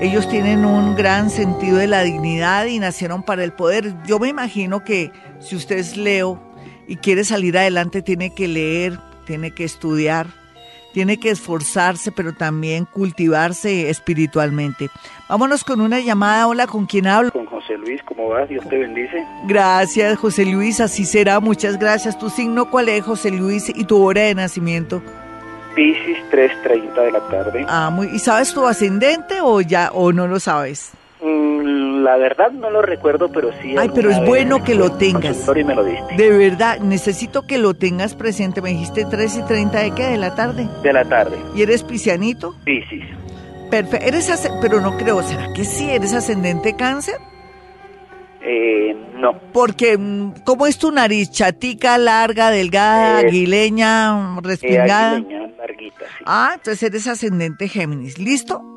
ellos 0.00 0.28
tienen 0.28 0.64
un 0.64 0.96
gran 0.96 1.30
sentido 1.30 1.78
de 1.78 1.86
la 1.86 2.02
dignidad 2.02 2.66
y 2.66 2.78
nacieron 2.78 3.22
para 3.22 3.44
el 3.44 3.52
poder. 3.52 3.94
Yo 4.06 4.18
me 4.18 4.28
imagino 4.28 4.84
que 4.84 5.12
si 5.40 5.56
usted 5.56 5.78
es 5.78 5.96
Leo, 5.96 6.53
y 6.86 6.96
quiere 6.96 7.24
salir 7.24 7.56
adelante 7.58 8.02
tiene 8.02 8.34
que 8.34 8.48
leer, 8.48 8.98
tiene 9.26 9.52
que 9.52 9.64
estudiar, 9.64 10.26
tiene 10.92 11.18
que 11.18 11.30
esforzarse, 11.30 12.12
pero 12.12 12.32
también 12.32 12.84
cultivarse 12.84 13.90
espiritualmente. 13.90 14.90
Vámonos 15.28 15.64
con 15.64 15.80
una 15.80 16.00
llamada. 16.00 16.46
Hola, 16.46 16.66
¿con 16.66 16.86
quién 16.86 17.06
hablo? 17.08 17.32
Con 17.32 17.46
José 17.46 17.76
Luis, 17.76 18.00
¿cómo 18.04 18.28
vas? 18.28 18.48
Dios 18.48 18.66
te 18.68 18.78
bendice. 18.78 19.26
Gracias, 19.46 20.16
José 20.18 20.44
Luis, 20.46 20.80
así 20.80 21.04
será. 21.04 21.40
Muchas 21.40 21.78
gracias. 21.78 22.18
¿Tu 22.18 22.30
signo 22.30 22.70
cuál 22.70 22.88
es, 22.88 23.02
José 23.02 23.32
Luis, 23.32 23.68
y 23.74 23.84
tu 23.84 24.02
hora 24.02 24.22
de 24.22 24.34
nacimiento? 24.36 25.02
Piscis 25.74 26.18
3.30 26.30 26.94
de 26.94 27.10
la 27.10 27.28
tarde. 27.28 27.66
Ah, 27.68 27.90
muy. 27.90 28.06
¿Y 28.14 28.20
sabes 28.20 28.54
tu 28.54 28.64
ascendente 28.64 29.40
o 29.42 29.60
ya 29.60 29.90
o 29.92 30.12
no 30.12 30.28
lo 30.28 30.38
sabes? 30.38 30.92
La 32.04 32.16
verdad 32.16 32.52
no 32.52 32.70
lo 32.70 32.82
recuerdo, 32.82 33.32
pero 33.32 33.50
sí. 33.60 33.74
Ay, 33.76 33.90
pero 33.94 34.10
es 34.10 34.24
bueno 34.24 34.62
que 34.62 34.74
lo 34.74 34.92
tengas. 34.92 35.48
Y 35.56 35.64
me 35.64 35.74
lo 35.74 35.82
diste. 35.82 36.16
De 36.16 36.30
verdad, 36.30 36.78
necesito 36.78 37.46
que 37.46 37.58
lo 37.58 37.74
tengas 37.74 38.14
presente. 38.14 38.60
Me 38.60 38.70
dijiste 38.70 39.06
3 39.06 39.36
y 39.38 39.42
30 39.42 39.78
de 39.78 39.90
qué? 39.92 40.06
De 40.08 40.18
la 40.18 40.34
tarde. 40.34 40.68
De 40.82 40.92
la 40.92 41.04
tarde. 41.04 41.36
¿Y 41.56 41.62
eres 41.62 41.82
piscianito? 41.82 42.54
Sí, 42.64 42.82
sí. 42.90 43.00
Perfecto. 43.70 44.06
¿Eres 44.06 44.50
pero 44.60 44.80
no 44.80 44.96
creo, 44.98 45.22
¿será 45.22 45.52
que 45.54 45.64
sí? 45.64 45.90
¿Eres 45.90 46.12
ascendente 46.12 46.76
cáncer? 46.76 47.16
Eh, 48.42 48.94
no. 49.14 49.38
Porque, 49.52 49.96
mm, 49.96 50.42
¿cómo 50.44 50.66
es 50.66 50.78
tu 50.78 50.92
nariz? 50.92 51.30
¿Chatica, 51.30 51.96
larga, 51.96 52.50
delgada, 52.50 53.22
eh, 53.22 53.26
aguileña, 53.26 54.38
respingada? 54.42 55.14
Eh, 55.14 55.16
aguileña, 55.16 55.46
larguita, 55.56 56.04
sí. 56.18 56.24
Ah, 56.26 56.52
entonces 56.54 56.82
eres 56.82 57.06
ascendente 57.06 57.68
Géminis. 57.68 58.18
¿Listo? 58.18 58.73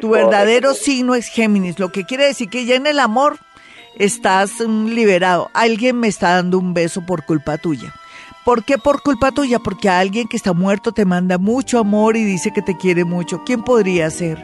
Tu 0.00 0.08
verdadero 0.10 0.74
signo 0.74 1.14
es 1.14 1.28
Géminis, 1.28 1.78
lo 1.78 1.90
que 1.90 2.04
quiere 2.04 2.26
decir 2.26 2.48
que 2.48 2.64
ya 2.64 2.74
en 2.74 2.86
el 2.86 3.00
amor 3.00 3.38
estás 3.96 4.60
mm, 4.66 4.86
liberado. 4.86 5.50
Alguien 5.54 5.98
me 5.98 6.08
está 6.08 6.34
dando 6.34 6.58
un 6.58 6.74
beso 6.74 7.04
por 7.04 7.24
culpa 7.24 7.58
tuya. 7.58 7.92
¿Por 8.44 8.64
qué 8.64 8.78
por 8.78 9.02
culpa 9.02 9.32
tuya? 9.32 9.58
Porque 9.58 9.88
alguien 9.88 10.26
que 10.26 10.36
está 10.36 10.52
muerto 10.52 10.92
te 10.92 11.04
manda 11.04 11.36
mucho 11.36 11.78
amor 11.78 12.16
y 12.16 12.24
dice 12.24 12.52
que 12.52 12.62
te 12.62 12.76
quiere 12.76 13.04
mucho. 13.04 13.42
¿Quién 13.44 13.62
podría 13.62 14.08
ser? 14.10 14.38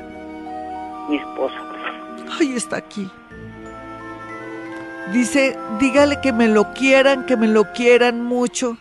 Mi 1.09 1.17
esposa. 1.17 1.55
Ay, 2.39 2.55
está 2.55 2.77
aquí. 2.77 3.09
Dice, 5.13 5.57
dígale 5.79 6.21
que 6.21 6.33
me 6.33 6.49
lo 6.49 6.73
quieran, 6.75 7.27
que 7.27 7.37
me 7.37 7.47
lo 7.47 7.73
quieran 7.73 8.23
mucho 8.23 8.77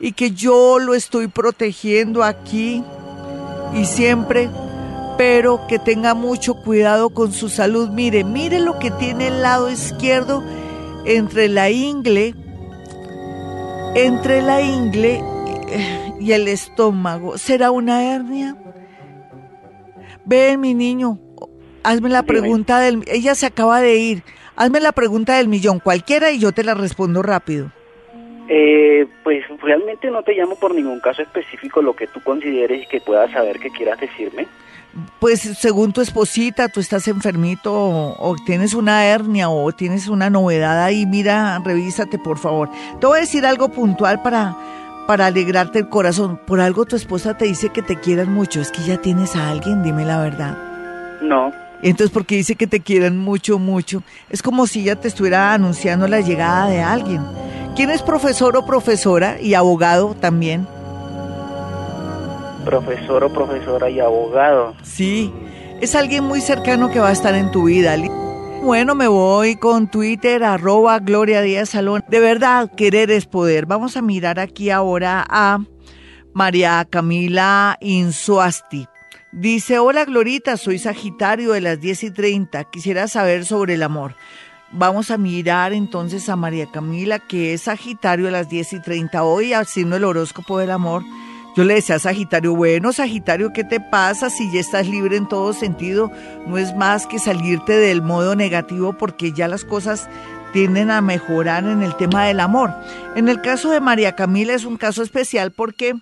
y 0.00 0.12
que 0.12 0.30
yo 0.30 0.78
lo 0.78 0.94
estoy 0.94 1.28
protegiendo 1.28 2.22
aquí 2.22 2.82
y 3.74 3.84
siempre 3.84 4.48
pero 5.16 5.66
que 5.68 5.78
tenga 5.78 6.14
mucho 6.14 6.54
cuidado 6.54 7.10
con 7.10 7.32
su 7.32 7.48
salud. 7.48 7.90
Mire, 7.90 8.24
mire 8.24 8.60
lo 8.60 8.78
que 8.78 8.90
tiene 8.90 9.28
el 9.28 9.42
lado 9.42 9.70
izquierdo 9.70 10.42
entre 11.04 11.48
la 11.48 11.70
ingle, 11.70 12.34
entre 13.94 14.42
la 14.42 14.60
ingle 14.62 15.22
y 16.20 16.32
el 16.32 16.48
estómago. 16.48 17.38
¿Será 17.38 17.70
una 17.70 18.14
hernia? 18.14 18.56
Ven, 20.24 20.60
mi 20.60 20.74
niño, 20.74 21.18
hazme 21.82 22.08
la 22.08 22.22
pregunta 22.22 22.80
del... 22.80 23.02
Ella 23.06 23.34
se 23.34 23.46
acaba 23.46 23.80
de 23.80 23.96
ir. 23.96 24.22
Hazme 24.56 24.80
la 24.80 24.92
pregunta 24.92 25.36
del 25.36 25.48
millón, 25.48 25.80
cualquiera, 25.80 26.30
y 26.30 26.38
yo 26.38 26.52
te 26.52 26.64
la 26.64 26.74
respondo 26.74 27.22
rápido. 27.22 27.70
Eh, 28.48 29.06
pues 29.22 29.42
realmente 29.62 30.10
no 30.10 30.22
te 30.22 30.34
llamo 30.34 30.56
por 30.56 30.74
ningún 30.74 31.00
caso 31.00 31.22
específico, 31.22 31.82
lo 31.82 31.94
que 31.96 32.06
tú 32.06 32.20
consideres 32.22 32.84
y 32.84 32.86
que 32.86 33.00
puedas 33.00 33.30
saber 33.32 33.58
que 33.58 33.70
quieras 33.70 33.98
decirme 33.98 34.46
pues 35.18 35.40
según 35.40 35.92
tu 35.92 36.00
esposita, 36.00 36.68
tú 36.68 36.80
estás 36.80 37.08
enfermito 37.08 37.72
o, 37.72 38.36
tienes 38.44 38.74
una 38.74 39.04
hernia 39.04 39.48
o 39.48 39.72
tienes 39.72 40.08
una 40.08 40.30
novedad 40.30 40.82
ahí, 40.82 41.06
mira, 41.06 41.60
revísate 41.64 42.18
por 42.18 42.38
favor. 42.38 42.70
Te 43.00 43.06
voy 43.06 43.18
a 43.18 43.20
decir 43.20 43.46
algo 43.46 43.70
puntual 43.70 44.22
para, 44.22 44.56
para 45.06 45.26
alegrarte 45.26 45.80
el 45.80 45.88
corazón. 45.88 46.40
Por 46.46 46.60
algo 46.60 46.84
tu 46.84 46.96
esposa 46.96 47.36
te 47.36 47.46
dice 47.46 47.70
que 47.70 47.82
te 47.82 47.96
quieran 47.96 48.32
mucho. 48.32 48.60
¿Es 48.60 48.70
que 48.70 48.82
ya 48.82 49.00
tienes 49.00 49.36
a 49.36 49.50
alguien? 49.50 49.82
Dime 49.82 50.04
la 50.04 50.20
verdad. 50.20 50.58
No. 51.22 51.52
Entonces, 51.82 52.10
porque 52.10 52.36
dice 52.36 52.54
que 52.54 52.66
te 52.66 52.80
quieran 52.80 53.18
mucho, 53.18 53.58
mucho. 53.58 54.02
Es 54.30 54.42
como 54.42 54.66
si 54.66 54.80
ella 54.80 54.96
te 54.96 55.08
estuviera 55.08 55.52
anunciando 55.52 56.08
la 56.08 56.20
llegada 56.20 56.66
de 56.68 56.80
alguien. 56.80 57.22
¿Quién 57.76 57.90
es 57.90 58.02
profesor 58.02 58.56
o 58.56 58.64
profesora 58.64 59.40
y 59.40 59.54
abogado 59.54 60.14
también? 60.14 60.66
Profesor 62.64 63.24
o 63.24 63.32
profesora 63.32 63.90
y 63.90 64.00
abogado. 64.00 64.74
Sí, 64.82 65.32
es 65.80 65.94
alguien 65.94 66.24
muy 66.24 66.40
cercano 66.40 66.90
que 66.90 66.98
va 66.98 67.08
a 67.08 67.12
estar 67.12 67.34
en 67.34 67.50
tu 67.50 67.64
vida. 67.64 67.96
Bueno, 68.62 68.94
me 68.94 69.08
voy 69.08 69.56
con 69.56 69.90
Twitter, 69.90 70.42
arroba 70.42 70.98
Gloria 70.98 71.42
Díaz 71.42 71.70
Salón. 71.70 72.02
De 72.08 72.20
verdad, 72.20 72.70
querer 72.74 73.10
es 73.10 73.26
poder. 73.26 73.66
Vamos 73.66 73.96
a 73.96 74.02
mirar 74.02 74.40
aquí 74.40 74.70
ahora 74.70 75.24
a 75.28 75.58
María 76.32 76.86
Camila 76.88 77.76
Insuasti. 77.80 78.86
Dice, 79.32 79.78
hola 79.78 80.04
Glorita, 80.04 80.56
soy 80.56 80.78
Sagitario 80.78 81.52
de 81.52 81.60
las 81.60 81.80
10 81.80 82.04
y 82.04 82.10
30. 82.12 82.64
Quisiera 82.70 83.08
saber 83.08 83.44
sobre 83.44 83.74
el 83.74 83.82
amor. 83.82 84.14
Vamos 84.70 85.10
a 85.10 85.18
mirar 85.18 85.72
entonces 85.72 86.28
a 86.28 86.36
María 86.36 86.70
Camila, 86.70 87.18
que 87.18 87.52
es 87.52 87.62
Sagitario 87.62 88.26
de 88.26 88.32
las 88.32 88.48
10 88.48 88.72
y 88.72 88.80
30. 88.80 89.22
Hoy, 89.24 89.52
haciendo 89.52 89.96
el 89.96 90.04
horóscopo 90.04 90.58
del 90.58 90.70
amor, 90.70 91.02
yo 91.56 91.62
le 91.62 91.74
decía 91.74 91.96
a 91.96 92.00
Sagitario, 92.00 92.56
bueno, 92.56 92.92
Sagitario, 92.92 93.52
¿qué 93.52 93.62
te 93.62 93.78
pasa 93.78 94.28
si 94.28 94.50
ya 94.52 94.58
estás 94.58 94.88
libre 94.88 95.16
en 95.16 95.28
todo 95.28 95.52
sentido? 95.52 96.10
No 96.46 96.58
es 96.58 96.74
más 96.74 97.06
que 97.06 97.20
salirte 97.20 97.74
del 97.74 98.02
modo 98.02 98.34
negativo 98.34 98.92
porque 98.92 99.32
ya 99.32 99.46
las 99.46 99.64
cosas 99.64 100.08
tienden 100.52 100.90
a 100.90 101.00
mejorar 101.00 101.64
en 101.64 101.82
el 101.82 101.96
tema 101.96 102.24
del 102.24 102.40
amor. 102.40 102.74
En 103.14 103.28
el 103.28 103.40
caso 103.40 103.70
de 103.70 103.80
María 103.80 104.16
Camila 104.16 104.54
es 104.54 104.64
un 104.64 104.76
caso 104.76 105.02
especial 105.02 105.52
porque 105.52 105.94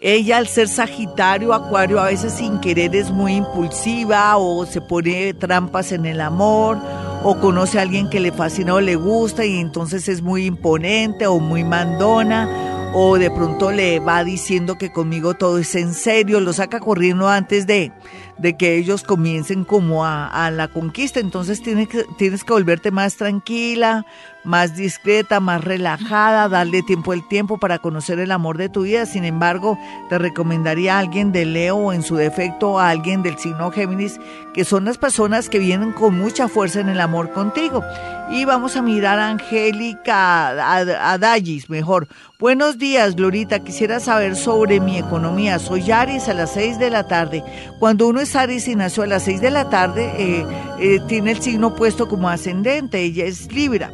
ella 0.00 0.38
al 0.38 0.48
ser 0.48 0.68
Sagitario, 0.68 1.52
Acuario, 1.52 2.00
a 2.00 2.06
veces 2.06 2.32
sin 2.32 2.58
querer 2.60 2.96
es 2.96 3.10
muy 3.10 3.34
impulsiva 3.34 4.36
o 4.38 4.64
se 4.64 4.80
pone 4.80 5.34
trampas 5.34 5.92
en 5.92 6.06
el 6.06 6.22
amor 6.22 6.78
o 7.22 7.38
conoce 7.38 7.78
a 7.78 7.82
alguien 7.82 8.08
que 8.08 8.18
le 8.18 8.32
fascina 8.32 8.74
o 8.74 8.80
le 8.80 8.96
gusta 8.96 9.44
y 9.44 9.58
entonces 9.58 10.08
es 10.08 10.22
muy 10.22 10.46
imponente 10.46 11.26
o 11.26 11.38
muy 11.38 11.64
mandona 11.64 12.71
o 12.94 13.18
de 13.18 13.30
pronto 13.30 13.72
le 13.72 14.00
va 14.00 14.22
diciendo 14.22 14.76
que 14.76 14.92
conmigo 14.92 15.34
todo 15.34 15.58
es 15.58 15.74
en 15.74 15.94
serio, 15.94 16.40
lo 16.40 16.52
saca 16.52 16.78
corriendo 16.78 17.28
antes 17.28 17.66
de, 17.66 17.90
de 18.38 18.56
que 18.56 18.76
ellos 18.76 19.02
comiencen 19.02 19.64
como 19.64 20.04
a, 20.04 20.26
a 20.26 20.50
la 20.50 20.68
conquista. 20.68 21.18
Entonces 21.18 21.62
tienes 21.62 21.88
que, 21.88 22.04
tienes 22.18 22.44
que 22.44 22.52
volverte 22.52 22.90
más 22.90 23.16
tranquila, 23.16 24.04
más 24.44 24.74
discreta, 24.74 25.40
más 25.40 25.62
relajada, 25.62 26.48
darle 26.48 26.82
tiempo 26.82 27.12
al 27.12 27.26
tiempo 27.28 27.58
para 27.58 27.78
conocer 27.78 28.18
el 28.18 28.32
amor 28.32 28.58
de 28.58 28.68
tu 28.68 28.82
vida. 28.82 29.06
Sin 29.06 29.24
embargo, 29.24 29.78
te 30.08 30.18
recomendaría 30.18 30.96
a 30.96 30.98
alguien 30.98 31.32
de 31.32 31.44
Leo 31.44 31.76
o 31.76 31.92
en 31.92 32.02
su 32.02 32.16
defecto 32.16 32.78
a 32.78 32.88
alguien 32.90 33.22
del 33.22 33.38
signo 33.38 33.70
Géminis, 33.70 34.18
que 34.54 34.64
son 34.64 34.84
las 34.84 34.98
personas 34.98 35.48
que 35.48 35.58
vienen 35.58 35.92
con 35.92 36.18
mucha 36.18 36.48
fuerza 36.48 36.80
en 36.80 36.88
el 36.88 37.00
amor 37.00 37.30
contigo. 37.30 37.82
Y 38.30 38.44
vamos 38.44 38.76
a 38.76 38.82
mirar 38.82 39.18
a 39.18 39.28
Angélica, 39.28 40.48
a, 40.74 41.18
Dallis, 41.18 41.68
mejor. 41.68 42.08
Buenos 42.38 42.78
días, 42.78 43.14
Glorita. 43.14 43.60
Quisiera 43.60 44.00
saber 44.00 44.36
sobre 44.36 44.80
mi 44.80 44.98
economía. 44.98 45.58
Soy 45.58 45.90
Aries 45.90 46.28
a 46.28 46.34
las 46.34 46.54
6 46.54 46.78
de 46.78 46.90
la 46.90 47.06
tarde. 47.06 47.44
Cuando 47.78 48.08
uno 48.08 48.20
es 48.20 48.34
Aries 48.34 48.68
y 48.68 48.74
nació 48.74 49.02
a 49.02 49.06
las 49.06 49.24
6 49.24 49.40
de 49.40 49.50
la 49.50 49.68
tarde, 49.68 50.12
eh, 50.16 50.46
eh, 50.80 51.00
tiene 51.08 51.32
el 51.32 51.42
signo 51.42 51.74
puesto 51.74 52.08
como 52.08 52.28
ascendente. 52.28 53.00
Ella 53.00 53.26
es 53.26 53.52
Libra. 53.52 53.90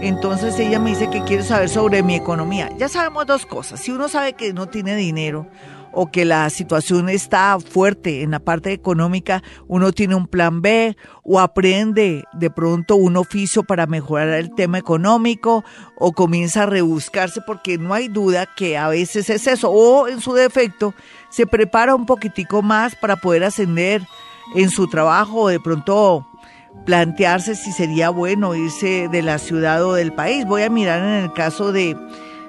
Entonces 0.00 0.58
ella 0.58 0.78
me 0.78 0.90
dice 0.90 1.08
que 1.10 1.24
quiere 1.24 1.42
saber 1.42 1.68
sobre 1.68 2.02
mi 2.02 2.14
economía. 2.14 2.70
Ya 2.78 2.88
sabemos 2.88 3.26
dos 3.26 3.46
cosas. 3.46 3.80
Si 3.80 3.90
uno 3.90 4.08
sabe 4.08 4.34
que 4.34 4.52
no 4.52 4.68
tiene 4.68 4.94
dinero 4.94 5.46
o 5.92 6.10
que 6.10 6.26
la 6.26 6.50
situación 6.50 7.08
está 7.08 7.58
fuerte 7.58 8.22
en 8.22 8.32
la 8.32 8.38
parte 8.38 8.72
económica, 8.72 9.42
uno 9.66 9.92
tiene 9.92 10.14
un 10.14 10.26
plan 10.26 10.60
B 10.60 10.94
o 11.22 11.40
aprende 11.40 12.24
de 12.34 12.50
pronto 12.50 12.96
un 12.96 13.16
oficio 13.16 13.64
para 13.64 13.86
mejorar 13.86 14.28
el 14.28 14.54
tema 14.54 14.76
económico 14.76 15.64
o 15.96 16.12
comienza 16.12 16.64
a 16.64 16.66
rebuscarse 16.66 17.40
porque 17.46 17.78
no 17.78 17.94
hay 17.94 18.08
duda 18.08 18.46
que 18.54 18.76
a 18.76 18.88
veces 18.88 19.30
es 19.30 19.46
eso 19.46 19.70
o 19.70 20.06
en 20.08 20.20
su 20.20 20.34
defecto 20.34 20.92
se 21.30 21.46
prepara 21.46 21.94
un 21.94 22.04
poquitico 22.04 22.60
más 22.60 22.94
para 22.94 23.16
poder 23.16 23.44
ascender 23.44 24.02
en 24.54 24.68
su 24.68 24.88
trabajo 24.88 25.42
o 25.42 25.48
de 25.48 25.60
pronto 25.60 26.26
plantearse 26.84 27.54
si 27.54 27.72
sería 27.72 28.10
bueno 28.10 28.54
irse 28.54 29.08
de 29.08 29.22
la 29.22 29.38
ciudad 29.38 29.84
o 29.84 29.94
del 29.94 30.12
país. 30.12 30.44
Voy 30.46 30.62
a 30.62 30.70
mirar 30.70 31.00
en 31.02 31.24
el 31.24 31.32
caso 31.32 31.72
de, 31.72 31.96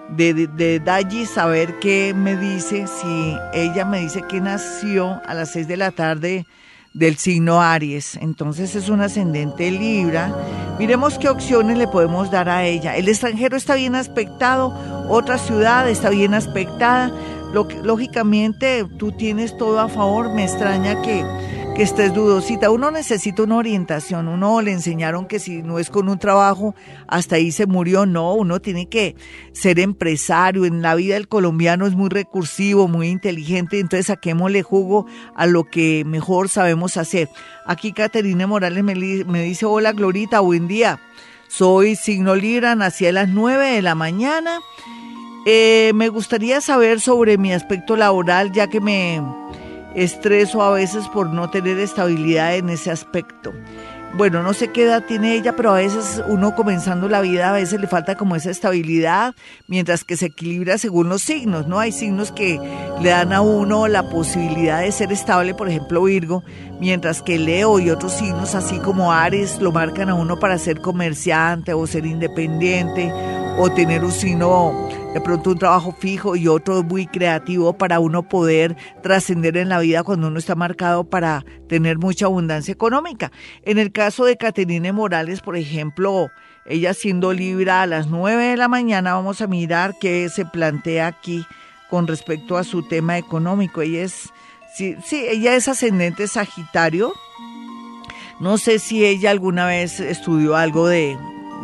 de, 0.09 0.47
de, 0.47 0.80
Daji, 0.80 1.25
saber 1.25 1.80
qué 1.80 2.13
me 2.15 2.36
dice, 2.36 2.86
si 2.88 3.36
ella 3.53 3.86
me 3.86 3.99
dice 3.99 4.23
que 4.30 4.39
nació 4.41 5.21
a 5.25 5.34
las 5.34 5.51
6 5.51 5.67
de 5.67 5.78
la 5.78 5.91
tarde 5.91 6.45
del 6.93 7.17
signo 7.17 7.61
Aries, 7.61 8.15
entonces 8.15 8.75
es 8.75 8.89
un 8.89 9.01
ascendente 9.01 9.69
Libra. 9.69 10.34
Miremos 10.80 11.19
qué 11.19 11.30
opciones 11.30 11.78
le 11.78 11.88
podemos 11.88 12.32
dar 12.32 12.49
a 12.49 12.65
ella. 12.65 12.95
El 12.95 13.07
extranjero 13.07 13.55
está 13.55 13.75
bien 13.75 13.95
aspectado, 13.95 14.73
otra 15.09 15.38
ciudad 15.38 15.89
está 15.89 16.09
bien 16.09 16.34
aspectada. 16.34 17.11
Lógicamente 17.84 18.86
tú 18.97 19.11
tienes 19.11 19.57
todo 19.57 19.80
a 19.80 19.89
favor, 19.89 20.34
me 20.34 20.43
extraña 20.43 21.01
que 21.01 21.23
que 21.78 21.84
estés 21.84 22.11
dudosita. 22.11 22.71
Uno 22.71 22.89
necesita 22.89 23.43
una 23.43 23.57
orientación. 23.57 24.28
Uno 24.28 24.61
le 24.61 24.71
enseñaron 24.71 25.28
que 25.28 25.38
si 25.38 25.61
no 25.61 25.78
es 25.78 25.91
con 25.91 26.09
un 26.09 26.17
trabajo, 26.17 26.73
hasta 27.07 27.36
ahí 27.36 27.51
se 27.51 27.67
murió. 27.67 28.07
No, 28.07 28.34
uno 28.34 28.59
tiene 28.59 28.89
que 28.89 29.15
ser 29.51 29.80
empresario. 29.80 30.65
En 30.65 30.82
la 30.82 30.95
vida 30.95 31.13
del 31.13 31.28
colombiano 31.28 31.86
es 31.86 31.93
muy 31.93 32.09
recursivo, 32.09 32.88
muy 32.88 33.09
inteligente. 33.09 33.80
Entonces 33.80 34.07
saquémosle 34.07 34.63
jugo 34.63 35.05
a 35.36 35.45
lo 35.45 35.65
que 35.65 36.03
mejor 36.03 36.49
sabemos 36.49 36.97
hacer. 36.97 37.30
Aquí 37.67 37.93
Caterina 37.93 38.47
Morales 38.47 38.84
me, 38.84 38.95
dice, 39.43 39.67
hola 39.67 39.91
Glorita, 39.91 40.39
buen 40.39 40.67
día. 40.67 40.99
Soy 41.47 41.95
signo 41.95 42.34
Libra, 42.36 42.73
nací 42.73 43.05
a 43.05 43.11
las 43.11 43.30
9 43.30 43.73
de 43.73 43.82
la 43.84 43.93
mañana. 43.93 44.61
Eh, 45.45 45.91
me 45.93 46.09
gustaría 46.09 46.59
saber 46.59 47.01
sobre 47.01 47.38
mi 47.38 47.53
aspecto 47.53 47.95
laboral, 47.95 48.51
ya 48.51 48.65
que 48.65 48.82
me 48.82 49.21
estreso 49.98 50.62
a 50.62 50.72
veces 50.72 51.08
por 51.08 51.28
no 51.28 51.50
tener 51.50 51.80
estabilidad 51.80 52.56
en 52.56 52.70
ese 52.70 52.91
aspecto. 52.91 53.52
Bueno, 54.14 54.41
no 54.41 54.54
sé 54.54 54.72
qué 54.72 54.84
edad 54.84 55.04
tiene 55.06 55.36
ella, 55.36 55.56
pero 55.56 55.72
a 55.72 55.78
veces 55.78 56.24
uno 56.28 56.56
comenzando 56.56 57.10
la 57.10 57.20
vida, 57.20 57.50
a 57.50 57.52
veces 57.52 57.82
le 57.82 57.88
falta 57.88 58.16
como 58.16 58.36
esa 58.36 58.50
estabilidad, 58.50 59.36
mientras 59.68 60.04
que 60.04 60.16
se 60.16 60.28
equilibra 60.28 60.78
según 60.78 61.10
los 61.10 61.24
signos, 61.24 61.68
¿no? 61.68 61.80
Hay 61.80 61.91
signos 61.91 62.32
que 62.32 62.60
le 63.02 63.10
dan 63.10 63.34
a 63.34 63.41
uno 63.41 63.88
la 63.88 64.10
posibilidad 64.10 64.82
de 64.82 64.91
ser 64.91 65.12
estable, 65.12 65.54
por 65.54 65.68
ejemplo 65.68 66.04
Virgo, 66.04 66.43
mientras 66.80 67.22
que 67.22 67.38
Leo 67.38 67.80
y 67.80 67.89
otros 67.89 68.14
signos, 68.14 68.56
así 68.56 68.80
como 68.80 69.12
Ares, 69.12 69.60
lo 69.62 69.72
marcan 69.72 70.10
a 70.10 70.16
uno 70.16 70.39
para 70.39 70.58
ser 70.58 70.80
comerciante 70.80 71.74
o 71.74 71.86
ser 71.86 72.06
independiente 72.06 73.12
o 73.60 73.72
tener 73.72 74.04
un 74.04 74.12
signo 74.12 74.89
de 75.18 75.22
pronto 75.22 75.49
un 75.49 75.57
trabajo 75.57 75.95
fijo 75.97 76.36
y 76.36 76.47
otro 76.47 76.84
muy 76.84 77.07
creativo 77.07 77.76
para 77.76 77.99
uno 77.99 78.30
poder 78.30 78.78
trascender 79.01 79.57
en 79.57 79.68
la 79.68 79.80
vida 79.80 80.03
cuando 80.03 80.28
uno 80.28 80.38
está 80.38 80.53
marcado 80.53 81.05
para 81.05 81.43
tener 81.68 81.97
mucha 81.97 82.28
abundancia 82.28 82.72
económica. 82.72 83.32
En 83.63 83.80
el 83.80 83.91
caso 83.91 84.26
de 84.26 84.38
Caterine 84.38 84.91
Morales, 84.91 85.41
por 85.41 85.57
ejemplo, 85.57 86.30
ella 86.68 86.93
siendo 86.93 87.34
Libra 87.34 87.82
a 87.82 87.88
las 87.88 88.05
9 88.05 88.43
de 88.43 88.57
la 88.57 88.68
mañana, 88.68 89.15
vamos 89.15 89.41
a 89.41 89.47
mirar 89.47 89.95
qué 89.99 90.30
se 90.30 90.45
plantea 90.45 91.07
aquí 91.07 91.47
con 91.89 92.05
respecto 92.05 92.55
a 92.55 92.63
su 92.63 92.88
tema 92.88 93.18
económico. 93.18 93.82
Ella 93.82 94.03
es, 94.03 94.30
sí, 94.76 94.97
sí, 95.03 95.26
ella 95.28 95.55
es 95.55 95.68
ascendente 95.68 96.28
Sagitario. 96.28 97.11
No 98.39 98.59
sé 98.59 98.78
si 98.78 99.03
ella 99.03 99.32
alguna 99.32 99.65
vez 99.65 99.99
estudió 99.99 100.55
algo 100.55 100.88
de, 100.88 101.18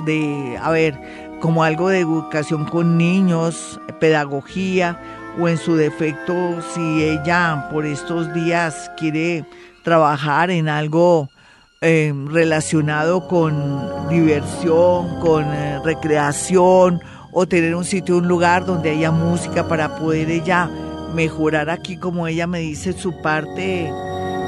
de, 0.05 0.57
a 0.59 0.71
ver, 0.71 1.22
como 1.43 1.61
algo 1.65 1.89
de 1.89 1.99
educación 1.99 2.63
con 2.63 2.97
niños, 2.97 3.77
pedagogía, 3.99 4.97
o 5.37 5.49
en 5.49 5.57
su 5.57 5.75
defecto, 5.75 6.33
si 6.73 7.03
ella 7.03 7.67
por 7.69 7.85
estos 7.85 8.33
días 8.33 8.89
quiere 8.95 9.43
trabajar 9.83 10.51
en 10.51 10.69
algo 10.69 11.27
eh, 11.81 12.13
relacionado 12.27 13.27
con 13.27 14.07
diversión, 14.07 15.19
con 15.19 15.43
eh, 15.53 15.81
recreación, 15.83 17.01
o 17.33 17.45
tener 17.45 17.75
un 17.75 17.83
sitio, 17.83 18.19
un 18.19 18.29
lugar 18.29 18.65
donde 18.65 18.91
haya 18.91 19.11
música 19.11 19.67
para 19.67 19.97
poder 19.97 20.31
ella 20.31 20.69
mejorar. 21.13 21.69
Aquí, 21.69 21.97
como 21.97 22.25
ella 22.25 22.47
me 22.47 22.59
dice, 22.59 22.93
su 22.93 23.21
parte 23.21 23.91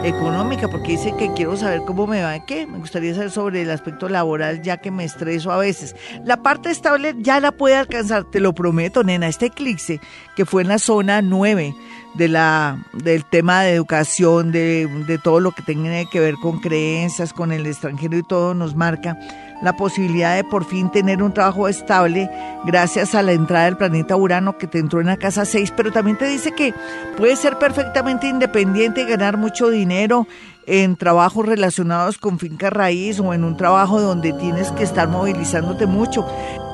económica, 0.06 0.68
porque 0.68 0.92
dice 0.92 1.16
que 1.18 1.34
quiero 1.34 1.58
saber 1.58 1.82
cómo 1.86 2.06
me 2.06 2.22
va, 2.22 2.46
¿qué? 2.46 2.68
Me 2.68 2.78
gustaría 2.78 3.14
saber 3.14 3.32
sobre 3.32 3.62
el 3.64 3.72
aspecto 3.72 4.08
laboral, 4.08 4.62
ya 4.62 4.78
que 4.78 4.92
me 4.92 5.04
estreso 5.04 5.52
a 5.52 5.58
veces. 5.58 5.96
La 6.24 6.38
parte 6.38 6.70
estable 6.70 7.16
ya 7.18 7.40
la 7.40 7.52
puede 7.52 7.76
alcanzar, 7.76 8.26
te 8.26 8.40
lo 8.40 8.54
prometo, 8.54 9.04
nena. 9.04 9.28
Este 9.28 9.48
eclipse 9.48 10.00
que 10.36 10.46
fue 10.46 10.62
en 10.62 10.68
la 10.68 10.80
zona 10.80 11.22
9 11.22 11.74
de 12.14 12.28
la, 12.28 12.86
del 12.94 13.26
tema 13.26 13.64
de 13.64 13.74
educación, 13.74 14.52
de, 14.52 14.88
de 15.08 15.18
todo 15.18 15.40
lo 15.40 15.52
que 15.52 15.64
tiene 15.64 16.08
que 16.12 16.20
ver 16.20 16.36
con 16.36 16.60
creencias, 16.60 17.34
con 17.34 17.52
el 17.52 17.66
extranjero 17.66 18.18
y 18.18 18.24
todo, 18.24 18.54
nos 18.54 18.76
marca 18.76 19.18
la 19.62 19.78
posibilidad 19.78 20.36
de 20.36 20.44
por 20.44 20.66
fin 20.66 20.92
tener 20.92 21.24
un 21.24 21.34
trabajo 21.34 21.68
estable 21.68 22.30
gracias 22.66 23.16
a 23.16 23.22
la 23.22 23.34
entrada 23.34 23.66
del 23.66 23.78
planeta 23.78 24.16
Urano 24.16 24.58
que 24.58 24.68
te 24.68 24.80
entró 24.80 25.02
en 25.02 25.08
la 25.08 25.18
casa 25.18 25.46
6, 25.46 25.74
pero 25.76 25.92
también 25.92 26.18
te 26.18 26.28
dice 26.28 26.52
que 26.52 26.74
puedes 27.18 27.40
ser 27.40 27.58
perfectamente 27.58 28.28
independiente 28.28 29.02
y 29.02 29.06
ganar 29.06 29.38
mucho 29.38 29.70
dinero 29.70 30.28
en 30.68 30.96
trabajos 30.96 31.46
relacionados 31.46 32.18
con 32.18 32.40
finca 32.40 32.70
raíz 32.70 33.20
o 33.20 33.34
en 33.34 33.44
un 33.44 33.58
trabajo 33.58 34.00
donde 34.02 34.34
tienes 34.34 34.72
que 34.72 34.84
estar 34.84 35.08
movilizándote 35.08 35.86
mucho. 35.86 36.26